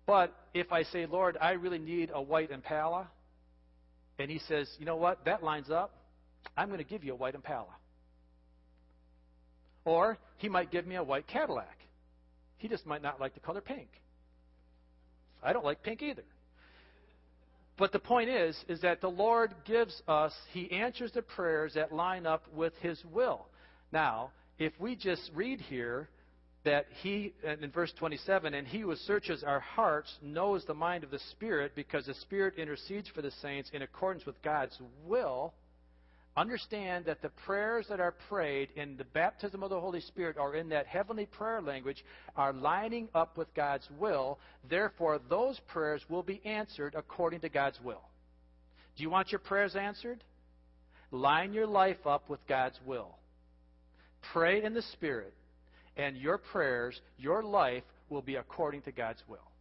But 0.06 0.36
if 0.54 0.72
I 0.72 0.84
say, 0.84 1.06
Lord, 1.06 1.38
I 1.40 1.52
really 1.52 1.78
need 1.78 2.10
a 2.14 2.22
white 2.22 2.50
Impala, 2.50 3.08
and 4.18 4.30
He 4.30 4.40
says, 4.40 4.68
you 4.80 4.86
know 4.86 4.96
what, 4.96 5.26
that 5.26 5.44
lines 5.44 5.70
up, 5.70 5.94
I'm 6.58 6.68
going 6.68 6.80
to 6.80 6.84
give 6.84 7.04
you 7.04 7.14
a 7.14 7.16
white 7.16 7.36
Impala. 7.36 7.76
Or 9.90 10.20
He 10.38 10.50
might 10.50 10.70
give 10.70 10.86
me 10.86 10.98
a 10.98 11.04
white 11.04 11.26
Cadillac. 11.26 11.76
He 12.58 12.68
just 12.68 12.86
might 12.86 13.02
not 13.02 13.20
like 13.20 13.34
the 13.34 13.40
color 13.40 13.60
pink. 13.60 13.90
I 15.42 15.52
don't 15.52 15.66
like 15.66 15.82
pink 15.82 16.04
either. 16.04 16.26
But 17.76 17.92
the 17.92 17.98
point 17.98 18.30
is, 18.30 18.56
is 18.68 18.82
that 18.82 19.02
the 19.02 19.10
Lord 19.10 19.56
gives 19.66 20.00
us, 20.08 20.32
He 20.52 20.70
answers 20.72 21.12
the 21.14 21.24
prayers 21.24 21.74
that 21.74 21.92
line 21.92 22.28
up 22.28 22.44
with 22.54 22.74
His 22.82 23.04
will. 23.12 23.48
Now, 23.92 24.30
if 24.60 24.74
we 24.80 24.96
just 24.96 25.32
read 25.34 25.60
here 25.60 26.08
that 26.66 26.86
He, 27.02 27.34
in 27.44 27.72
verse 27.72 27.92
27, 27.98 28.54
and 28.54 28.68
He 28.68 28.82
who 28.82 28.96
searches 28.96 29.44
our 29.44 29.62
hearts 29.62 30.14
knows 30.22 30.66
the 30.66 30.74
mind 30.76 31.04
of 31.04 31.10
the 31.10 31.22
Spirit 31.32 31.72
because 31.76 32.06
the 32.06 32.14
Spirit 32.14 32.60
intercedes 32.60 33.08
for 33.08 33.24
the 33.24 33.32
saints 33.42 33.72
in 33.74 33.82
accordance 33.82 34.28
with 34.28 34.40
God's 34.44 34.78
will, 35.08 35.56
Understand 36.40 37.04
that 37.04 37.22
the 37.22 37.32
prayers 37.46 37.88
that 37.90 38.00
are 38.00 38.16
prayed 38.30 38.70
in 38.78 38.96
the 38.96 39.04
baptism 39.04 39.62
of 39.62 39.70
the 39.70 39.80
Holy 39.80 40.00
Spirit 40.00 40.38
or 40.40 40.56
in 40.56 40.70
that 40.70 40.88
heavenly 40.88 41.26
prayer 41.26 41.62
language 41.62 42.02
are 42.38 42.54
lining 42.54 43.10
up 43.14 43.38
with 43.38 43.54
God's 43.54 43.86
will. 44.00 44.40
Therefore, 44.70 45.20
those 45.30 45.60
prayers 45.68 46.02
will 46.08 46.24
be 46.24 46.40
answered 46.46 46.96
according 46.96 47.42
to 47.42 47.50
God's 47.50 47.78
will. 47.84 48.04
Do 48.96 49.04
you 49.04 49.10
want 49.10 49.34
your 49.34 49.40
prayers 49.40 49.76
answered? 49.76 50.24
Line 51.12 51.52
your 51.52 51.68
life 51.68 52.08
up 52.08 52.30
with 52.30 52.40
God's 52.48 52.80
will. 52.86 53.18
Pray 54.32 54.64
in 54.64 54.74
the 54.74 54.84
Spirit, 54.94 55.34
and 55.98 56.16
your 56.16 56.38
prayers, 56.38 57.02
your 57.18 57.44
life, 57.44 57.84
will 58.08 58.22
be 58.22 58.38
according 58.38 58.84
to 58.84 58.94
God's 58.94 59.22
will. 59.28 59.52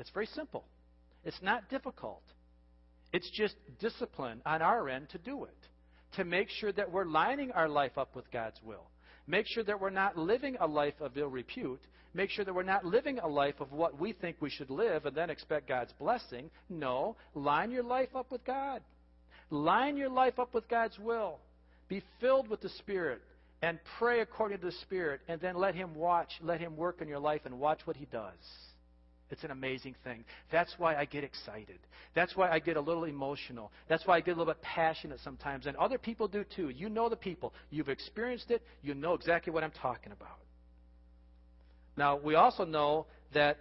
It's 0.00 0.10
very 0.10 0.26
simple. 0.26 0.64
It's 1.24 1.40
not 1.42 1.70
difficult. 1.70 2.22
It's 3.12 3.30
just 3.30 3.54
discipline 3.78 4.40
on 4.46 4.62
our 4.62 4.88
end 4.88 5.10
to 5.10 5.18
do 5.18 5.44
it, 5.44 5.56
to 6.16 6.24
make 6.24 6.48
sure 6.48 6.72
that 6.72 6.90
we're 6.90 7.04
lining 7.04 7.52
our 7.52 7.68
life 7.68 7.98
up 7.98 8.16
with 8.16 8.30
God's 8.30 8.60
will. 8.64 8.86
Make 9.26 9.46
sure 9.46 9.64
that 9.64 9.80
we're 9.80 9.90
not 9.90 10.16
living 10.16 10.56
a 10.60 10.66
life 10.66 11.00
of 11.00 11.16
ill 11.16 11.28
repute. 11.28 11.80
Make 12.14 12.30
sure 12.30 12.44
that 12.44 12.54
we're 12.54 12.62
not 12.62 12.84
living 12.84 13.18
a 13.18 13.28
life 13.28 13.60
of 13.60 13.72
what 13.72 13.98
we 13.98 14.12
think 14.12 14.36
we 14.40 14.50
should 14.50 14.70
live 14.70 15.06
and 15.06 15.16
then 15.16 15.30
expect 15.30 15.68
God's 15.68 15.92
blessing. 15.98 16.50
No, 16.68 17.16
line 17.34 17.70
your 17.70 17.84
life 17.84 18.14
up 18.14 18.30
with 18.32 18.44
God. 18.44 18.82
Line 19.50 19.96
your 19.96 20.08
life 20.08 20.38
up 20.38 20.54
with 20.54 20.68
God's 20.68 20.98
will. 20.98 21.38
Be 21.88 22.02
filled 22.20 22.48
with 22.48 22.60
the 22.60 22.68
Spirit 22.70 23.20
and 23.60 23.78
pray 23.98 24.20
according 24.20 24.58
to 24.58 24.66
the 24.66 24.72
Spirit 24.82 25.20
and 25.28 25.40
then 25.40 25.56
let 25.56 25.74
Him 25.74 25.94
watch, 25.94 26.30
let 26.42 26.60
Him 26.60 26.76
work 26.76 27.00
in 27.00 27.08
your 27.08 27.18
life 27.18 27.42
and 27.44 27.60
watch 27.60 27.80
what 27.84 27.96
He 27.96 28.06
does. 28.06 28.32
It's 29.32 29.44
an 29.44 29.50
amazing 29.50 29.94
thing. 30.04 30.24
That's 30.52 30.74
why 30.76 30.94
I 30.94 31.06
get 31.06 31.24
excited. 31.24 31.78
That's 32.14 32.36
why 32.36 32.50
I 32.50 32.58
get 32.58 32.76
a 32.76 32.80
little 32.80 33.04
emotional. 33.04 33.72
That's 33.88 34.06
why 34.06 34.18
I 34.18 34.20
get 34.20 34.32
a 34.32 34.38
little 34.38 34.52
bit 34.52 34.60
passionate 34.60 35.20
sometimes. 35.24 35.64
And 35.64 35.74
other 35.78 35.96
people 35.96 36.28
do 36.28 36.44
too. 36.54 36.68
You 36.68 36.90
know 36.90 37.08
the 37.08 37.16
people. 37.16 37.54
You've 37.70 37.88
experienced 37.88 38.50
it. 38.50 38.62
You 38.82 38.92
know 38.92 39.14
exactly 39.14 39.50
what 39.50 39.64
I'm 39.64 39.70
talking 39.70 40.12
about. 40.12 40.36
Now, 41.96 42.18
we 42.18 42.34
also 42.34 42.66
know 42.66 43.06
that 43.32 43.56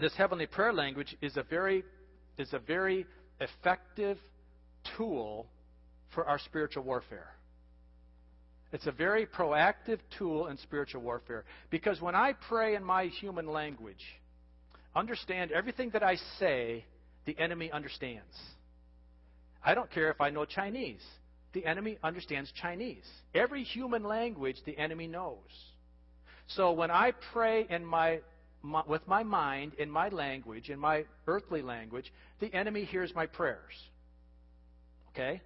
this 0.00 0.14
heavenly 0.16 0.46
prayer 0.46 0.72
language 0.72 1.16
is 1.22 1.36
a 1.36 1.44
very, 1.44 1.84
is 2.36 2.52
a 2.52 2.58
very 2.58 3.06
effective 3.40 4.18
tool 4.96 5.46
for 6.12 6.26
our 6.26 6.40
spiritual 6.40 6.82
warfare. 6.82 7.30
It's 8.72 8.88
a 8.88 8.92
very 8.92 9.26
proactive 9.26 10.00
tool 10.18 10.48
in 10.48 10.56
spiritual 10.56 11.02
warfare. 11.02 11.44
Because 11.70 12.00
when 12.00 12.16
I 12.16 12.32
pray 12.32 12.74
in 12.74 12.82
my 12.82 13.06
human 13.06 13.46
language, 13.46 14.02
Understand 14.94 15.52
everything 15.52 15.90
that 15.90 16.02
I 16.02 16.16
say, 16.38 16.84
the 17.24 17.38
enemy 17.38 17.70
understands. 17.70 18.36
I 19.64 19.74
don't 19.74 19.90
care 19.90 20.10
if 20.10 20.20
I 20.20 20.30
know 20.30 20.44
Chinese. 20.44 21.02
The 21.52 21.64
enemy 21.66 21.98
understands 22.02 22.52
Chinese. 22.60 23.06
Every 23.34 23.62
human 23.62 24.02
language 24.02 24.56
the 24.64 24.76
enemy 24.76 25.06
knows. 25.06 25.38
So 26.48 26.72
when 26.72 26.90
I 26.90 27.12
pray 27.32 27.66
in 27.68 27.84
my, 27.84 28.20
my, 28.62 28.82
with 28.86 29.06
my 29.06 29.22
mind, 29.22 29.74
in 29.78 29.90
my 29.90 30.08
language, 30.08 30.70
in 30.70 30.78
my 30.78 31.04
earthly 31.26 31.62
language, 31.62 32.12
the 32.40 32.52
enemy 32.54 32.84
hears 32.84 33.14
my 33.14 33.26
prayers. 33.26 33.72
Okay? 35.10 35.40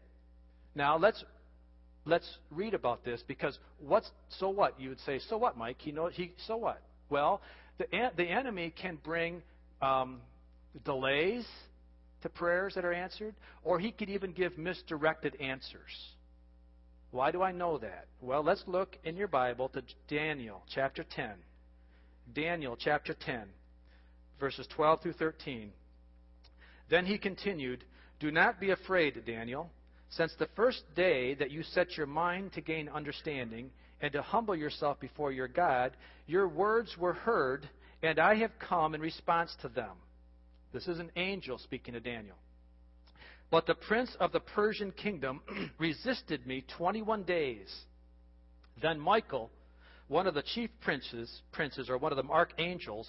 Now 0.74 0.96
let's 0.96 1.24
let's 2.04 2.38
read 2.50 2.74
about 2.74 3.04
this 3.04 3.22
because 3.26 3.58
what's 3.80 4.10
so 4.38 4.48
what? 4.48 4.80
You 4.80 4.90
would 4.90 5.00
say, 5.00 5.18
so 5.28 5.36
what, 5.36 5.56
Mike? 5.56 5.76
He 5.80 5.92
knows 5.92 6.12
he 6.14 6.32
so 6.46 6.56
what? 6.56 6.80
Well, 7.10 7.40
the, 7.78 7.86
the 8.16 8.24
enemy 8.24 8.72
can 8.80 8.98
bring 9.02 9.42
um, 9.82 10.20
delays 10.84 11.46
to 12.22 12.28
prayers 12.28 12.74
that 12.74 12.84
are 12.84 12.92
answered, 12.92 13.34
or 13.62 13.78
he 13.78 13.92
could 13.92 14.08
even 14.08 14.32
give 14.32 14.56
misdirected 14.58 15.36
answers. 15.40 15.90
Why 17.10 17.30
do 17.30 17.42
I 17.42 17.52
know 17.52 17.78
that? 17.78 18.06
Well, 18.20 18.42
let's 18.42 18.64
look 18.66 18.96
in 19.04 19.16
your 19.16 19.28
Bible 19.28 19.68
to 19.70 19.82
Daniel 20.08 20.62
chapter 20.74 21.04
10. 21.04 21.30
Daniel 22.34 22.76
chapter 22.78 23.14
10, 23.14 23.42
verses 24.40 24.66
12 24.74 25.02
through 25.02 25.12
13. 25.12 25.70
Then 26.90 27.06
he 27.06 27.18
continued, 27.18 27.84
Do 28.18 28.30
not 28.30 28.60
be 28.60 28.70
afraid, 28.70 29.22
Daniel. 29.24 29.70
Since 30.10 30.34
the 30.38 30.48
first 30.56 30.82
day 30.94 31.34
that 31.34 31.50
you 31.50 31.62
set 31.62 31.96
your 31.96 32.06
mind 32.06 32.52
to 32.54 32.60
gain 32.60 32.88
understanding, 32.88 33.70
and 34.00 34.12
to 34.12 34.22
humble 34.22 34.56
yourself 34.56 35.00
before 35.00 35.32
your 35.32 35.48
God, 35.48 35.96
your 36.26 36.48
words 36.48 36.96
were 36.98 37.14
heard, 37.14 37.68
and 38.02 38.18
I 38.18 38.36
have 38.36 38.52
come 38.58 38.94
in 38.94 39.00
response 39.00 39.54
to 39.62 39.68
them. 39.68 39.96
This 40.72 40.88
is 40.88 40.98
an 40.98 41.10
angel 41.16 41.58
speaking 41.58 41.94
to 41.94 42.00
Daniel. 42.00 42.36
But 43.50 43.66
the 43.66 43.74
prince 43.74 44.14
of 44.18 44.32
the 44.32 44.40
Persian 44.40 44.90
kingdom 44.90 45.40
resisted 45.78 46.46
me 46.46 46.64
21 46.76 47.22
days. 47.22 47.74
Then 48.82 48.98
Michael, 48.98 49.50
one 50.08 50.26
of 50.26 50.34
the 50.34 50.42
chief 50.42 50.70
princes, 50.80 51.42
princes 51.52 51.88
or 51.88 51.98
one 51.98 52.12
of 52.12 52.18
the 52.18 52.30
archangels, 52.30 53.08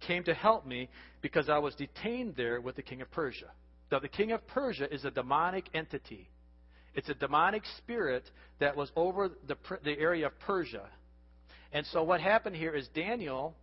came 0.00 0.24
to 0.24 0.34
help 0.34 0.66
me 0.66 0.88
because 1.22 1.48
I 1.48 1.58
was 1.58 1.74
detained 1.74 2.34
there 2.36 2.60
with 2.60 2.76
the 2.76 2.82
king 2.82 3.00
of 3.00 3.10
Persia. 3.10 3.50
Now, 3.90 4.00
the 4.00 4.08
king 4.08 4.32
of 4.32 4.46
Persia 4.48 4.92
is 4.92 5.04
a 5.04 5.10
demonic 5.10 5.68
entity. 5.72 6.28
It's 6.96 7.10
a 7.10 7.14
demonic 7.14 7.62
spirit 7.78 8.24
that 8.58 8.74
was 8.74 8.90
over 8.96 9.30
the, 9.46 9.56
the 9.84 9.98
area 9.98 10.26
of 10.26 10.38
Persia. 10.40 10.88
And 11.72 11.84
so 11.86 12.02
what 12.02 12.20
happened 12.20 12.56
here 12.56 12.74
is 12.74 12.88
Daniel 12.88 13.54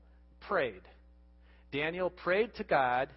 prayed. 0.47 0.81
Daniel 1.71 2.11
prayed 2.11 2.53
to 2.55 2.63
God, 2.63 3.09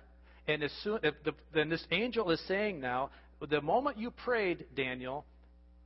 and 0.48 0.62
as 0.62 0.72
soon, 0.82 1.00
the, 1.02 1.34
then 1.52 1.68
this 1.68 1.84
angel 1.90 2.30
is 2.30 2.40
saying 2.48 2.80
now, 2.80 3.10
the 3.50 3.60
moment 3.60 3.98
you 3.98 4.10
prayed, 4.10 4.64
Daniel, 4.74 5.26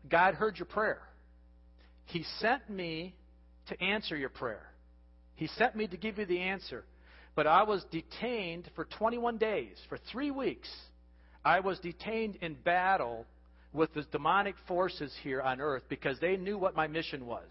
God 0.08 0.34
heard 0.34 0.56
your 0.58 0.66
prayer. 0.66 1.02
He 2.04 2.24
sent 2.38 2.70
me 2.70 3.16
to 3.68 3.82
answer 3.82 4.16
your 4.16 4.28
prayer. 4.28 4.62
He 5.34 5.48
sent 5.48 5.74
me 5.74 5.88
to 5.88 5.96
give 5.96 6.18
you 6.18 6.26
the 6.26 6.38
answer. 6.38 6.84
But 7.34 7.48
I 7.48 7.64
was 7.64 7.84
detained 7.90 8.70
for 8.76 8.84
21 8.84 9.38
days, 9.38 9.76
for 9.88 9.98
three 10.12 10.30
weeks. 10.30 10.68
I 11.44 11.60
was 11.60 11.80
detained 11.80 12.36
in 12.36 12.54
battle 12.54 13.26
with 13.72 13.92
the 13.94 14.02
demonic 14.10 14.56
forces 14.66 15.14
here 15.22 15.40
on 15.40 15.60
earth 15.60 15.82
because 15.88 16.18
they 16.20 16.36
knew 16.36 16.58
what 16.58 16.74
my 16.74 16.86
mission 16.86 17.26
was. 17.26 17.48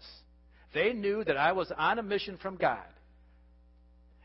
They 0.74 0.92
knew 0.92 1.24
that 1.24 1.36
I 1.36 1.52
was 1.52 1.72
on 1.76 1.98
a 1.98 2.02
mission 2.02 2.38
from 2.40 2.56
God. 2.56 2.86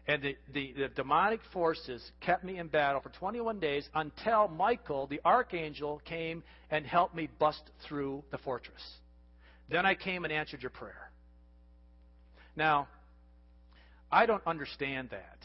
And 0.07 0.21
the, 0.21 0.37
the, 0.53 0.73
the, 0.77 0.87
demonic 0.89 1.39
forces 1.51 2.03
kept 2.21 2.43
me 2.43 2.59
in 2.59 2.67
battle 2.67 3.01
for 3.01 3.09
21 3.09 3.59
days 3.59 3.89
until 3.95 4.47
Michael, 4.47 5.07
the 5.07 5.19
archangel, 5.25 5.99
came 6.05 6.43
and 6.69 6.85
helped 6.85 7.15
me 7.15 7.27
bust 7.39 7.63
through 7.87 8.23
the 8.29 8.37
fortress. 8.37 8.81
Then 9.67 9.83
I 9.83 9.95
came 9.95 10.23
and 10.23 10.31
answered 10.31 10.61
your 10.61 10.69
prayer. 10.69 11.09
Now, 12.55 12.87
I 14.11 14.27
don't 14.27 14.45
understand 14.45 15.09
that. 15.09 15.39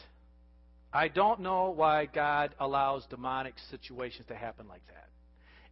I 0.93 1.07
don't 1.07 1.39
know 1.39 1.71
why 1.71 2.05
God 2.05 2.53
allows 2.59 3.03
demonic 3.09 3.55
situations 3.71 4.27
to 4.27 4.35
happen 4.35 4.67
like 4.67 4.85
that 4.89 5.10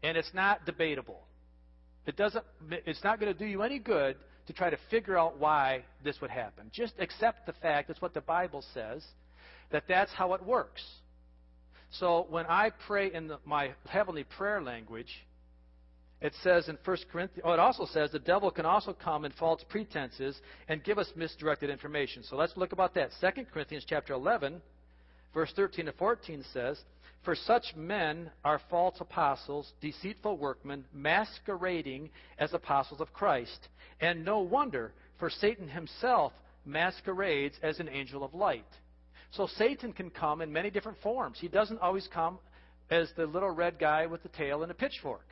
and 0.04 0.18
it's 0.18 0.34
not 0.34 0.66
debatable. 0.66 1.22
It 2.06 2.16
doesn't, 2.16 2.44
it's 2.72 3.04
not 3.04 3.20
going 3.20 3.32
to 3.32 3.38
do 3.38 3.46
you 3.46 3.62
any 3.62 3.80
good 3.80 4.16
to 4.48 4.54
try 4.54 4.70
to 4.70 4.78
figure 4.90 5.18
out 5.18 5.38
why 5.38 5.84
this 6.04 6.20
would 6.22 6.32
happen. 6.32 6.72
Just 6.74 6.94
accept 7.00 7.46
the 7.46 7.54
fact, 7.54 7.88
that's 7.88 8.02
what 8.02 8.14
the 8.14 8.22
Bible 8.22 8.64
says, 8.74 9.06
that 9.72 9.84
that's 9.88 10.12
how 10.12 10.34
it 10.34 10.44
works. 10.44 10.84
So 11.92 12.26
when 12.30 12.46
I 12.48 12.72
pray 12.88 13.14
in 13.14 13.28
the, 13.28 13.40
my 13.46 13.72
heavenly 13.88 14.24
prayer 14.24 14.62
language, 14.62 15.10
it 16.22 16.34
says 16.44 16.68
in 16.68 16.78
1 16.84 16.98
Corinthians, 17.12 17.44
oh, 17.46 17.54
it 17.54 17.60
also 17.60 17.86
says 17.86 18.12
the 18.12 18.20
devil 18.20 18.52
can 18.52 18.66
also 18.66 18.92
come 18.92 19.24
in 19.24 19.32
false 19.34 19.64
pretenses 19.70 20.40
and 20.68 20.84
give 20.84 20.98
us 20.98 21.12
misdirected 21.16 21.70
information. 21.70 22.24
So 22.24 22.36
let's 22.36 22.58
look 22.58 22.74
about 22.74 22.94
that. 22.96 23.12
2 23.22 23.46
Corinthians 23.54 23.86
chapter 23.88 24.14
11, 24.14 24.62
verse 25.34 25.52
13 25.56 25.86
to 25.86 25.92
14 25.94 26.44
says, 26.52 26.80
for 27.24 27.36
such 27.36 27.76
men 27.76 28.32
are 28.44 28.62
false 28.70 28.96
apostles, 29.00 29.72
deceitful 29.82 30.38
workmen, 30.38 30.86
masquerading 30.94 32.10
as 32.38 32.54
apostles 32.54 33.02
of 33.02 33.14
Christ. 33.14 33.68
And 34.00 34.24
no 34.24 34.40
wonder, 34.40 34.94
for 35.20 35.30
Satan 35.30 35.68
himself 35.68 36.32
masquerades 36.66 37.58
as 37.62 37.80
an 37.80 37.90
angel 37.90 38.24
of 38.24 38.34
light. 38.34 38.66
So 39.32 39.48
Satan 39.48 39.94
can 39.94 40.10
come 40.10 40.42
in 40.42 40.52
many 40.52 40.70
different 40.70 41.02
forms. 41.02 41.38
He 41.40 41.50
doesn't 41.50 41.82
always 41.82 42.08
come 42.14 42.40
as 42.90 43.12
the 43.16 43.26
little 43.26 43.52
red 43.52 43.78
guy 43.80 44.06
with 44.06 44.24
the 44.24 44.30
tail 44.30 44.64
and 44.64 44.72
a 44.72 44.76
pitchfork. 44.76 45.26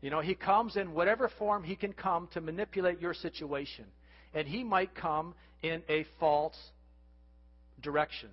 You 0.00 0.10
know, 0.10 0.20
he 0.20 0.34
comes 0.34 0.76
in 0.76 0.94
whatever 0.94 1.30
form 1.38 1.62
he 1.62 1.76
can 1.76 1.92
come 1.92 2.28
to 2.32 2.40
manipulate 2.40 3.00
your 3.00 3.14
situation. 3.14 3.84
And 4.32 4.48
he 4.48 4.64
might 4.64 4.94
come 4.94 5.34
in 5.62 5.82
a 5.88 6.06
false 6.18 6.56
direction. 7.82 8.30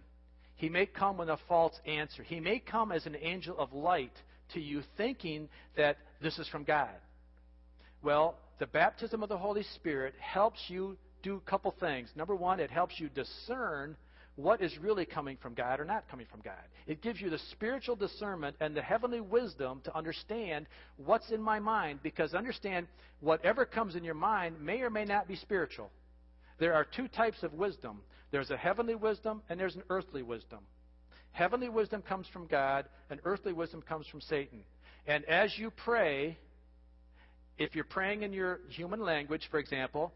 He 0.58 0.70
may 0.70 0.86
come 0.86 1.18
with 1.18 1.30
a 1.30 1.38
false 1.48 1.80
answer. 1.86 2.24
He 2.24 2.40
may 2.40 2.60
come 2.60 2.92
as 2.92 3.06
an 3.06 3.16
angel 3.22 3.58
of 3.58 3.74
light 3.74 4.14
to 4.54 4.60
you, 4.60 4.82
thinking 4.98 5.50
that 5.76 5.98
this 6.22 6.38
is 6.40 6.48
from 6.48 6.64
God. 6.64 6.90
Well, 8.04 8.36
the 8.60 8.68
baptism 8.68 9.24
of 9.24 9.30
the 9.30 9.38
Holy 9.38 9.64
Spirit 9.76 10.16
helps 10.20 10.60
you 10.68 10.98
do 11.24 11.36
a 11.36 11.50
couple 11.50 11.74
things. 11.80 12.10
Number 12.16 12.36
one, 12.36 12.60
it 12.60 12.72
helps 12.72 13.00
you 13.00 13.10
discern 13.10 13.96
what 14.36 14.62
is 14.62 14.78
really 14.78 15.06
coming 15.06 15.38
from 15.42 15.54
God 15.56 15.80
or 15.80 15.86
not 15.86 16.08
coming 16.10 16.28
from 16.30 16.42
God. 16.42 16.54
It 16.86 17.02
gives 17.02 17.20
you 17.20 17.30
the 17.30 17.40
spiritual 17.52 17.96
discernment 17.96 18.56
and 18.60 18.76
the 18.76 18.82
heavenly 18.82 19.20
wisdom 19.20 19.82
to 19.84 19.96
understand 19.96 20.68
what's 20.98 21.32
in 21.32 21.42
my 21.42 21.60
mind 21.60 22.00
because 22.04 22.34
understand 22.34 22.88
whatever 23.20 23.66
comes 23.66 23.96
in 23.96 24.04
your 24.04 24.14
mind 24.14 24.62
may 24.62 24.82
or 24.82 24.92
may 24.92 25.06
not 25.06 25.28
be 25.28 25.36
spiritual. 25.36 25.90
There 26.60 26.74
are 26.74 26.86
two 26.86 27.08
types 27.08 27.42
of 27.44 27.54
wisdom 27.54 28.02
there's 28.32 28.52
a 28.52 28.58
heavenly 28.58 28.96
wisdom 28.96 29.42
and 29.50 29.60
there's 29.60 29.76
an 29.76 29.84
earthly 29.90 30.24
wisdom. 30.24 30.60
Heavenly 31.32 31.70
wisdom 31.70 32.02
comes 32.02 32.28
from 32.34 32.48
God, 32.48 32.86
and 33.12 33.20
earthly 33.24 33.54
wisdom 33.54 33.84
comes 33.84 34.08
from 34.08 34.22
Satan. 34.22 34.64
And 35.06 35.24
as 35.26 35.56
you 35.56 35.70
pray, 35.70 36.38
if 37.60 37.76
you're 37.76 37.84
praying 37.84 38.24
in 38.24 38.34
your 38.34 38.60
human 38.70 39.02
language, 39.02 39.48
for 39.52 39.60
example, 39.60 40.14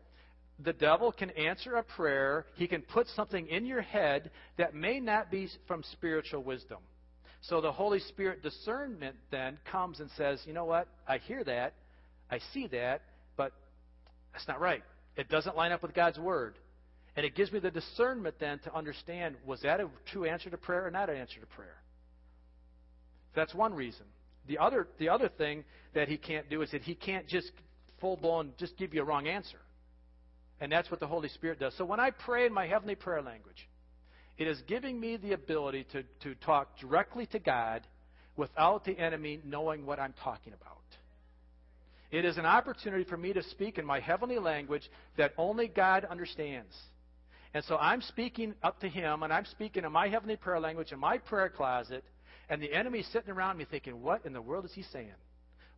the 0.64 0.74
devil 0.74 1.12
can 1.12 1.30
answer 1.32 1.76
a 1.76 1.84
prayer. 1.84 2.46
He 2.56 2.68
can 2.68 2.82
put 2.82 3.08
something 3.10 3.48
in 3.48 3.66
your 3.66 3.82
head 3.82 4.32
that 4.58 4.74
may 4.74 5.00
not 5.00 5.32
be 5.32 5.50
from 5.68 5.84
spiritual 5.92 6.44
wisdom. 6.44 6.80
So 7.42 7.62
the 7.62 7.72
Holy 7.72 8.00
Spirit 8.00 8.44
discernment 8.44 9.16
then 9.32 9.58
comes 9.72 10.00
and 10.00 10.10
says, 10.18 10.42
you 10.46 10.54
know 10.54 10.66
what? 10.66 10.88
I 11.08 11.18
hear 11.18 11.44
that. 11.44 11.74
I 12.30 12.40
see 12.54 12.68
that, 12.68 13.02
but 13.38 13.54
that's 14.34 14.48
not 14.48 14.60
right. 14.60 14.84
It 15.18 15.30
doesn't 15.30 15.56
line 15.56 15.72
up 15.72 15.82
with 15.82 15.94
God's 15.94 16.20
Word. 16.20 16.56
And 17.16 17.26
it 17.26 17.36
gives 17.36 17.52
me 17.52 17.60
the 17.60 17.72
discernment 17.72 18.36
then 18.40 18.60
to 18.60 18.76
understand 18.76 19.36
was 19.46 19.62
that 19.62 19.80
a 19.82 19.90
true 20.12 20.26
answer 20.26 20.50
to 20.50 20.58
prayer 20.58 20.88
or 20.88 20.92
not 20.92 21.10
an 21.10 21.18
answer 21.18 21.40
to 21.40 21.46
prayer? 21.46 21.76
That's 23.36 23.54
one 23.54 23.74
reason. 23.74 24.06
The 24.48 24.58
other, 24.58 24.88
the 24.98 25.10
other 25.10 25.30
thing 25.30 25.64
that 25.94 26.08
he 26.08 26.18
can't 26.18 26.50
do 26.50 26.62
is 26.62 26.72
that 26.72 26.82
he 26.82 26.96
can't 26.96 27.28
just 27.28 27.52
full 28.00 28.18
blown 28.18 28.54
just 28.58 28.78
give 28.78 28.94
you 28.94 29.02
a 29.02 29.06
wrong 29.06 29.28
answer. 29.28 29.60
And 30.60 30.72
that's 30.72 30.90
what 30.92 31.00
the 31.00 31.08
Holy 31.08 31.30
Spirit 31.30 31.60
does. 31.60 31.74
So 31.78 31.86
when 31.86 32.00
I 32.00 32.12
pray 32.12 32.46
in 32.46 32.54
my 32.54 32.68
heavenly 32.68 32.96
prayer 32.96 33.22
language, 33.22 33.68
it 34.38 34.48
is 34.48 34.62
giving 34.68 35.00
me 35.00 35.18
the 35.18 35.34
ability 35.34 35.86
to, 35.92 36.04
to 36.24 36.36
talk 36.36 36.80
directly 36.80 37.26
to 37.28 37.40
God 37.40 37.86
without 38.38 38.86
the 38.86 38.98
enemy 38.98 39.40
knowing 39.44 39.86
what 39.86 40.00
I'm 40.00 40.14
talking 40.24 40.54
about. 40.54 40.78
It 42.12 42.26
is 42.26 42.38
an 42.38 42.46
opportunity 42.46 43.06
for 43.06 43.18
me 43.18 43.34
to 43.34 43.44
speak 43.44 43.78
in 43.78 43.86
my 43.86 44.00
heavenly 44.00 44.40
language 44.40 44.84
that 45.18 45.34
only 45.38 45.68
God 45.68 46.06
understands. 46.06 46.76
And 47.54 47.64
so 47.66 47.78
I'm 47.78 48.02
speaking 48.02 48.54
up 48.64 48.80
to 48.80 48.88
Him, 48.88 49.24
and 49.24 49.34
I'm 49.34 49.46
speaking 49.46 49.84
in 49.84 49.92
my 49.92 50.08
heavenly 50.08 50.38
prayer 50.38 50.60
language 50.60 50.92
in 50.92 51.00
my 51.00 51.18
prayer 51.18 51.50
closet, 51.50 52.04
and 52.50 52.62
the 52.62 52.74
enemy's 52.74 53.08
sitting 53.08 53.32
around 53.32 53.58
me 53.58 53.66
thinking, 53.70 54.02
what 54.02 54.26
in 54.26 54.34
the 54.34 54.42
world 54.42 54.66
is 54.66 54.74
he 54.74 54.84
saying? 54.84 55.14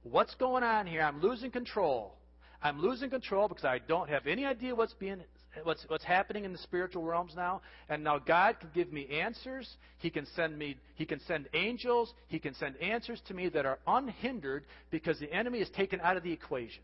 What's 0.03 0.35
going 0.35 0.63
on 0.63 0.87
here? 0.87 1.01
I'm 1.01 1.21
losing 1.21 1.51
control. 1.51 2.15
I'm 2.63 2.79
losing 2.79 3.09
control 3.09 3.47
because 3.47 3.65
I 3.65 3.79
don't 3.79 4.09
have 4.09 4.25
any 4.25 4.45
idea 4.45 4.73
what's 4.73 4.93
being 4.93 5.21
what's 5.63 5.85
what's 5.87 6.03
happening 6.03 6.45
in 6.45 6.51
the 6.51 6.57
spiritual 6.59 7.03
realms 7.03 7.33
now. 7.35 7.61
And 7.89 8.03
now 8.03 8.19
God 8.19 8.59
can 8.59 8.69
give 8.73 8.91
me 8.91 9.07
answers. 9.07 9.69
He 9.99 10.09
can 10.09 10.25
send 10.35 10.57
me 10.57 10.77
he 10.95 11.05
can 11.05 11.19
send 11.27 11.47
angels. 11.53 12.13
He 12.27 12.39
can 12.39 12.55
send 12.55 12.77
answers 12.77 13.21
to 13.27 13.33
me 13.33 13.49
that 13.49 13.65
are 13.65 13.79
unhindered 13.85 14.63
because 14.91 15.19
the 15.19 15.31
enemy 15.31 15.59
is 15.59 15.69
taken 15.75 15.99
out 16.01 16.17
of 16.17 16.23
the 16.23 16.31
equation. 16.31 16.83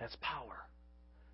That's 0.00 0.16
power. 0.20 0.56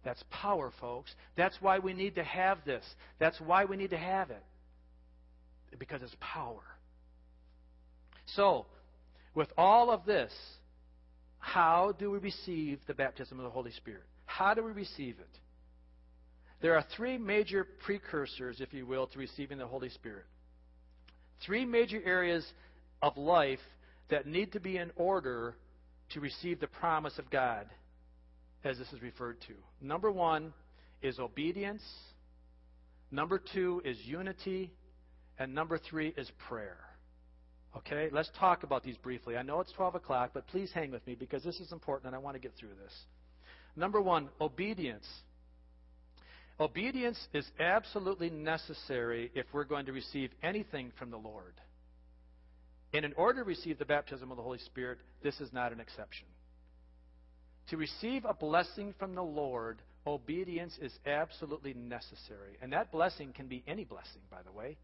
That's 0.04 0.22
power, 0.30 0.72
folks. 0.80 1.14
That's 1.36 1.56
why 1.60 1.78
we 1.78 1.92
need 1.92 2.14
to 2.14 2.24
have 2.24 2.58
this. 2.64 2.84
That's 3.18 3.38
why 3.40 3.64
we 3.64 3.76
need 3.76 3.90
to 3.90 3.98
have 3.98 4.30
it. 4.30 4.42
Because 5.78 6.02
it's 6.02 6.16
power. 6.20 6.62
So, 8.34 8.66
with 9.34 9.48
all 9.56 9.90
of 9.90 10.04
this, 10.04 10.32
how 11.38 11.94
do 11.98 12.10
we 12.10 12.18
receive 12.18 12.80
the 12.86 12.94
baptism 12.94 13.38
of 13.38 13.44
the 13.44 13.50
Holy 13.50 13.72
Spirit? 13.72 14.02
How 14.26 14.54
do 14.54 14.62
we 14.62 14.72
receive 14.72 15.16
it? 15.18 15.38
There 16.62 16.76
are 16.76 16.84
three 16.96 17.16
major 17.18 17.66
precursors, 17.84 18.60
if 18.60 18.72
you 18.72 18.86
will, 18.86 19.06
to 19.08 19.18
receiving 19.18 19.58
the 19.58 19.66
Holy 19.66 19.88
Spirit. 19.88 20.24
Three 21.44 21.64
major 21.64 22.00
areas 22.04 22.46
of 23.00 23.16
life 23.16 23.60
that 24.10 24.26
need 24.26 24.52
to 24.52 24.60
be 24.60 24.76
in 24.76 24.90
order 24.96 25.56
to 26.10 26.20
receive 26.20 26.60
the 26.60 26.66
promise 26.66 27.18
of 27.18 27.30
God, 27.30 27.66
as 28.64 28.78
this 28.78 28.92
is 28.92 29.02
referred 29.02 29.40
to. 29.42 29.54
Number 29.80 30.10
one 30.10 30.52
is 31.02 31.18
obedience. 31.18 31.82
Number 33.10 33.40
two 33.52 33.82
is 33.84 33.96
unity. 34.04 34.72
And 35.38 35.54
number 35.54 35.78
three 35.78 36.08
is 36.16 36.30
prayer. 36.48 36.78
Okay, 37.76 38.08
let's 38.12 38.30
talk 38.38 38.62
about 38.64 38.82
these 38.82 38.96
briefly. 38.96 39.36
I 39.36 39.42
know 39.42 39.60
it's 39.60 39.72
12 39.72 39.94
o'clock, 39.94 40.32
but 40.34 40.46
please 40.48 40.70
hang 40.72 40.90
with 40.90 41.06
me 41.06 41.14
because 41.14 41.44
this 41.44 41.60
is 41.60 41.72
important 41.72 42.08
and 42.08 42.16
I 42.16 42.18
want 42.18 42.34
to 42.34 42.40
get 42.40 42.52
through 42.58 42.74
this. 42.82 42.92
Number 43.76 44.00
one, 44.00 44.28
obedience. 44.40 45.06
Obedience 46.58 47.18
is 47.32 47.46
absolutely 47.58 48.28
necessary 48.28 49.30
if 49.34 49.46
we're 49.52 49.64
going 49.64 49.86
to 49.86 49.92
receive 49.92 50.30
anything 50.42 50.92
from 50.98 51.10
the 51.10 51.16
Lord. 51.16 51.54
And 52.92 53.04
in 53.04 53.12
order 53.14 53.42
to 53.42 53.48
receive 53.48 53.78
the 53.78 53.84
baptism 53.84 54.30
of 54.30 54.36
the 54.36 54.42
Holy 54.42 54.58
Spirit, 54.58 54.98
this 55.22 55.40
is 55.40 55.52
not 55.52 55.72
an 55.72 55.80
exception. 55.80 56.26
To 57.70 57.76
receive 57.76 58.24
a 58.24 58.34
blessing 58.34 58.94
from 58.98 59.14
the 59.14 59.22
Lord, 59.22 59.80
obedience 60.06 60.76
is 60.82 60.92
absolutely 61.06 61.72
necessary. 61.74 62.56
And 62.60 62.72
that 62.72 62.90
blessing 62.90 63.32
can 63.32 63.46
be 63.46 63.62
any 63.68 63.84
blessing, 63.84 64.22
by 64.28 64.42
the 64.42 64.50
way, 64.50 64.76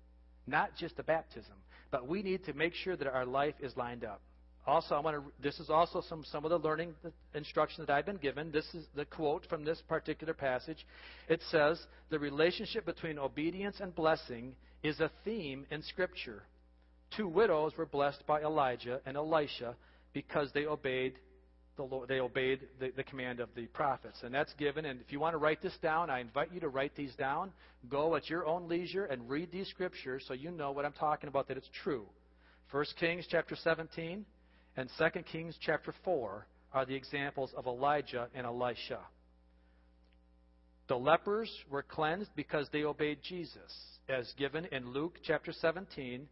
not 0.47 0.71
just 0.77 0.99
a 0.99 1.03
baptism. 1.03 1.55
But 1.91 2.07
we 2.07 2.23
need 2.23 2.45
to 2.45 2.53
make 2.53 2.75
sure 2.75 2.97
that 2.97 3.09
our 3.09 3.27
life 3.27 3.55
is 3.61 3.77
lined 3.77 4.05
up. 4.05 4.21
Also, 4.69 4.95
I 4.95 5.01
want 5.01 5.17
to. 5.17 5.33
This 5.41 5.61
is 5.61 5.71
also 5.71 6.01
some 6.01 6.25
some 6.25 6.45
of 6.45 6.51
the 6.51 6.59
learning 6.59 6.95
instruction 7.35 7.85
that 7.87 7.93
I've 7.93 8.07
been 8.07 8.17
given. 8.17 8.51
This 8.51 8.67
is 8.75 8.85
the 8.97 9.05
quote 9.05 9.47
from 9.49 9.65
this 9.65 9.81
particular 9.89 10.35
passage. 10.35 10.85
It 11.29 11.41
says 11.51 11.81
the 12.11 12.19
relationship 12.19 12.85
between 12.85 13.17
obedience 13.17 13.77
and 13.81 13.95
blessing 13.95 14.57
is 14.83 14.99
a 14.99 15.11
theme 15.25 15.67
in 15.71 15.83
Scripture. 15.83 16.43
Two 17.17 17.29
widows 17.29 17.73
were 17.79 17.87
blessed 17.87 18.27
by 18.27 18.43
Elijah 18.43 19.01
and 19.07 19.17
Elisha 19.17 19.77
because 20.13 20.51
they 20.53 20.67
obeyed 20.67 21.15
the 21.77 21.83
Lord, 21.83 22.09
they 22.09 22.21
obeyed 22.21 22.61
the, 22.81 22.91
the 22.97 23.05
command 23.05 23.41
of 23.41 23.49
the 23.55 23.67
prophets. 23.67 24.19
And 24.23 24.35
that's 24.35 24.53
given. 24.55 24.85
And 24.85 25.01
if 25.01 25.13
you 25.13 25.21
want 25.21 25.35
to 25.35 25.39
write 25.39 25.63
this 25.63 25.77
down, 25.83 26.11
I 26.11 26.21
invite 26.21 26.53
you 26.53 26.61
to 26.61 26.69
write 26.69 26.95
these 26.97 27.15
down. 27.15 27.53
Go 27.89 28.17
at 28.17 28.29
your 28.31 28.47
own 28.47 28.69
leisure 28.69 29.05
and 29.05 29.29
read 29.29 29.53
these 29.53 29.69
scriptures 29.69 30.25
so 30.27 30.35
you 30.35 30.51
know 30.51 30.73
what 30.73 30.85
I'm 30.85 30.93
talking 30.93 31.29
about, 31.29 31.49
that 31.49 31.57
it's 31.57 31.71
true. 31.83 32.07
1 32.71 32.85
Kings 32.99 33.27
chapter 33.29 33.57
17 33.57 34.25
and 34.77 34.91
2 34.99 35.23
Kings 35.23 35.57
chapter 35.61 35.95
4 36.05 36.47
are 36.73 36.85
the 36.85 36.95
examples 36.95 37.51
of 37.57 37.67
Elijah 37.67 38.29
and 38.35 38.47
Elisha. 38.47 39.01
The 40.89 40.97
lepers 40.97 41.51
were 41.71 41.83
cleansed 41.83 42.31
because 42.37 42.69
they 42.73 42.85
obeyed 42.85 43.19
Jesus, 43.23 43.73
as 44.09 44.33
given 44.39 44.67
in 44.67 44.93
Luke 44.93 45.19
chapter 45.25 45.53
17, 45.53 46.29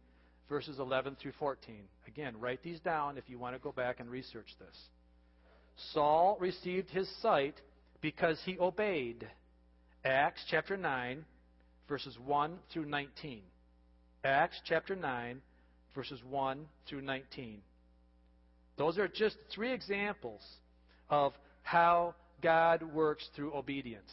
verses 0.47 0.79
11 0.79 1.17
through 1.21 1.33
14. 1.39 1.75
Again, 2.07 2.39
write 2.39 2.63
these 2.63 2.79
down 2.79 3.17
if 3.17 3.25
you 3.27 3.37
want 3.37 3.55
to 3.55 3.59
go 3.59 3.71
back 3.71 3.99
and 3.99 4.09
research 4.09 4.47
this. 4.59 4.77
Saul 5.93 6.37
received 6.39 6.89
his 6.89 7.09
sight 7.21 7.55
because 8.01 8.39
he 8.45 8.57
obeyed. 8.59 9.27
Acts 10.03 10.43
chapter 10.49 10.77
9, 10.77 11.25
verses 11.87 12.17
1 12.23 12.57
through 12.71 12.85
19. 12.85 13.41
Acts 14.23 14.59
chapter 14.65 14.95
9, 14.95 15.41
verses 15.93 16.19
1 16.29 16.65
through 16.87 17.01
19. 17.01 17.61
Those 18.77 18.97
are 18.97 19.07
just 19.07 19.37
three 19.53 19.71
examples 19.71 20.41
of 21.09 21.33
how 21.63 22.15
God 22.41 22.83
works 22.83 23.27
through 23.35 23.55
obedience. 23.55 24.11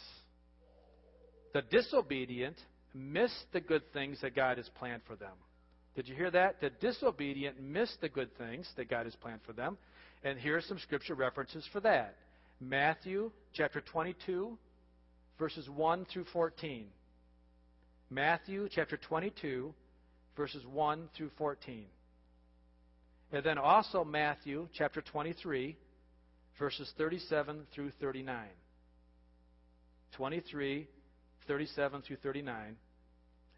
The 1.53 1.63
disobedient 1.63 2.57
miss 2.95 3.33
the 3.53 3.61
good 3.61 3.93
things 3.93 4.21
that 4.23 4.35
God 4.35 4.57
has 4.57 4.69
planned 4.79 5.03
for 5.07 5.17
them. 5.17 5.33
Did 5.95 6.09
you 6.09 6.15
hear 6.15 6.31
that? 6.31 6.61
The 6.61 6.71
disobedient 6.71 7.61
miss 7.63 7.95
the 8.01 8.09
good 8.09 8.37
things 8.39 8.69
that 8.77 8.89
God 8.89 9.05
has 9.05 9.15
planned 9.17 9.41
for 9.45 9.53
them. 9.53 9.77
And 10.25 10.39
here 10.39 10.57
are 10.57 10.63
some 10.63 10.79
scripture 10.79 11.15
references 11.15 11.67
for 11.73 11.81
that. 11.81 12.17
Matthew 12.61 13.33
chapter 13.55 13.81
22, 13.81 14.57
verses 15.39 15.69
1 15.69 16.07
through 16.13 16.27
14. 16.33 16.87
Matthew 18.11 18.69
chapter 18.71 18.97
22, 18.97 19.75
verses 20.37 20.65
1 20.67 21.09
through 21.17 21.31
14. 21.39 21.87
And 23.33 23.43
then 23.43 23.59
also 23.59 24.05
Matthew 24.05 24.69
chapter 24.75 25.01
23, 25.01 25.77
verses 26.59 26.93
37 26.97 27.63
through 27.75 27.91
39. 28.01 28.47
23, 30.13 30.89
37 31.49 32.03
through 32.03 32.17
39. 32.17 32.77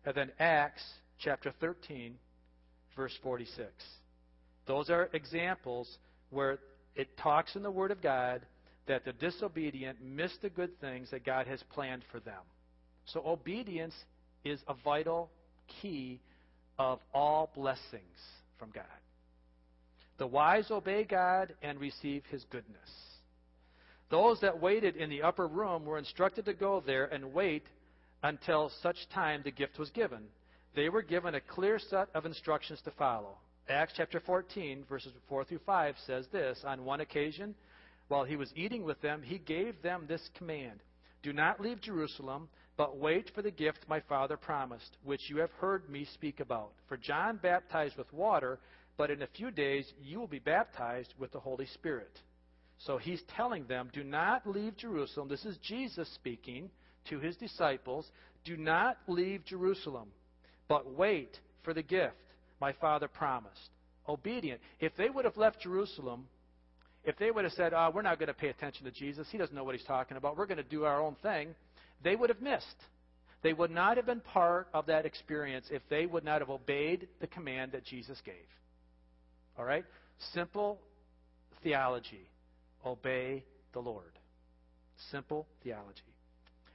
And 0.07 0.15
then 0.15 0.31
Acts 0.39 0.85
chapter 1.19 1.53
13, 1.61 2.15
verse 2.97 3.13
46. 3.23 3.69
Those 4.67 4.89
are 4.89 5.11
examples 5.13 5.99
where 6.35 6.59
it 6.95 7.17
talks 7.17 7.57
in 7.57 7.63
the 7.63 7.71
Word 7.71 7.91
of 7.91 8.03
God 8.03 8.43
that 8.87 9.05
the 9.05 9.13
disobedient 9.13 9.99
miss 10.05 10.33
the 10.43 10.51
good 10.51 10.79
things 10.81 11.11
that 11.11 11.25
God 11.25 11.47
has 11.47 11.63
planned 11.73 12.03
for 12.13 12.21
them. 12.21 12.43
So 13.07 13.23
obedience 13.25 13.95
is 14.45 14.61
a 14.69 14.75
vital 14.85 15.31
key 15.81 16.21
of 16.79 17.01
all 17.13 17.51
blessings 17.55 18.19
from 18.59 18.71
God. 18.75 18.85
The 20.19 20.27
wise 20.27 20.71
obey 20.71 21.05
God 21.05 21.55
and 21.63 21.81
receive 21.81 22.23
his 22.31 22.45
goodness. 22.51 22.91
Those 24.11 24.41
that 24.43 24.61
waited 24.61 24.97
in 24.97 25.11
the 25.11 25.23
upper 25.23 25.47
room 25.47 25.85
were 25.85 25.99
instructed 25.99 26.45
to 26.45 26.55
go 26.55 26.83
there 26.85 27.07
and 27.07 27.33
wait 27.33 27.65
until 28.23 28.71
such 28.83 28.97
time 29.13 29.41
the 29.45 29.51
gift 29.51 29.79
was 29.79 29.91
given. 29.91 30.23
They 30.77 30.89
were 30.89 31.03
given 31.03 31.35
a 31.35 31.41
clear 31.41 31.79
set 31.79 32.09
of 32.15 32.27
instructions 32.27 32.81
to 32.85 32.91
follow. 32.93 33.39
Acts 33.69 33.95
chapter 33.97 34.21
14, 34.21 34.85
verses 34.89 35.13
4 35.29 35.45
through 35.45 35.61
5 35.65 35.95
says 36.07 36.27
this 36.31 36.63
On 36.67 36.85
one 36.85 37.01
occasion, 37.01 37.55
while 38.09 38.25
he 38.25 38.37
was 38.37 38.53
eating 38.55 38.85
with 38.85 39.01
them, 39.01 39.23
he 39.23 39.39
gave 39.39 39.81
them 39.81 40.05
this 40.07 40.29
command 40.37 40.81
Do 41.23 41.33
not 41.33 41.61
leave 41.61 41.81
Jerusalem, 41.81 42.49
but 42.77 42.99
wait 42.99 43.31
for 43.35 43.41
the 43.41 43.51
gift 43.51 43.87
my 43.89 44.01
Father 44.01 44.37
promised, 44.37 44.99
which 45.03 45.31
you 45.31 45.39
have 45.39 45.51
heard 45.53 45.89
me 45.89 46.07
speak 46.13 46.41
about. 46.41 46.73
For 46.89 46.99
John 46.99 47.39
baptized 47.43 47.97
with 47.97 48.13
water, 48.13 48.59
but 48.99 49.11
in 49.11 49.23
a 49.23 49.29
few 49.29 49.51
days 49.51 49.91
you 50.03 50.21
will 50.21 50.27
be 50.27 50.41
baptized 50.41 51.15
with 51.19 51.33
the 51.33 51.41
Holy 51.41 51.67
Spirit. 51.67 52.21
So 52.77 52.99
he's 52.99 53.23
telling 53.35 53.67
them, 53.67 53.89
Do 53.95 54.05
not 54.05 54.47
leave 54.47 54.77
Jerusalem. 54.77 55.29
This 55.29 55.47
is 55.47 55.57
Jesus 55.59 56.09
speaking 56.15 56.69
to 57.09 57.19
his 57.19 57.37
disciples. 57.37 58.11
Do 58.45 58.59
not 58.59 58.99
leave 59.09 59.47
Jerusalem, 59.47 60.09
but 60.69 60.93
wait 60.93 61.39
for 61.63 61.73
the 61.73 61.83
gift 61.83 62.15
my 62.65 62.73
Father 62.81 63.09
promised. 63.09 63.69
Obedient. 64.09 64.59
If 64.81 64.97
they 64.97 65.11
would 65.11 65.27
have 65.27 65.37
left 65.37 65.61
Jerusalem, 65.61 66.27
if 67.05 67.15
they 67.19 67.31
would 67.31 67.45
have 67.45 67.53
said, 67.53 67.75
oh, 67.75 67.91
we're 67.95 68.01
not 68.01 68.19
going 68.19 68.29
to 68.29 68.35
pay 68.35 68.49
attention 68.49 68.87
to 68.87 68.91
Jesus, 68.91 69.27
he 69.31 69.37
doesn't 69.37 69.55
know 69.55 69.65
what 69.65 69.75
he's 69.75 69.85
talking 69.85 70.17
about, 70.17 70.39
we're 70.39 70.47
going 70.47 70.57
to 70.57 70.63
do 70.63 70.85
our 70.85 70.99
own 70.99 71.15
thing, 71.23 71.55
they 72.03 72.17
would 72.17 72.31
have 72.31 72.41
missed. 72.41 72.81
They 73.43 73.53
would 73.53 73.71
not 73.71 73.99
have 73.99 74.07
been 74.07 74.21
part 74.21 74.69
of 74.73 74.87
that 74.87 75.05
experience 75.05 75.67
if 75.71 75.83
they 75.91 76.07
would 76.07 76.25
not 76.25 76.41
have 76.41 76.49
obeyed 76.49 77.07
the 77.21 77.27
command 77.27 77.73
that 77.73 77.85
Jesus 77.85 78.19
gave. 78.25 78.49
All 79.59 79.67
right? 79.67 79.85
Simple 80.33 80.79
theology. 81.63 82.27
Obey 82.87 83.45
the 83.75 83.81
Lord. 83.81 84.19
Simple 85.11 85.47
theology. 85.63 86.14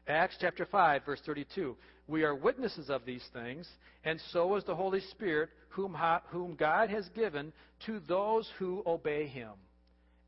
Acts 0.09 0.37
chapter 0.41 0.65
5, 0.65 1.05
verse 1.05 1.21
32. 1.23 1.77
We 2.07 2.23
are 2.23 2.33
witnesses 2.33 2.89
of 2.89 3.05
these 3.05 3.23
things, 3.31 3.67
and 4.03 4.19
so 4.31 4.55
is 4.55 4.63
the 4.63 4.75
Holy 4.75 5.01
Spirit, 5.11 5.51
whom, 5.69 5.95
whom 6.29 6.55
God 6.55 6.89
has 6.89 7.07
given 7.09 7.53
to 7.85 7.99
those 8.07 8.49
who 8.57 8.81
obey 8.87 9.27
him. 9.27 9.51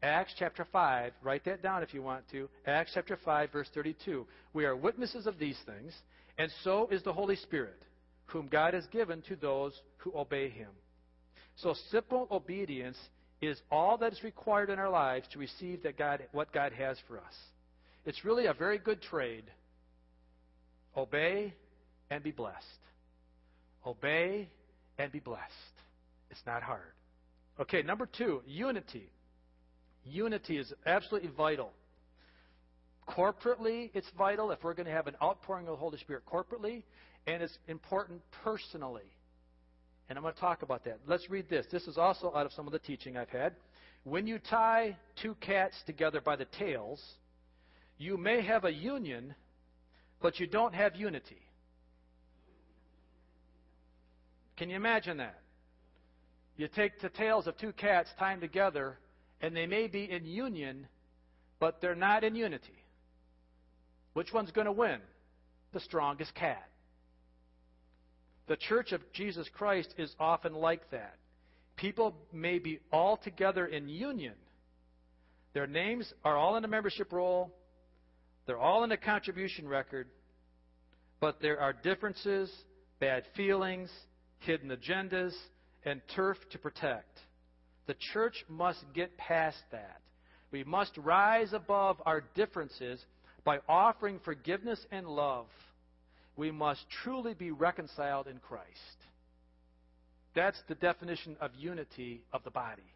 Acts 0.03 0.35
chapter 0.37 0.67
5, 0.71 1.13
write 1.23 1.45
that 1.45 1.63
down 1.63 1.81
if 1.81 1.95
you 1.95 2.03
want 2.03 2.29
to. 2.29 2.47
Acts 2.67 2.91
chapter 2.93 3.17
5, 3.25 3.51
verse 3.51 3.67
32. 3.73 4.27
We 4.53 4.65
are 4.65 4.75
witnesses 4.75 5.25
of 5.25 5.39
these 5.39 5.57
things, 5.65 5.93
and 6.37 6.51
so 6.63 6.87
is 6.91 7.01
the 7.01 7.13
Holy 7.13 7.35
Spirit, 7.35 7.81
whom 8.25 8.47
God 8.47 8.75
has 8.75 8.85
given 8.87 9.23
to 9.29 9.35
those 9.35 9.73
who 9.97 10.15
obey 10.15 10.49
him. 10.49 10.69
So 11.55 11.73
simple 11.89 12.27
obedience 12.29 12.97
is 13.41 13.59
all 13.71 13.97
that 13.97 14.13
is 14.13 14.23
required 14.23 14.69
in 14.69 14.77
our 14.77 14.89
lives 14.89 15.27
to 15.33 15.39
receive 15.39 15.81
that 15.83 15.97
God, 15.97 16.21
what 16.33 16.53
God 16.53 16.71
has 16.73 16.97
for 17.07 17.17
us. 17.17 17.33
It's 18.05 18.23
really 18.23 18.45
a 18.45 18.53
very 18.53 18.77
good 18.77 19.01
trade. 19.01 19.45
Obey 20.95 21.53
and 22.09 22.23
be 22.23 22.31
blessed. 22.31 22.65
Obey 23.85 24.49
and 24.97 25.11
be 25.11 25.19
blessed. 25.19 25.41
It's 26.29 26.41
not 26.45 26.63
hard. 26.63 26.93
Okay, 27.59 27.81
number 27.81 28.05
two, 28.05 28.41
unity. 28.45 29.09
Unity 30.05 30.57
is 30.57 30.73
absolutely 30.85 31.29
vital. 31.35 31.71
Corporately, 33.07 33.89
it's 33.93 34.09
vital 34.17 34.51
if 34.51 34.63
we're 34.63 34.73
going 34.73 34.85
to 34.85 34.91
have 34.91 35.07
an 35.07 35.15
outpouring 35.21 35.67
of 35.67 35.73
the 35.73 35.77
Holy 35.77 35.97
Spirit 35.97 36.23
corporately, 36.25 36.83
and 37.27 37.41
it's 37.41 37.57
important 37.67 38.21
personally. 38.43 39.09
And 40.09 40.17
I'm 40.17 40.23
going 40.23 40.33
to 40.33 40.39
talk 40.39 40.61
about 40.61 40.83
that. 40.85 40.99
Let's 41.07 41.29
read 41.29 41.49
this. 41.49 41.65
This 41.71 41.87
is 41.87 41.97
also 41.97 42.33
out 42.35 42.45
of 42.45 42.51
some 42.53 42.67
of 42.67 42.73
the 42.73 42.79
teaching 42.79 43.17
I've 43.17 43.29
had. 43.29 43.53
When 44.03 44.27
you 44.27 44.39
tie 44.39 44.97
two 45.21 45.35
cats 45.41 45.75
together 45.85 46.21
by 46.21 46.35
the 46.35 46.45
tails, 46.57 47.01
you 47.97 48.17
may 48.17 48.41
have 48.41 48.65
a 48.65 48.71
union, 48.71 49.35
but 50.21 50.39
you 50.39 50.47
don't 50.47 50.73
have 50.73 50.95
unity. 50.95 51.41
Can 54.57 54.69
you 54.69 54.75
imagine 54.75 55.17
that? 55.17 55.39
You 56.57 56.67
take 56.67 57.01
the 57.01 57.09
tails 57.09 57.47
of 57.47 57.57
two 57.57 57.73
cats, 57.73 58.09
tied 58.19 58.41
together, 58.41 58.99
and 59.41 59.55
they 59.55 59.65
may 59.65 59.87
be 59.87 60.09
in 60.09 60.25
union, 60.25 60.87
but 61.59 61.81
they're 61.81 61.95
not 61.95 62.23
in 62.23 62.35
unity. 62.35 62.85
Which 64.13 64.31
one's 64.33 64.51
going 64.51 64.65
to 64.65 64.71
win? 64.71 64.99
The 65.73 65.79
strongest 65.79 66.35
cat. 66.35 66.67
The 68.47 68.57
church 68.57 68.91
of 68.91 69.01
Jesus 69.13 69.47
Christ 69.53 69.95
is 69.97 70.13
often 70.19 70.53
like 70.53 70.91
that. 70.91 71.15
People 71.77 72.15
may 72.31 72.59
be 72.59 72.79
all 72.91 73.17
together 73.17 73.65
in 73.65 73.89
union. 73.89 74.33
Their 75.53 75.67
names 75.67 76.13
are 76.23 76.37
all 76.37 76.57
in 76.57 76.65
a 76.65 76.67
membership 76.67 77.11
roll, 77.11 77.51
they're 78.45 78.57
all 78.57 78.83
in 78.83 78.89
the 78.89 78.97
contribution 78.97 79.67
record, 79.67 80.07
but 81.19 81.41
there 81.41 81.59
are 81.59 81.73
differences, 81.73 82.51
bad 82.99 83.23
feelings, 83.35 83.89
hidden 84.39 84.69
agendas, 84.69 85.33
and 85.83 86.01
turf 86.15 86.37
to 86.51 86.57
protect. 86.57 87.19
The 87.87 87.95
church 88.13 88.43
must 88.49 88.83
get 88.93 89.17
past 89.17 89.57
that. 89.71 90.01
We 90.51 90.63
must 90.63 90.97
rise 90.97 91.53
above 91.53 91.97
our 92.05 92.21
differences 92.35 93.03
by 93.43 93.59
offering 93.67 94.19
forgiveness 94.23 94.85
and 94.91 95.07
love. 95.07 95.47
We 96.35 96.51
must 96.51 96.81
truly 97.03 97.33
be 97.33 97.51
reconciled 97.51 98.27
in 98.27 98.39
Christ. 98.39 98.67
That's 100.33 100.61
the 100.67 100.75
definition 100.75 101.35
of 101.41 101.51
unity 101.57 102.21
of 102.31 102.43
the 102.43 102.51
body. 102.51 102.93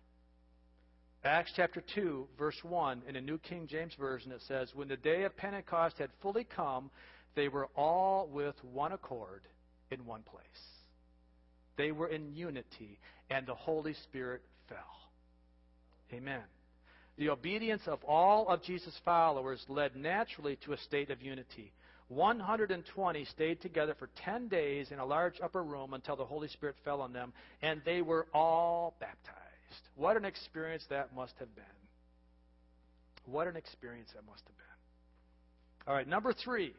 Acts 1.26 1.54
chapter 1.56 1.82
2, 1.96 2.28
verse 2.38 2.58
1, 2.62 3.02
in 3.08 3.16
a 3.16 3.22
New 3.22 3.40
King 3.40 3.66
James 3.66 3.96
Version, 4.00 4.32
it 4.32 4.44
says, 4.48 4.70
When 4.76 4.88
the 4.88 4.96
day 4.96 5.24
of 5.24 5.36
Pentecost 5.36 5.98
had 5.98 6.12
fully 6.22 6.44
come, 6.44 6.92
they 7.36 7.48
were 7.48 7.68
all 7.76 8.30
with 8.32 8.54
one 8.64 8.92
accord 8.92 9.42
in 9.90 10.06
one 10.06 10.22
place. 10.22 10.46
They 11.78 11.92
were 11.92 12.10
in 12.10 12.36
unity, 12.36 13.00
and 13.32 13.48
the 13.48 13.56
Holy 13.56 13.96
Spirit 14.04 14.44
fell. 14.70 14.78
Amen. 16.14 16.44
The 17.18 17.30
obedience 17.30 17.82
of 17.88 18.04
all 18.04 18.48
of 18.48 18.62
Jesus' 18.62 19.00
followers 19.04 19.66
led 19.68 19.96
naturally 19.96 20.60
to 20.66 20.74
a 20.74 20.78
state 20.78 21.10
of 21.10 21.24
unity. 21.24 21.74
120 22.10 23.26
stayed 23.26 23.62
together 23.62 23.96
for 23.98 24.12
10 24.24 24.48
days 24.48 24.92
in 24.92 25.00
a 25.00 25.06
large 25.06 25.42
upper 25.42 25.64
room 25.64 25.96
until 25.96 26.16
the 26.16 26.24
Holy 26.24 26.50
Spirit 26.50 26.76
fell 26.86 27.02
on 27.02 27.14
them, 27.14 27.34
and 27.64 27.82
they 27.84 28.04
were 28.04 28.28
all 28.32 28.94
baptized. 29.00 29.45
What 29.96 30.18
an 30.18 30.26
experience 30.26 30.84
that 30.90 31.16
must 31.16 31.34
have 31.40 31.54
been. 31.56 31.66
What 33.26 33.48
an 33.48 33.56
experience 33.56 34.10
that 34.14 34.26
must 34.26 34.44
have 34.44 34.56
been. 34.56 34.66
All 35.88 35.94
right, 35.94 36.08
number 36.08 36.34
three 36.34 36.74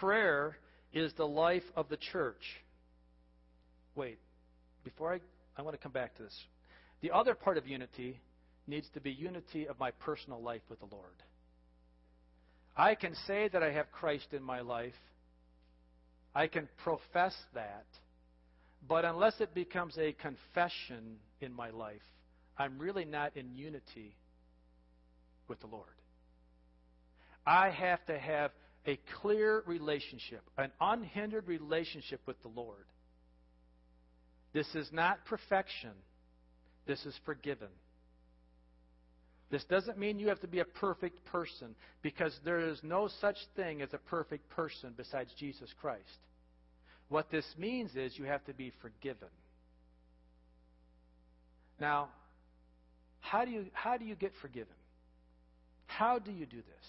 prayer 0.00 0.56
is 0.92 1.12
the 1.14 1.26
life 1.26 1.62
of 1.76 1.88
the 1.88 1.96
church. 1.96 2.42
Wait, 3.94 4.18
before 4.84 5.14
I, 5.14 5.20
I 5.56 5.62
want 5.62 5.74
to 5.74 5.82
come 5.82 5.92
back 5.92 6.14
to 6.16 6.22
this. 6.22 6.36
The 7.00 7.10
other 7.10 7.34
part 7.34 7.58
of 7.58 7.66
unity 7.66 8.20
needs 8.66 8.86
to 8.94 9.00
be 9.00 9.10
unity 9.10 9.66
of 9.66 9.78
my 9.78 9.90
personal 9.92 10.42
life 10.42 10.62
with 10.68 10.80
the 10.80 10.86
Lord. 10.86 11.14
I 12.76 12.94
can 12.94 13.14
say 13.26 13.48
that 13.52 13.62
I 13.62 13.72
have 13.72 13.90
Christ 13.90 14.28
in 14.32 14.42
my 14.42 14.60
life. 14.60 14.94
I 16.34 16.46
can 16.46 16.68
profess 16.84 17.34
that. 17.54 17.86
But 18.86 19.04
unless 19.04 19.40
it 19.40 19.54
becomes 19.54 19.96
a 19.98 20.12
confession 20.12 21.16
in 21.40 21.52
my 21.52 21.70
life, 21.70 22.02
I'm 22.56 22.78
really 22.78 23.04
not 23.04 23.36
in 23.36 23.54
unity 23.54 24.16
with 25.48 25.60
the 25.60 25.66
Lord. 25.66 25.86
I 27.46 27.70
have 27.70 28.04
to 28.06 28.18
have 28.18 28.50
a 28.86 28.98
clear 29.20 29.62
relationship, 29.66 30.42
an 30.56 30.70
unhindered 30.80 31.46
relationship 31.46 32.20
with 32.26 32.40
the 32.42 32.48
Lord. 32.48 32.84
This 34.52 34.66
is 34.74 34.88
not 34.92 35.24
perfection. 35.26 35.92
This 36.86 37.04
is 37.04 37.14
forgiven. 37.24 37.68
This 39.50 39.64
doesn't 39.64 39.98
mean 39.98 40.18
you 40.18 40.28
have 40.28 40.40
to 40.40 40.48
be 40.48 40.60
a 40.60 40.64
perfect 40.64 41.24
person 41.26 41.74
because 42.02 42.38
there 42.44 42.60
is 42.60 42.80
no 42.82 43.08
such 43.20 43.36
thing 43.56 43.80
as 43.80 43.92
a 43.94 43.98
perfect 43.98 44.48
person 44.50 44.92
besides 44.96 45.30
Jesus 45.38 45.70
Christ. 45.80 46.02
What 47.08 47.30
this 47.30 47.46
means 47.56 47.94
is 47.96 48.18
you 48.18 48.24
have 48.24 48.44
to 48.44 48.52
be 48.52 48.72
forgiven. 48.82 49.28
Now, 51.80 52.08
how 53.20 53.44
do 53.44 53.50
you, 53.50 53.66
how 53.72 53.96
do 53.96 54.04
you 54.04 54.14
get 54.14 54.32
forgiven? 54.40 54.74
How 55.86 56.18
do 56.18 56.30
you 56.30 56.46
do 56.46 56.56
this? 56.56 56.86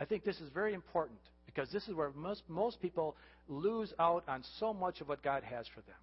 I 0.00 0.04
think 0.04 0.24
this 0.24 0.36
is 0.36 0.50
very 0.52 0.74
important 0.74 1.18
because 1.46 1.70
this 1.72 1.86
is 1.88 1.94
where 1.94 2.10
most, 2.14 2.42
most 2.48 2.80
people 2.80 3.16
lose 3.48 3.92
out 3.98 4.24
on 4.28 4.44
so 4.58 4.72
much 4.72 5.00
of 5.00 5.08
what 5.08 5.22
God 5.22 5.42
has 5.42 5.66
for 5.74 5.80
them. 5.82 5.96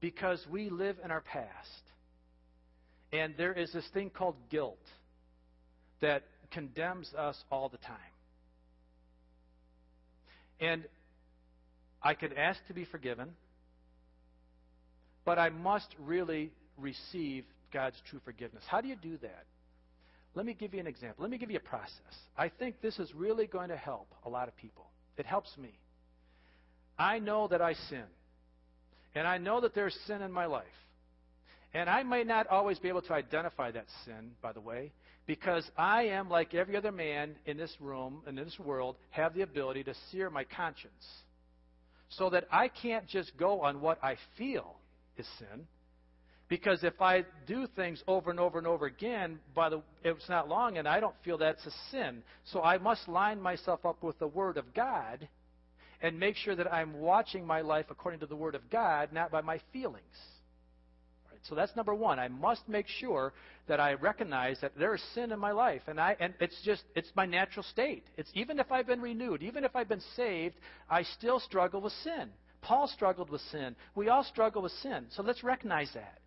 Because 0.00 0.44
we 0.50 0.70
live 0.70 0.96
in 1.04 1.10
our 1.10 1.22
past. 1.22 1.82
And 3.12 3.34
there 3.36 3.52
is 3.52 3.72
this 3.72 3.86
thing 3.92 4.10
called 4.10 4.36
guilt 4.50 4.78
that 6.00 6.22
condemns 6.50 7.12
us 7.14 7.36
all 7.50 7.68
the 7.68 7.78
time. 7.78 7.96
And 10.60 10.84
I 12.02 12.14
could 12.14 12.32
ask 12.32 12.60
to 12.68 12.74
be 12.74 12.84
forgiven, 12.84 13.30
but 15.28 15.38
I 15.38 15.50
must 15.50 15.94
really 15.98 16.50
receive 16.78 17.44
God's 17.70 18.00
true 18.08 18.18
forgiveness. 18.24 18.64
How 18.66 18.80
do 18.80 18.88
you 18.88 18.96
do 18.96 19.18
that? 19.18 19.44
Let 20.34 20.46
me 20.46 20.54
give 20.54 20.72
you 20.72 20.80
an 20.80 20.86
example. 20.86 21.20
Let 21.20 21.30
me 21.30 21.36
give 21.36 21.50
you 21.50 21.58
a 21.58 21.68
process. 21.68 21.92
I 22.34 22.48
think 22.48 22.80
this 22.80 22.98
is 22.98 23.12
really 23.14 23.46
going 23.46 23.68
to 23.68 23.76
help 23.76 24.08
a 24.24 24.30
lot 24.30 24.48
of 24.48 24.56
people. 24.56 24.86
It 25.18 25.26
helps 25.26 25.50
me. 25.58 25.78
I 26.98 27.18
know 27.18 27.46
that 27.48 27.60
I 27.60 27.74
sin. 27.74 28.04
And 29.14 29.28
I 29.28 29.36
know 29.36 29.60
that 29.60 29.74
there's 29.74 29.94
sin 30.06 30.22
in 30.22 30.32
my 30.32 30.46
life. 30.46 30.64
And 31.74 31.90
I 31.90 32.04
may 32.04 32.24
not 32.24 32.46
always 32.46 32.78
be 32.78 32.88
able 32.88 33.02
to 33.02 33.12
identify 33.12 33.70
that 33.70 33.84
sin, 34.06 34.30
by 34.40 34.52
the 34.52 34.62
way, 34.62 34.92
because 35.26 35.70
I 35.76 36.04
am, 36.04 36.30
like 36.30 36.54
every 36.54 36.74
other 36.74 36.90
man 36.90 37.34
in 37.44 37.58
this 37.58 37.76
room 37.80 38.22
and 38.26 38.38
in 38.38 38.46
this 38.46 38.58
world, 38.58 38.96
have 39.10 39.34
the 39.34 39.42
ability 39.42 39.84
to 39.84 39.94
sear 40.10 40.30
my 40.30 40.44
conscience. 40.44 41.04
So 42.12 42.30
that 42.30 42.44
I 42.50 42.68
can't 42.68 43.06
just 43.06 43.36
go 43.36 43.60
on 43.60 43.82
what 43.82 44.02
I 44.02 44.16
feel 44.38 44.77
is 45.18 45.26
sin. 45.38 45.66
Because 46.48 46.82
if 46.82 47.00
I 47.00 47.24
do 47.46 47.66
things 47.76 48.02
over 48.08 48.30
and 48.30 48.40
over 48.40 48.56
and 48.56 48.66
over 48.66 48.86
again, 48.86 49.38
by 49.54 49.68
the 49.68 49.82
it's 50.02 50.28
not 50.30 50.48
long 50.48 50.78
and 50.78 50.88
I 50.88 50.98
don't 50.98 51.14
feel 51.24 51.36
that's 51.38 51.64
a 51.66 51.72
sin. 51.90 52.22
So 52.44 52.62
I 52.62 52.78
must 52.78 53.06
line 53.06 53.40
myself 53.40 53.84
up 53.84 54.02
with 54.02 54.18
the 54.18 54.28
Word 54.28 54.56
of 54.56 54.72
God 54.74 55.28
and 56.00 56.18
make 56.18 56.36
sure 56.36 56.56
that 56.56 56.72
I'm 56.72 57.00
watching 57.00 57.46
my 57.46 57.60
life 57.60 57.86
according 57.90 58.20
to 58.20 58.26
the 58.26 58.36
Word 58.36 58.54
of 58.54 58.70
God, 58.70 59.12
not 59.12 59.30
by 59.30 59.42
my 59.42 59.60
feelings. 59.72 60.02
So 61.48 61.54
that's 61.54 61.74
number 61.76 61.94
one. 61.94 62.18
I 62.18 62.28
must 62.28 62.68
make 62.68 62.86
sure 62.88 63.32
that 63.68 63.80
I 63.80 63.94
recognize 63.94 64.58
that 64.60 64.72
there 64.78 64.94
is 64.94 65.02
sin 65.14 65.32
in 65.32 65.38
my 65.38 65.52
life, 65.52 65.82
and 65.86 66.00
I 66.00 66.16
and 66.18 66.34
it's 66.40 66.60
just 66.64 66.82
it's 66.94 67.10
my 67.14 67.26
natural 67.26 67.62
state. 67.62 68.04
It's 68.16 68.30
even 68.34 68.58
if 68.58 68.72
I've 68.72 68.86
been 68.86 69.00
renewed, 69.00 69.42
even 69.42 69.64
if 69.64 69.76
I've 69.76 69.88
been 69.88 70.02
saved, 70.16 70.56
I 70.90 71.02
still 71.02 71.40
struggle 71.40 71.80
with 71.80 71.92
sin. 72.04 72.30
Paul 72.60 72.88
struggled 72.88 73.30
with 73.30 73.40
sin. 73.52 73.76
We 73.94 74.08
all 74.08 74.24
struggle 74.24 74.62
with 74.62 74.72
sin. 74.82 75.06
So 75.10 75.22
let's 75.22 75.44
recognize 75.44 75.90
that. 75.94 76.18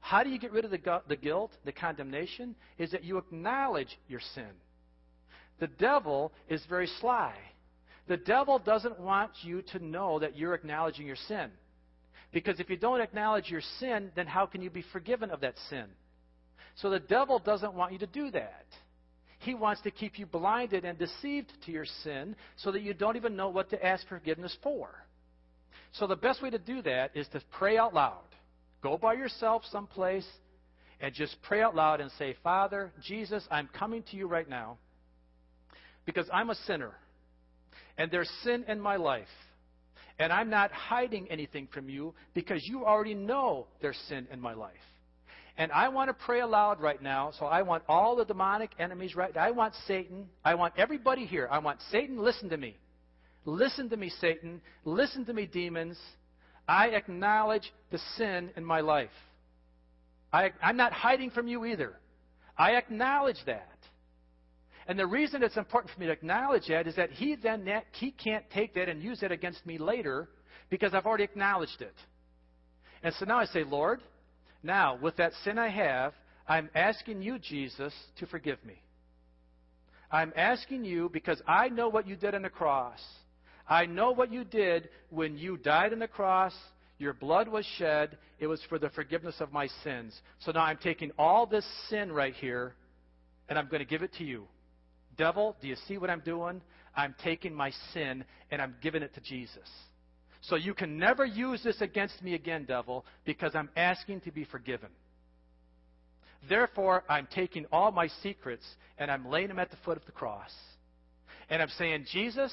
How 0.00 0.22
do 0.24 0.30
you 0.30 0.38
get 0.38 0.52
rid 0.52 0.64
of 0.64 0.70
the, 0.70 1.02
the 1.08 1.16
guilt, 1.16 1.52
the 1.64 1.72
condemnation? 1.72 2.54
Is 2.78 2.90
that 2.92 3.04
you 3.04 3.18
acknowledge 3.18 3.98
your 4.08 4.20
sin. 4.34 4.50
The 5.58 5.66
devil 5.66 6.32
is 6.48 6.62
very 6.68 6.88
sly. 7.00 7.34
The 8.08 8.16
devil 8.16 8.58
doesn't 8.58 8.98
want 8.98 9.30
you 9.42 9.62
to 9.72 9.78
know 9.78 10.18
that 10.18 10.36
you're 10.36 10.54
acknowledging 10.54 11.06
your 11.06 11.16
sin. 11.28 11.50
Because 12.32 12.60
if 12.60 12.70
you 12.70 12.76
don't 12.76 13.00
acknowledge 13.00 13.50
your 13.50 13.60
sin, 13.78 14.10
then 14.16 14.26
how 14.26 14.46
can 14.46 14.62
you 14.62 14.70
be 14.70 14.84
forgiven 14.92 15.30
of 15.30 15.40
that 15.40 15.54
sin? 15.68 15.86
So 16.76 16.88
the 16.88 17.00
devil 17.00 17.38
doesn't 17.38 17.74
want 17.74 17.92
you 17.92 17.98
to 17.98 18.06
do 18.06 18.30
that. 18.30 18.64
He 19.40 19.54
wants 19.54 19.80
to 19.82 19.90
keep 19.90 20.18
you 20.18 20.26
blinded 20.26 20.84
and 20.84 20.98
deceived 20.98 21.52
to 21.66 21.72
your 21.72 21.86
sin 22.02 22.36
so 22.56 22.72
that 22.72 22.82
you 22.82 22.94
don't 22.94 23.16
even 23.16 23.36
know 23.36 23.48
what 23.48 23.70
to 23.70 23.84
ask 23.84 24.06
forgiveness 24.08 24.56
for. 24.62 24.90
So 25.92 26.06
the 26.06 26.16
best 26.16 26.42
way 26.42 26.50
to 26.50 26.58
do 26.58 26.82
that 26.82 27.16
is 27.16 27.26
to 27.28 27.40
pray 27.58 27.76
out 27.76 27.94
loud. 27.94 28.22
Go 28.82 28.96
by 28.96 29.14
yourself 29.14 29.62
someplace 29.70 30.26
and 31.00 31.14
just 31.14 31.36
pray 31.42 31.62
out 31.62 31.74
loud 31.74 32.00
and 32.00 32.10
say, 32.18 32.36
Father, 32.42 32.92
Jesus, 33.02 33.46
I'm 33.50 33.68
coming 33.68 34.02
to 34.10 34.16
you 34.16 34.26
right 34.26 34.48
now 34.48 34.78
because 36.04 36.28
I'm 36.32 36.50
a 36.50 36.54
sinner 36.54 36.92
and 37.98 38.10
there's 38.10 38.30
sin 38.42 38.64
in 38.68 38.80
my 38.80 38.96
life. 38.96 39.26
And 40.18 40.32
I'm 40.32 40.50
not 40.50 40.70
hiding 40.70 41.30
anything 41.30 41.66
from 41.72 41.88
you 41.88 42.14
because 42.34 42.62
you 42.66 42.84
already 42.84 43.14
know 43.14 43.66
there's 43.80 43.96
sin 44.08 44.26
in 44.30 44.38
my 44.38 44.52
life. 44.52 44.74
And 45.56 45.72
I 45.72 45.88
want 45.88 46.08
to 46.08 46.14
pray 46.14 46.40
aloud 46.40 46.80
right 46.80 47.02
now. 47.02 47.32
So 47.38 47.46
I 47.46 47.62
want 47.62 47.84
all 47.88 48.16
the 48.16 48.24
demonic 48.24 48.70
enemies 48.78 49.14
right 49.14 49.34
I 49.36 49.50
want 49.50 49.74
Satan. 49.86 50.28
I 50.44 50.54
want 50.54 50.74
everybody 50.76 51.26
here. 51.26 51.48
I 51.50 51.58
want 51.58 51.80
Satan, 51.90 52.18
listen 52.18 52.50
to 52.50 52.56
me. 52.56 52.76
Listen 53.44 53.88
to 53.90 53.96
me, 53.96 54.10
Satan. 54.20 54.60
Listen 54.84 55.24
to 55.26 55.32
me, 55.32 55.46
demons. 55.46 55.98
I 56.68 56.88
acknowledge 56.88 57.72
the 57.90 57.98
sin 58.16 58.50
in 58.56 58.64
my 58.64 58.80
life. 58.80 59.10
I, 60.32 60.52
I'm 60.62 60.76
not 60.76 60.92
hiding 60.92 61.30
from 61.30 61.48
you 61.48 61.64
either. 61.64 61.94
I 62.56 62.72
acknowledge 62.72 63.38
that. 63.46 63.66
And 64.86 64.98
the 64.98 65.06
reason 65.06 65.42
it's 65.42 65.56
important 65.56 65.92
for 65.94 66.00
me 66.00 66.06
to 66.06 66.12
acknowledge 66.12 66.66
that 66.68 66.86
is 66.86 66.96
that 66.96 67.10
he 67.10 67.36
then 67.36 67.64
that, 67.66 67.84
he 67.92 68.10
can't 68.10 68.44
take 68.50 68.74
that 68.74 68.88
and 68.88 69.02
use 69.02 69.22
it 69.22 69.32
against 69.32 69.64
me 69.64 69.78
later 69.78 70.28
because 70.68 70.94
I've 70.94 71.06
already 71.06 71.24
acknowledged 71.24 71.80
it. 71.80 71.94
And 73.02 73.14
so 73.14 73.24
now 73.24 73.38
I 73.38 73.46
say, 73.46 73.64
Lord, 73.64 74.00
now 74.62 74.98
with 75.00 75.16
that 75.16 75.32
sin 75.44 75.58
I 75.58 75.68
have, 75.68 76.12
I'm 76.46 76.68
asking 76.74 77.22
you, 77.22 77.38
Jesus, 77.38 77.94
to 78.18 78.26
forgive 78.26 78.64
me. 78.64 78.82
I'm 80.10 80.32
asking 80.36 80.84
you 80.84 81.08
because 81.12 81.40
I 81.46 81.68
know 81.68 81.88
what 81.88 82.06
you 82.08 82.16
did 82.16 82.34
on 82.34 82.42
the 82.42 82.50
cross. 82.50 83.00
I 83.70 83.86
know 83.86 84.10
what 84.10 84.32
you 84.32 84.42
did 84.42 84.88
when 85.10 85.38
you 85.38 85.56
died 85.56 85.92
on 85.92 86.00
the 86.00 86.08
cross. 86.08 86.52
Your 86.98 87.14
blood 87.14 87.48
was 87.48 87.64
shed. 87.78 88.18
It 88.40 88.48
was 88.48 88.60
for 88.68 88.80
the 88.80 88.90
forgiveness 88.90 89.36
of 89.38 89.52
my 89.52 89.68
sins. 89.84 90.20
So 90.40 90.50
now 90.50 90.64
I'm 90.64 90.76
taking 90.76 91.12
all 91.16 91.46
this 91.46 91.64
sin 91.88 92.10
right 92.10 92.34
here 92.34 92.74
and 93.48 93.56
I'm 93.56 93.66
going 93.66 93.78
to 93.78 93.88
give 93.88 94.02
it 94.02 94.12
to 94.14 94.24
you. 94.24 94.44
Devil, 95.16 95.56
do 95.62 95.68
you 95.68 95.76
see 95.86 95.98
what 95.98 96.10
I'm 96.10 96.20
doing? 96.20 96.60
I'm 96.96 97.14
taking 97.22 97.54
my 97.54 97.70
sin 97.94 98.24
and 98.50 98.60
I'm 98.60 98.74
giving 98.82 99.02
it 99.02 99.14
to 99.14 99.20
Jesus. 99.20 99.68
So 100.42 100.56
you 100.56 100.74
can 100.74 100.98
never 100.98 101.24
use 101.24 101.62
this 101.62 101.80
against 101.80 102.22
me 102.22 102.34
again, 102.34 102.64
devil, 102.64 103.04
because 103.24 103.54
I'm 103.54 103.70
asking 103.76 104.22
to 104.22 104.32
be 104.32 104.44
forgiven. 104.44 104.88
Therefore, 106.48 107.04
I'm 107.08 107.28
taking 107.32 107.66
all 107.70 107.92
my 107.92 108.08
secrets 108.22 108.64
and 108.98 109.10
I'm 109.10 109.28
laying 109.28 109.48
them 109.48 109.58
at 109.58 109.70
the 109.70 109.76
foot 109.84 109.96
of 109.96 110.06
the 110.06 110.12
cross. 110.12 110.50
And 111.50 111.60
I'm 111.60 111.68
saying, 111.76 112.06
Jesus, 112.10 112.52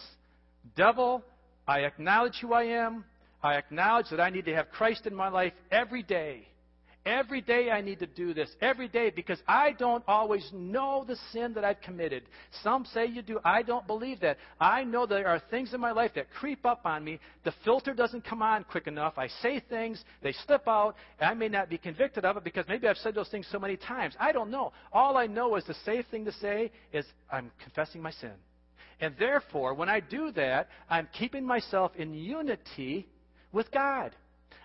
devil, 0.75 1.23
I 1.67 1.81
acknowledge 1.81 2.37
who 2.41 2.53
I 2.53 2.63
am. 2.63 3.05
I 3.43 3.55
acknowledge 3.55 4.09
that 4.09 4.19
I 4.19 4.29
need 4.29 4.45
to 4.45 4.55
have 4.55 4.69
Christ 4.71 5.05
in 5.05 5.13
my 5.13 5.29
life 5.29 5.53
every 5.71 6.03
day. 6.03 6.47
Every 7.07 7.39
day 7.39 7.71
I 7.71 7.79
need 7.79 7.99
to 7.99 8.05
do 8.05 8.33
this. 8.33 8.49
Every 8.59 8.89
day 8.89 9.11
because 9.11 9.39
I 9.47 9.71
don't 9.71 10.03
always 10.09 10.45
know 10.53 11.05
the 11.07 11.15
sin 11.31 11.53
that 11.53 11.63
I've 11.63 11.79
committed. 11.79 12.23
Some 12.63 12.83
say 12.83 13.05
you 13.05 13.21
do. 13.21 13.39
I 13.45 13.61
don't 13.61 13.87
believe 13.87 14.19
that. 14.19 14.37
I 14.59 14.83
know 14.83 15.05
there 15.05 15.25
are 15.25 15.41
things 15.49 15.73
in 15.73 15.79
my 15.79 15.93
life 15.93 16.11
that 16.15 16.29
creep 16.31 16.65
up 16.65 16.81
on 16.85 17.05
me. 17.05 17.21
The 17.45 17.53
filter 17.63 17.93
doesn't 17.93 18.25
come 18.25 18.41
on 18.41 18.65
quick 18.65 18.87
enough. 18.87 19.13
I 19.17 19.29
say 19.41 19.61
things, 19.69 20.03
they 20.21 20.33
slip 20.45 20.67
out, 20.67 20.95
and 21.21 21.29
I 21.29 21.33
may 21.33 21.47
not 21.47 21.69
be 21.69 21.77
convicted 21.77 22.25
of 22.25 22.35
it 22.35 22.43
because 22.43 22.65
maybe 22.67 22.89
I've 22.89 22.97
said 22.97 23.15
those 23.15 23.29
things 23.29 23.47
so 23.49 23.59
many 23.59 23.77
times. 23.77 24.13
I 24.19 24.33
don't 24.33 24.51
know. 24.51 24.73
All 24.91 25.15
I 25.15 25.27
know 25.27 25.55
is 25.55 25.63
the 25.63 25.75
safe 25.85 26.05
thing 26.11 26.25
to 26.25 26.33
say 26.33 26.71
is 26.91 27.05
I'm 27.31 27.51
confessing 27.63 28.01
my 28.01 28.11
sin. 28.11 28.33
And 28.99 29.15
therefore, 29.19 29.73
when 29.73 29.89
I 29.89 29.99
do 29.99 30.31
that, 30.31 30.69
I'm 30.89 31.07
keeping 31.17 31.45
myself 31.45 31.91
in 31.95 32.13
unity 32.13 33.07
with 33.51 33.71
God. 33.71 34.15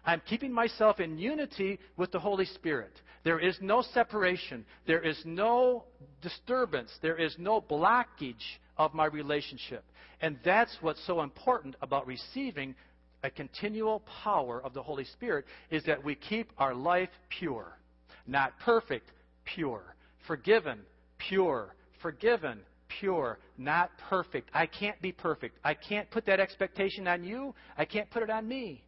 I'm 0.04 0.22
keeping 0.26 0.52
myself 0.52 1.00
in 1.00 1.18
unity 1.18 1.78
with 1.96 2.10
the 2.12 2.18
Holy 2.18 2.46
Spirit. 2.46 2.92
There 3.24 3.38
is 3.38 3.56
no 3.60 3.82
separation. 3.82 4.64
There 4.86 5.02
is 5.02 5.20
no 5.24 5.84
disturbance. 6.22 6.90
There 7.02 7.16
is 7.16 7.36
no 7.38 7.60
blockage 7.60 8.58
of 8.76 8.94
my 8.94 9.06
relationship. 9.06 9.84
And 10.20 10.38
that's 10.44 10.76
what's 10.80 11.04
so 11.06 11.22
important 11.22 11.76
about 11.82 12.06
receiving 12.06 12.74
a 13.22 13.30
continual 13.30 14.02
power 14.22 14.60
of 14.64 14.74
the 14.74 14.82
Holy 14.82 15.04
Spirit 15.04 15.44
is 15.70 15.84
that 15.84 16.02
we 16.02 16.14
keep 16.14 16.50
our 16.58 16.74
life 16.74 17.10
pure. 17.28 17.78
Not 18.26 18.58
perfect, 18.64 19.06
pure. 19.44 19.94
Forgiven, 20.26 20.80
pure. 21.18 21.74
Forgiven, 22.00 22.60
pure. 23.00 23.38
Not 23.58 23.90
perfect. 24.08 24.50
I 24.54 24.66
can't 24.66 25.00
be 25.00 25.12
perfect. 25.12 25.58
I 25.64 25.74
can't 25.74 26.10
put 26.10 26.26
that 26.26 26.40
expectation 26.40 27.06
on 27.08 27.24
you. 27.24 27.54
I 27.76 27.84
can't 27.84 28.10
put 28.10 28.22
it 28.22 28.30
on 28.30 28.46
me. 28.46 28.82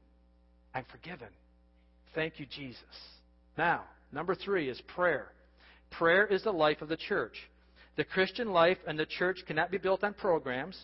I'm 0.74 0.84
forgiven. 0.90 1.28
Thank 2.14 2.38
you, 2.38 2.46
Jesus. 2.46 2.82
Now, 3.56 3.84
number 4.12 4.34
three 4.34 4.68
is 4.68 4.80
prayer. 4.94 5.28
Prayer 5.90 6.26
is 6.26 6.42
the 6.42 6.52
life 6.52 6.82
of 6.82 6.88
the 6.88 6.96
church. 6.96 7.36
The 7.96 8.04
Christian 8.04 8.50
life 8.50 8.78
and 8.86 8.98
the 8.98 9.06
church 9.06 9.38
cannot 9.46 9.70
be 9.70 9.78
built 9.78 10.02
on 10.02 10.14
programs, 10.14 10.76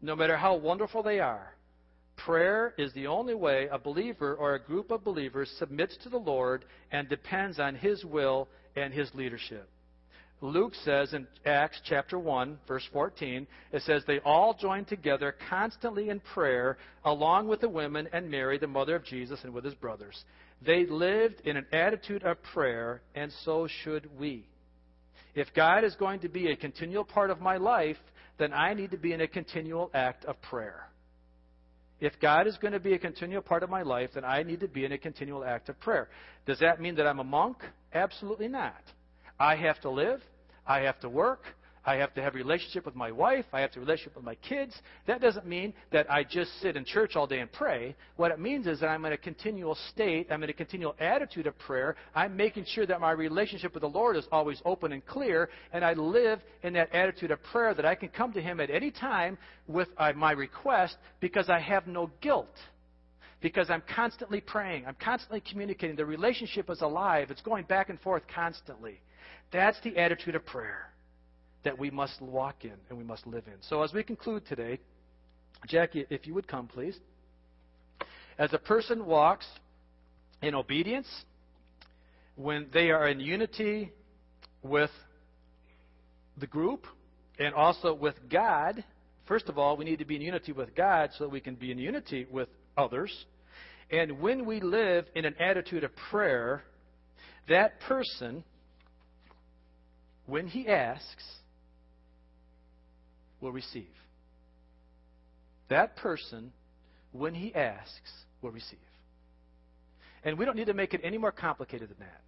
no 0.00 0.14
matter 0.14 0.36
how 0.36 0.56
wonderful 0.56 1.02
they 1.02 1.18
are. 1.18 1.54
Prayer 2.16 2.74
is 2.78 2.92
the 2.92 3.06
only 3.08 3.34
way 3.34 3.68
a 3.72 3.78
believer 3.78 4.34
or 4.34 4.54
a 4.54 4.62
group 4.62 4.90
of 4.90 5.02
believers 5.02 5.50
submits 5.58 5.96
to 6.02 6.08
the 6.08 6.18
Lord 6.18 6.64
and 6.92 7.08
depends 7.08 7.58
on 7.58 7.74
His 7.74 8.04
will 8.04 8.48
and 8.76 8.92
His 8.92 9.12
leadership. 9.14 9.68
Luke 10.42 10.74
says 10.84 11.14
in 11.14 11.28
Acts 11.46 11.80
chapter 11.84 12.18
1, 12.18 12.58
verse 12.66 12.86
14, 12.92 13.46
it 13.72 13.82
says, 13.82 14.02
They 14.06 14.18
all 14.24 14.54
joined 14.54 14.88
together 14.88 15.36
constantly 15.48 16.10
in 16.10 16.18
prayer, 16.18 16.78
along 17.04 17.46
with 17.46 17.60
the 17.60 17.68
women 17.68 18.08
and 18.12 18.28
Mary, 18.28 18.58
the 18.58 18.66
mother 18.66 18.96
of 18.96 19.04
Jesus, 19.04 19.38
and 19.44 19.54
with 19.54 19.64
his 19.64 19.74
brothers. 19.74 20.24
They 20.60 20.84
lived 20.84 21.42
in 21.44 21.56
an 21.56 21.66
attitude 21.72 22.24
of 22.24 22.42
prayer, 22.52 23.02
and 23.14 23.30
so 23.44 23.68
should 23.84 24.08
we. 24.18 24.44
If 25.36 25.46
God 25.54 25.84
is 25.84 25.94
going 25.94 26.18
to 26.20 26.28
be 26.28 26.50
a 26.50 26.56
continual 26.56 27.04
part 27.04 27.30
of 27.30 27.40
my 27.40 27.56
life, 27.56 27.96
then 28.38 28.52
I 28.52 28.74
need 28.74 28.90
to 28.90 28.98
be 28.98 29.12
in 29.12 29.20
a 29.20 29.28
continual 29.28 29.92
act 29.94 30.24
of 30.24 30.42
prayer. 30.42 30.88
If 32.00 32.18
God 32.20 32.48
is 32.48 32.56
going 32.56 32.72
to 32.72 32.80
be 32.80 32.94
a 32.94 32.98
continual 32.98 33.42
part 33.42 33.62
of 33.62 33.70
my 33.70 33.82
life, 33.82 34.10
then 34.14 34.24
I 34.24 34.42
need 34.42 34.58
to 34.60 34.68
be 34.68 34.84
in 34.84 34.90
a 34.90 34.98
continual 34.98 35.44
act 35.44 35.68
of 35.68 35.78
prayer. 35.78 36.08
Does 36.46 36.58
that 36.58 36.80
mean 36.80 36.96
that 36.96 37.06
I'm 37.06 37.20
a 37.20 37.24
monk? 37.24 37.58
Absolutely 37.94 38.48
not. 38.48 38.82
I 39.38 39.54
have 39.54 39.80
to 39.82 39.90
live. 39.90 40.20
I 40.66 40.80
have 40.80 41.00
to 41.00 41.08
work. 41.08 41.42
I 41.84 41.96
have 41.96 42.14
to 42.14 42.22
have 42.22 42.34
a 42.34 42.38
relationship 42.38 42.86
with 42.86 42.94
my 42.94 43.10
wife. 43.10 43.44
I 43.52 43.60
have 43.60 43.72
to 43.72 43.80
have 43.80 43.82
a 43.82 43.86
relationship 43.86 44.14
with 44.14 44.24
my 44.24 44.36
kids. 44.36 44.74
That 45.06 45.20
doesn't 45.20 45.46
mean 45.46 45.74
that 45.90 46.10
I 46.10 46.22
just 46.22 46.60
sit 46.60 46.76
in 46.76 46.84
church 46.84 47.16
all 47.16 47.26
day 47.26 47.40
and 47.40 47.50
pray. 47.50 47.96
What 48.16 48.30
it 48.30 48.38
means 48.38 48.68
is 48.68 48.80
that 48.80 48.88
I'm 48.88 49.04
in 49.04 49.12
a 49.12 49.16
continual 49.16 49.76
state, 49.90 50.28
I'm 50.30 50.42
in 50.44 50.50
a 50.50 50.52
continual 50.52 50.94
attitude 51.00 51.48
of 51.48 51.58
prayer. 51.58 51.96
I'm 52.14 52.36
making 52.36 52.66
sure 52.68 52.86
that 52.86 53.00
my 53.00 53.10
relationship 53.10 53.74
with 53.74 53.80
the 53.80 53.88
Lord 53.88 54.16
is 54.16 54.26
always 54.30 54.62
open 54.64 54.92
and 54.92 55.04
clear, 55.04 55.48
and 55.72 55.84
I 55.84 55.94
live 55.94 56.40
in 56.62 56.72
that 56.74 56.94
attitude 56.94 57.32
of 57.32 57.42
prayer 57.42 57.74
that 57.74 57.84
I 57.84 57.96
can 57.96 58.10
come 58.10 58.32
to 58.34 58.40
Him 58.40 58.60
at 58.60 58.70
any 58.70 58.92
time 58.92 59.36
with 59.66 59.88
uh, 59.98 60.12
my 60.14 60.32
request 60.32 60.96
because 61.20 61.50
I 61.50 61.58
have 61.58 61.88
no 61.88 62.10
guilt. 62.20 62.54
Because 63.40 63.70
I'm 63.70 63.82
constantly 63.92 64.40
praying, 64.40 64.86
I'm 64.86 64.96
constantly 65.02 65.42
communicating. 65.50 65.96
The 65.96 66.06
relationship 66.06 66.70
is 66.70 66.80
alive, 66.80 67.32
it's 67.32 67.42
going 67.42 67.64
back 67.64 67.88
and 67.88 68.00
forth 68.00 68.22
constantly. 68.32 69.00
That's 69.52 69.78
the 69.82 69.98
attitude 69.98 70.34
of 70.34 70.44
prayer 70.46 70.90
that 71.64 71.78
we 71.78 71.90
must 71.90 72.20
walk 72.20 72.64
in 72.64 72.74
and 72.88 72.98
we 72.98 73.04
must 73.04 73.26
live 73.26 73.46
in. 73.46 73.54
So, 73.68 73.82
as 73.82 73.92
we 73.92 74.02
conclude 74.02 74.46
today, 74.46 74.80
Jackie, 75.68 76.06
if 76.10 76.26
you 76.26 76.34
would 76.34 76.48
come, 76.48 76.66
please. 76.66 76.98
As 78.38 78.52
a 78.52 78.58
person 78.58 79.06
walks 79.06 79.46
in 80.42 80.54
obedience, 80.54 81.06
when 82.36 82.66
they 82.72 82.90
are 82.90 83.08
in 83.08 83.20
unity 83.20 83.92
with 84.62 84.90
the 86.38 86.46
group 86.46 86.86
and 87.38 87.54
also 87.54 87.94
with 87.94 88.16
God, 88.30 88.82
first 89.26 89.48
of 89.48 89.58
all, 89.58 89.76
we 89.76 89.84
need 89.84 89.98
to 89.98 90.04
be 90.04 90.16
in 90.16 90.22
unity 90.22 90.52
with 90.52 90.74
God 90.74 91.10
so 91.16 91.24
that 91.24 91.30
we 91.30 91.40
can 91.40 91.54
be 91.54 91.70
in 91.70 91.78
unity 91.78 92.26
with 92.30 92.48
others. 92.76 93.26
And 93.90 94.20
when 94.20 94.46
we 94.46 94.60
live 94.60 95.04
in 95.14 95.24
an 95.24 95.34
attitude 95.38 95.84
of 95.84 95.94
prayer, 96.10 96.62
that 97.48 97.78
person, 97.80 98.42
when 100.32 100.46
he 100.46 100.66
asks, 100.66 101.24
will 103.42 103.52
receive. 103.52 103.92
That 105.68 105.94
person, 105.96 106.54
when 107.12 107.34
he 107.34 107.54
asks, 107.54 108.10
will 108.40 108.50
receive. 108.50 108.78
And 110.24 110.38
we 110.38 110.46
don't 110.46 110.56
need 110.56 110.68
to 110.68 110.74
make 110.74 110.94
it 110.94 111.02
any 111.04 111.18
more 111.18 111.32
complicated 111.32 111.90
than 111.90 111.98
that. 111.98 112.22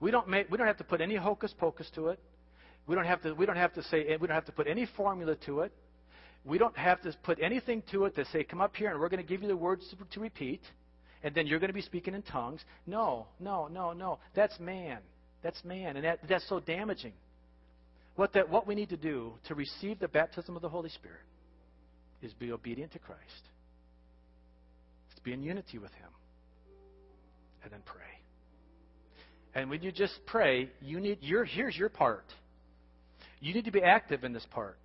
We 0.00 0.10
don't, 0.10 0.28
make, 0.28 0.50
we 0.50 0.56
don't 0.56 0.66
have 0.66 0.78
to 0.78 0.84
put 0.84 1.02
any 1.02 1.16
hocus 1.16 1.52
pocus 1.58 1.90
to 1.94 2.08
it. 2.08 2.20
We 2.86 2.94
don't 2.94 3.04
have 3.04 3.20
to, 3.20 3.34
we 3.34 3.44
don't 3.44 3.56
have 3.56 3.74
to 3.74 3.82
say, 3.82 4.06
we 4.18 4.26
don't 4.26 4.34
have 4.34 4.46
to 4.46 4.52
put 4.52 4.66
any 4.66 4.88
formula 4.96 5.36
to 5.44 5.60
it. 5.60 5.72
We 6.46 6.56
don't 6.56 6.78
have 6.78 7.02
to 7.02 7.14
put 7.22 7.38
anything 7.42 7.82
to 7.92 8.06
it 8.06 8.14
to 8.16 8.24
say, 8.32 8.44
come 8.44 8.62
up 8.62 8.74
here 8.74 8.92
and 8.92 8.98
we're 8.98 9.10
going 9.10 9.22
to 9.22 9.28
give 9.28 9.42
you 9.42 9.48
the 9.48 9.56
words 9.58 9.84
to, 9.90 10.14
to 10.14 10.20
repeat, 10.20 10.62
and 11.22 11.34
then 11.34 11.46
you're 11.46 11.58
going 11.58 11.68
to 11.68 11.74
be 11.74 11.82
speaking 11.82 12.14
in 12.14 12.22
tongues. 12.22 12.62
No, 12.86 13.26
no, 13.38 13.68
no, 13.68 13.92
no. 13.92 14.20
That's 14.34 14.58
man. 14.58 15.00
That's 15.42 15.62
man. 15.64 15.96
And 15.96 16.04
that, 16.04 16.20
that's 16.28 16.48
so 16.48 16.60
damaging. 16.60 17.12
What, 18.16 18.32
that, 18.32 18.48
what 18.48 18.66
we 18.66 18.74
need 18.74 18.88
to 18.88 18.96
do 18.96 19.32
to 19.46 19.54
receive 19.54 20.00
the 20.00 20.08
baptism 20.08 20.56
of 20.56 20.62
the 20.62 20.68
Holy 20.68 20.90
Spirit 20.90 21.20
is 22.20 22.32
be 22.34 22.50
obedient 22.50 22.92
to 22.92 22.98
Christ. 22.98 23.22
It's 25.10 25.20
be 25.20 25.32
in 25.32 25.42
unity 25.42 25.78
with 25.78 25.92
Him. 25.92 26.10
And 27.62 27.72
then 27.72 27.80
pray. 27.84 28.02
And 29.54 29.70
when 29.70 29.82
you 29.82 29.92
just 29.92 30.14
pray, 30.26 30.68
you 30.80 31.00
need 31.00 31.18
your 31.20 31.44
here's 31.44 31.76
your 31.76 31.88
part. 31.88 32.24
You 33.40 33.54
need 33.54 33.64
to 33.64 33.72
be 33.72 33.82
active 33.82 34.24
in 34.24 34.32
this 34.32 34.46
part. 34.50 34.78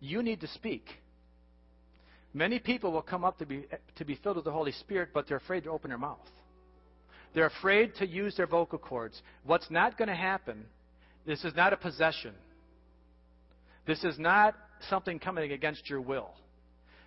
You 0.00 0.22
need 0.22 0.40
to 0.40 0.48
speak. 0.48 0.84
Many 2.32 2.58
people 2.58 2.92
will 2.92 3.02
come 3.02 3.24
up 3.24 3.38
to 3.38 3.46
be 3.46 3.66
to 3.96 4.04
be 4.04 4.18
filled 4.22 4.36
with 4.36 4.44
the 4.44 4.52
Holy 4.52 4.72
Spirit, 4.72 5.10
but 5.14 5.28
they're 5.28 5.36
afraid 5.36 5.64
to 5.64 5.70
open 5.70 5.90
their 5.90 5.98
mouth. 5.98 6.18
They're 7.34 7.46
afraid 7.46 7.96
to 7.96 8.06
use 8.06 8.36
their 8.36 8.46
vocal 8.46 8.78
cords. 8.78 9.20
What's 9.44 9.70
not 9.70 9.98
going 9.98 10.08
to 10.08 10.14
happen 10.14 10.64
this 11.26 11.44
is 11.44 11.54
not 11.54 11.72
a 11.72 11.76
possession. 11.76 12.34
This 13.86 14.02
is 14.04 14.18
not 14.18 14.54
something 14.88 15.18
coming 15.18 15.52
against 15.52 15.88
your 15.88 16.00
will. 16.00 16.30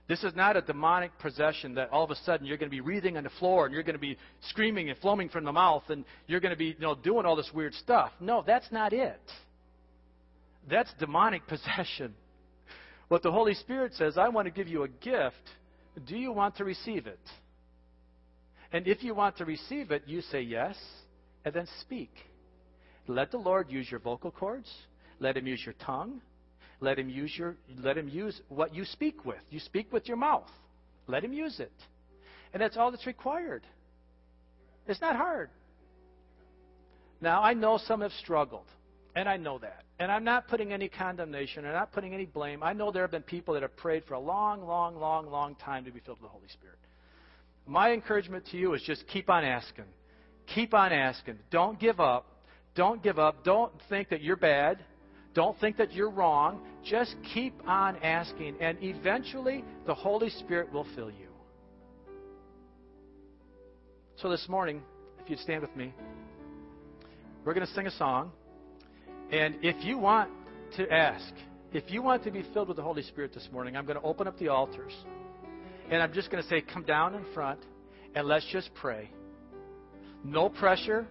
This 0.08 0.24
is 0.24 0.36
not 0.36 0.56
a 0.56 0.62
demonic 0.62 1.12
possession 1.20 1.76
that 1.76 1.90
all 1.90 2.04
of 2.04 2.12
a 2.12 2.16
sudden 2.16 2.48
you're 2.48 2.58
going 2.58 2.70
to 2.70 2.76
be 2.76 2.82
wreathing 2.82 3.18
on 3.18 3.24
the 3.24 3.30
floor 3.40 3.66
and 3.66 3.74
you're 3.74 3.84
going 3.84 3.96
to 3.96 4.00
be 4.00 4.18
screaming 4.50 4.90
and 4.90 4.98
foaming 5.00 5.28
from 5.28 5.44
the 5.44 5.52
mouth 5.52 5.84
and 5.90 6.06
you're 6.28 6.40
going 6.40 6.54
to 6.54 6.58
be 6.58 6.68
you 6.68 6.80
know, 6.80 6.96
doing 6.96 7.26
all 7.26 7.36
this 7.36 7.52
weird 7.54 7.74
stuff. 7.74 8.12
No, 8.20 8.44
that's 8.46 8.72
not 8.72 8.94
it. 8.94 9.20
That's 10.70 10.92
demonic 10.98 11.46
possession. 11.48 12.14
What 13.10 13.22
the 13.22 13.32
Holy 13.32 13.54
Spirit 13.54 13.94
says, 13.96 14.18
I 14.18 14.30
want 14.30 14.46
to 14.48 14.52
give 14.52 14.68
you 14.68 14.84
a 14.84 14.88
gift. 14.88 15.36
Do 16.08 16.16
you 16.16 16.32
want 16.32 16.58
to 16.58 16.64
receive 16.64 17.06
it? 17.06 17.20
And 18.72 18.88
if 18.88 19.04
you 19.04 19.16
want 19.16 19.38
to 19.38 19.46
receive 19.46 19.92
it, 19.92 20.04
you 20.06 20.22
say 20.22 20.42
yes, 20.42 20.76
and 21.46 21.54
then 21.54 21.68
speak. 21.82 22.12
Let 23.08 23.32
the 23.32 23.38
Lord 23.38 23.72
use 23.72 23.90
your 23.90 24.00
vocal 24.00 24.32
cords. 24.32 24.72
Let 25.20 25.38
Him 25.38 25.48
use 25.48 25.62
your 25.66 25.76
tongue. 25.86 26.22
Let 26.80 27.00
Him 27.00 27.10
use 27.10 27.34
your. 27.38 27.56
Let 27.80 27.98
Him 27.98 28.10
use 28.10 28.40
what 28.50 28.76
you 28.76 28.86
speak 28.86 29.26
with. 29.26 29.40
You 29.50 29.60
speak 29.60 29.92
with 29.92 30.08
your 30.08 30.18
mouth. 30.18 30.50
Let 31.08 31.24
Him 31.24 31.34
use 31.34 31.60
it, 31.60 31.72
and 32.54 32.62
that's 32.62 32.78
all 32.78 32.92
that's 32.92 33.08
required. 33.08 33.64
It's 34.88 35.02
not 35.02 35.16
hard. 35.16 35.50
Now 37.22 37.42
I 37.42 37.54
know 37.54 37.80
some 37.88 38.02
have 38.02 38.12
struggled, 38.14 38.68
and 39.16 39.28
I 39.28 39.38
know 39.38 39.58
that. 39.60 39.84
And 40.00 40.12
I'm 40.12 40.24
not 40.24 40.48
putting 40.48 40.72
any 40.74 40.90
condemnation. 40.90 41.66
I'm 41.66 41.74
not 41.74 41.92
putting 41.92 42.14
any 42.14 42.26
blame. 42.26 42.62
I 42.62 42.74
know 42.74 42.92
there 42.92 43.02
have 43.02 43.12
been 43.12 43.24
people 43.24 43.56
that 43.56 43.64
have 43.64 43.76
prayed 43.78 44.04
for 44.06 44.14
a 44.14 44.20
long, 44.20 44.68
long, 44.68 44.96
long, 44.96 45.28
long 45.32 45.56
time 45.56 45.86
to 45.86 45.92
be 45.92 46.00
filled 46.02 46.20
with 46.20 46.30
the 46.30 46.34
Holy 46.34 46.50
Spirit. 46.50 46.78
My 47.68 47.92
encouragement 47.92 48.46
to 48.52 48.58
you 48.58 48.74
is 48.74 48.82
just 48.82 49.06
keep 49.08 49.30
on 49.30 49.44
asking. 49.44 49.86
Keep 50.56 50.74
on 50.74 50.94
asking. 50.94 51.38
Don't 51.52 51.80
give 51.80 52.00
up. 52.00 52.26
Don't 52.76 53.04
give 53.04 53.20
up. 53.20 53.44
Don't 53.44 53.74
think 53.90 54.10
that 54.10 54.22
you're 54.22 54.38
bad. 54.38 54.80
Don't 55.34 55.60
think 55.60 55.78
that 55.78 55.94
you're 55.94 56.10
wrong. 56.10 56.62
Just 56.84 57.16
keep 57.34 57.54
on 57.68 57.98
asking, 57.98 58.56
and 58.62 58.78
eventually 58.82 59.64
the 59.86 59.94
Holy 59.94 60.30
Spirit 60.30 60.72
will 60.72 60.88
fill 60.96 61.12
you. 61.12 61.28
So 64.16 64.30
this 64.30 64.48
morning, 64.48 64.82
if 65.22 65.30
you'd 65.30 65.40
stand 65.40 65.62
with 65.62 65.76
me, 65.76 65.94
we're 67.46 67.54
going 67.54 67.68
to 67.68 67.74
sing 67.74 67.86
a 67.86 67.92
song. 67.92 68.32
And 69.32 69.58
if 69.62 69.86
you 69.86 69.98
want 69.98 70.32
to 70.78 70.92
ask, 70.92 71.34
if 71.74 71.84
you 71.90 72.02
want 72.02 72.24
to 72.24 72.32
be 72.32 72.44
filled 72.54 72.70
with 72.70 72.78
the 72.78 72.84
Holy 72.84 73.04
Spirit 73.04 73.34
this 73.34 73.48
morning, 73.52 73.76
I'm 73.76 73.86
going 73.86 74.00
to 74.00 74.06
open 74.06 74.28
up 74.28 74.40
the 74.40 74.48
altars. 74.48 74.94
And 75.90 76.02
I'm 76.02 76.14
just 76.14 76.30
going 76.30 76.44
to 76.44 76.50
say, 76.50 76.62
come 76.62 76.84
down 76.84 77.16
in 77.16 77.24
front 77.34 77.60
and 78.14 78.28
let's 78.28 78.46
just 78.52 78.70
pray. 78.76 79.10
No 80.24 80.50
pressure. 80.50 81.08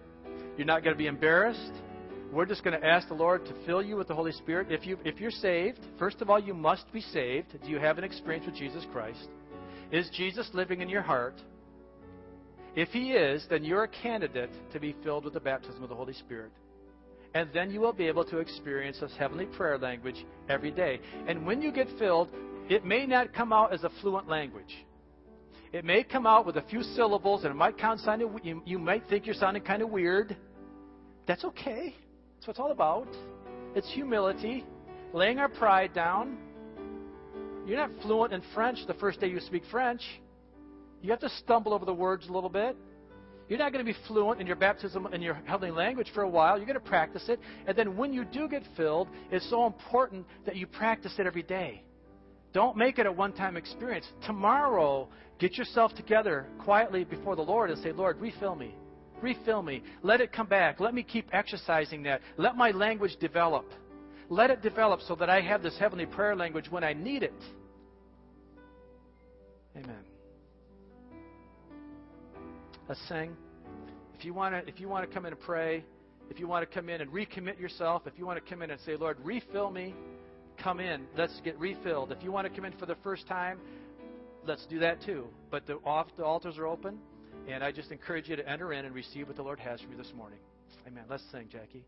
You're 0.57 0.67
not 0.67 0.83
going 0.83 0.95
to 0.95 0.97
be 0.97 1.07
embarrassed. 1.07 1.73
We're 2.31 2.45
just 2.45 2.63
going 2.63 2.79
to 2.79 2.85
ask 2.85 3.07
the 3.07 3.13
Lord 3.13 3.45
to 3.45 3.53
fill 3.65 3.81
you 3.81 3.95
with 3.95 4.09
the 4.09 4.15
Holy 4.15 4.33
Spirit. 4.33 4.71
If, 4.71 4.85
you, 4.85 4.97
if 5.05 5.19
you're 5.19 5.31
saved, 5.31 5.79
first 5.97 6.21
of 6.21 6.29
all, 6.29 6.39
you 6.39 6.53
must 6.53 6.91
be 6.91 7.01
saved. 7.01 7.57
Do 7.63 7.69
you 7.69 7.79
have 7.79 7.97
an 7.97 8.03
experience 8.03 8.45
with 8.45 8.55
Jesus 8.55 8.85
Christ? 8.91 9.27
Is 9.91 10.09
Jesus 10.09 10.49
living 10.53 10.81
in 10.81 10.89
your 10.89 11.01
heart? 11.01 11.35
If 12.75 12.89
He 12.89 13.13
is, 13.13 13.45
then 13.49 13.63
you're 13.63 13.85
a 13.85 13.87
candidate 13.87 14.51
to 14.73 14.79
be 14.79 14.95
filled 15.03 15.23
with 15.23 15.33
the 15.33 15.39
baptism 15.39 15.81
of 15.81 15.89
the 15.89 15.95
Holy 15.95 16.13
Spirit. 16.13 16.51
And 17.33 17.49
then 17.53 17.71
you 17.71 17.79
will 17.79 17.93
be 17.93 18.07
able 18.07 18.25
to 18.25 18.39
experience 18.39 18.99
this 18.99 19.13
heavenly 19.17 19.45
prayer 19.45 19.77
language 19.77 20.25
every 20.49 20.71
day. 20.71 20.99
And 21.27 21.45
when 21.45 21.61
you 21.61 21.71
get 21.71 21.87
filled, 21.97 22.29
it 22.69 22.85
may 22.85 23.05
not 23.05 23.33
come 23.33 23.53
out 23.53 23.73
as 23.73 23.83
a 23.83 23.89
fluent 24.01 24.27
language. 24.27 24.85
It 25.73 25.83
may 25.83 26.03
come 26.03 26.25
out 26.25 26.45
with 26.45 26.57
a 26.57 26.61
few 26.63 26.81
syllables, 26.81 27.43
and 27.43 27.51
it 27.51 27.55
might 27.55 27.79
sound 27.99 28.21
you, 28.43 28.61
you 28.65 28.79
might 28.79 29.03
think 29.09 29.25
you're 29.25 29.35
sounding 29.35 29.63
kind 29.63 29.81
of 29.81 29.89
weird. 29.89 30.35
That's 31.27 31.43
okay. 31.43 31.93
That's 32.35 32.47
what 32.47 32.51
it's 32.51 32.59
all 32.59 32.71
about. 32.71 33.07
It's 33.75 33.91
humility, 33.91 34.65
laying 35.13 35.39
our 35.39 35.49
pride 35.49 35.93
down. 35.93 36.37
You're 37.65 37.77
not 37.77 37.91
fluent 38.01 38.33
in 38.33 38.41
French 38.53 38.79
the 38.87 38.93
first 38.93 39.19
day 39.19 39.27
you 39.27 39.41
speak 39.41 39.63
French. 39.69 40.01
You 41.01 41.11
have 41.11 41.19
to 41.19 41.29
stumble 41.29 41.73
over 41.73 41.85
the 41.85 41.93
words 41.93 42.27
a 42.27 42.31
little 42.31 42.49
bit. 42.49 42.77
You're 43.49 43.59
not 43.59 43.71
going 43.71 43.85
to 43.85 43.91
be 43.91 43.97
fluent 44.07 44.41
in 44.41 44.47
your 44.47 44.55
baptism 44.55 45.07
in 45.13 45.21
your 45.21 45.35
heavenly 45.45 45.71
language 45.71 46.11
for 46.13 46.23
a 46.23 46.29
while. 46.29 46.57
You're 46.57 46.65
going 46.65 46.79
to 46.79 46.79
practice 46.79 47.29
it. 47.29 47.39
And 47.65 47.77
then 47.77 47.95
when 47.95 48.13
you 48.13 48.25
do 48.25 48.47
get 48.47 48.63
filled, 48.75 49.09
it's 49.31 49.49
so 49.49 49.65
important 49.65 50.25
that 50.45 50.55
you 50.55 50.67
practice 50.67 51.13
it 51.17 51.25
every 51.25 51.43
day. 51.43 51.83
Don't 52.53 52.77
make 52.77 52.97
it 52.99 53.05
a 53.05 53.11
one 53.11 53.33
time 53.33 53.57
experience. 53.57 54.07
Tomorrow, 54.25 55.09
get 55.39 55.57
yourself 55.57 55.93
together 55.95 56.47
quietly 56.59 57.03
before 57.03 57.35
the 57.35 57.41
Lord 57.41 57.69
and 57.69 57.81
say, 57.83 57.91
Lord, 57.91 58.19
refill 58.19 58.55
me. 58.55 58.73
Refill 59.21 59.63
me. 59.63 59.83
Let 60.03 60.21
it 60.21 60.31
come 60.31 60.47
back. 60.47 60.79
Let 60.79 60.93
me 60.93 61.03
keep 61.03 61.27
exercising 61.33 62.03
that. 62.03 62.21
Let 62.37 62.55
my 62.55 62.71
language 62.71 63.17
develop. 63.19 63.65
Let 64.29 64.49
it 64.49 64.61
develop 64.61 65.01
so 65.01 65.15
that 65.15 65.29
I 65.29 65.41
have 65.41 65.63
this 65.63 65.77
heavenly 65.77 66.05
prayer 66.05 66.35
language 66.35 66.69
when 66.69 66.83
I 66.83 66.93
need 66.93 67.23
it. 67.23 67.33
Amen. 69.75 70.03
Let's 72.87 73.01
sing. 73.07 73.35
If 74.17 74.25
you 74.25 74.33
want 74.33 74.55
to, 74.55 74.71
if 74.71 74.79
you 74.79 74.87
want 74.87 75.07
to 75.07 75.13
come 75.13 75.25
in 75.25 75.33
and 75.33 75.41
pray, 75.41 75.83
if 76.29 76.39
you 76.39 76.47
want 76.47 76.67
to 76.67 76.73
come 76.73 76.89
in 76.89 77.01
and 77.01 77.11
recommit 77.11 77.59
yourself, 77.59 78.03
if 78.05 78.13
you 78.17 78.25
want 78.25 78.43
to 78.43 78.49
come 78.49 78.61
in 78.61 78.71
and 78.71 78.79
say, 78.81 78.95
Lord, 78.95 79.17
refill 79.23 79.69
me, 79.69 79.93
come 80.57 80.79
in. 80.79 81.05
Let's 81.17 81.39
get 81.43 81.57
refilled. 81.59 82.11
If 82.11 82.23
you 82.23 82.31
want 82.31 82.47
to 82.47 82.53
come 82.53 82.65
in 82.65 82.73
for 82.73 82.85
the 82.85 82.95
first 83.03 83.27
time, 83.27 83.59
let's 84.45 84.65
do 84.65 84.79
that 84.79 85.01
too. 85.01 85.27
But 85.51 85.65
the, 85.67 85.75
off, 85.85 86.07
the 86.17 86.23
altars 86.23 86.57
are 86.57 86.67
open, 86.67 86.99
and 87.47 87.63
I 87.63 87.71
just 87.71 87.91
encourage 87.91 88.29
you 88.29 88.35
to 88.35 88.49
enter 88.49 88.73
in 88.73 88.85
and 88.85 88.93
receive 88.93 89.27
what 89.27 89.35
the 89.35 89.43
Lord 89.43 89.59
has 89.59 89.81
for 89.81 89.89
you 89.89 89.97
this 89.97 90.13
morning. 90.15 90.39
Amen. 90.87 91.03
Let's 91.09 91.23
sing, 91.31 91.47
Jackie. 91.51 91.83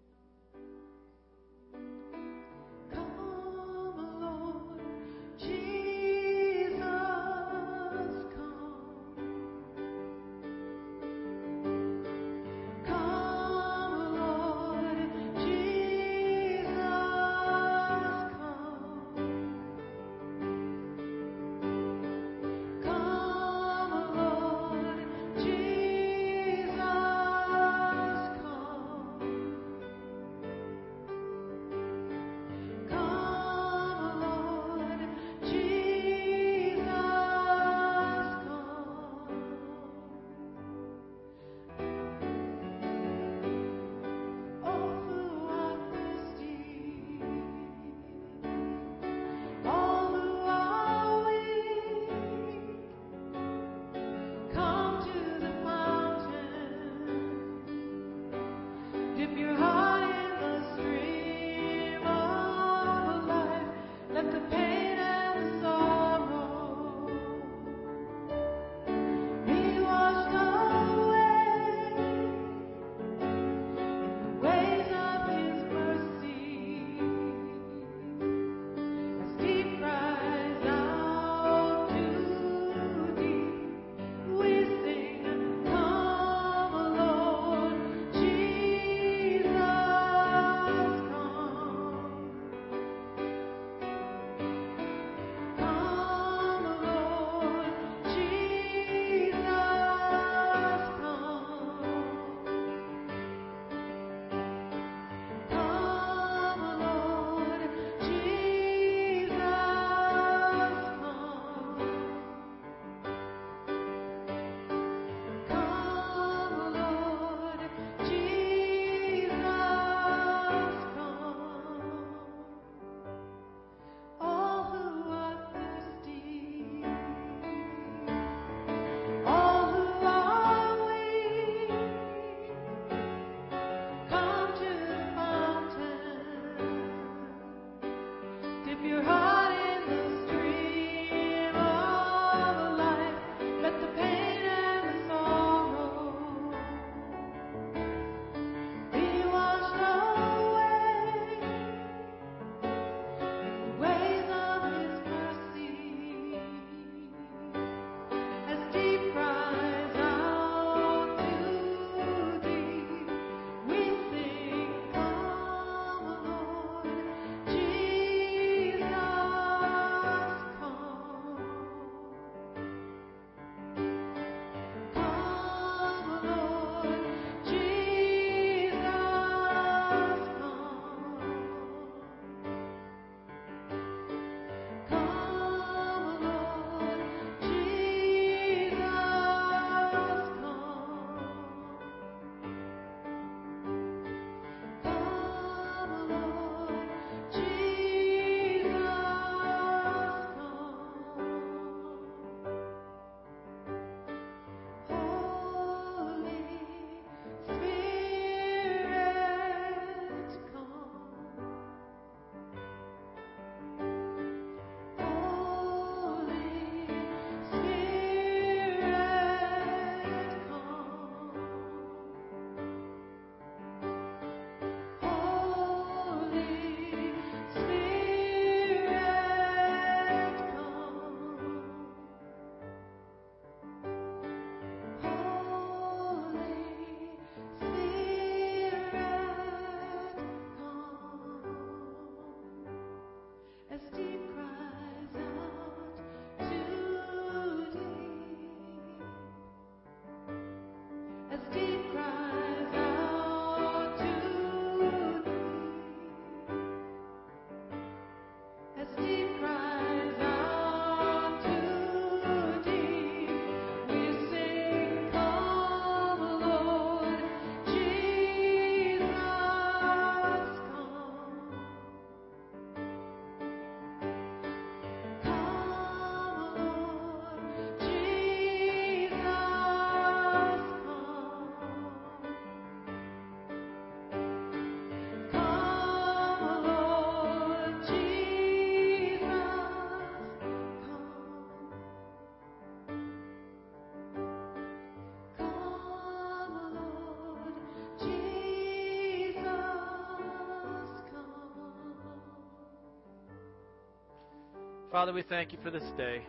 Father, 305.00 305.14
we 305.14 305.24
thank 305.24 305.54
you 305.54 305.60
for 305.64 305.72
this 305.72 305.90
day. 305.96 306.22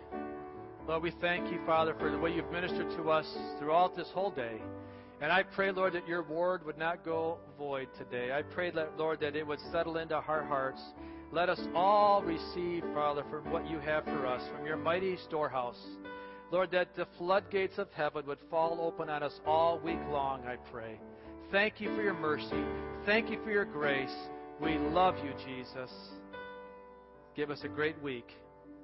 Lord, 0.86 1.02
we 1.02 1.10
thank 1.20 1.50
you, 1.50 1.58
Father, 1.66 1.92
for 1.98 2.08
the 2.08 2.16
way 2.16 2.32
you've 2.32 2.52
ministered 2.52 2.88
to 2.90 3.10
us 3.10 3.26
throughout 3.58 3.96
this 3.96 4.06
whole 4.14 4.30
day. 4.30 4.62
And 5.20 5.32
I 5.32 5.42
pray, 5.42 5.72
Lord, 5.72 5.94
that 5.94 6.06
your 6.06 6.22
word 6.22 6.64
would 6.64 6.78
not 6.78 7.04
go 7.04 7.38
void 7.58 7.88
today. 7.98 8.30
I 8.30 8.42
pray, 8.42 8.70
that, 8.70 8.96
Lord, 8.96 9.18
that 9.22 9.34
it 9.34 9.44
would 9.44 9.58
settle 9.72 9.96
into 9.96 10.14
our 10.14 10.44
hearts. 10.44 10.80
Let 11.32 11.48
us 11.48 11.58
all 11.74 12.22
receive, 12.22 12.84
Father, 12.94 13.24
from 13.28 13.50
what 13.50 13.68
you 13.68 13.80
have 13.80 14.04
for 14.04 14.24
us, 14.24 14.40
from 14.56 14.64
your 14.64 14.76
mighty 14.76 15.16
storehouse. 15.26 15.80
Lord, 16.52 16.70
that 16.70 16.94
the 16.94 17.08
floodgates 17.18 17.76
of 17.76 17.88
heaven 17.90 18.24
would 18.26 18.38
fall 18.50 18.78
open 18.80 19.10
on 19.10 19.24
us 19.24 19.40
all 19.44 19.80
week 19.80 19.98
long, 20.12 20.46
I 20.46 20.54
pray. 20.70 21.00
Thank 21.50 21.80
you 21.80 21.88
for 21.96 22.04
your 22.04 22.14
mercy. 22.14 22.62
Thank 23.04 23.30
you 23.30 23.40
for 23.42 23.50
your 23.50 23.64
grace. 23.64 24.14
We 24.60 24.78
love 24.78 25.16
you, 25.24 25.32
Jesus. 25.44 25.90
Give 27.34 27.50
us 27.50 27.62
a 27.64 27.68
great 27.68 28.00
week. 28.00 28.28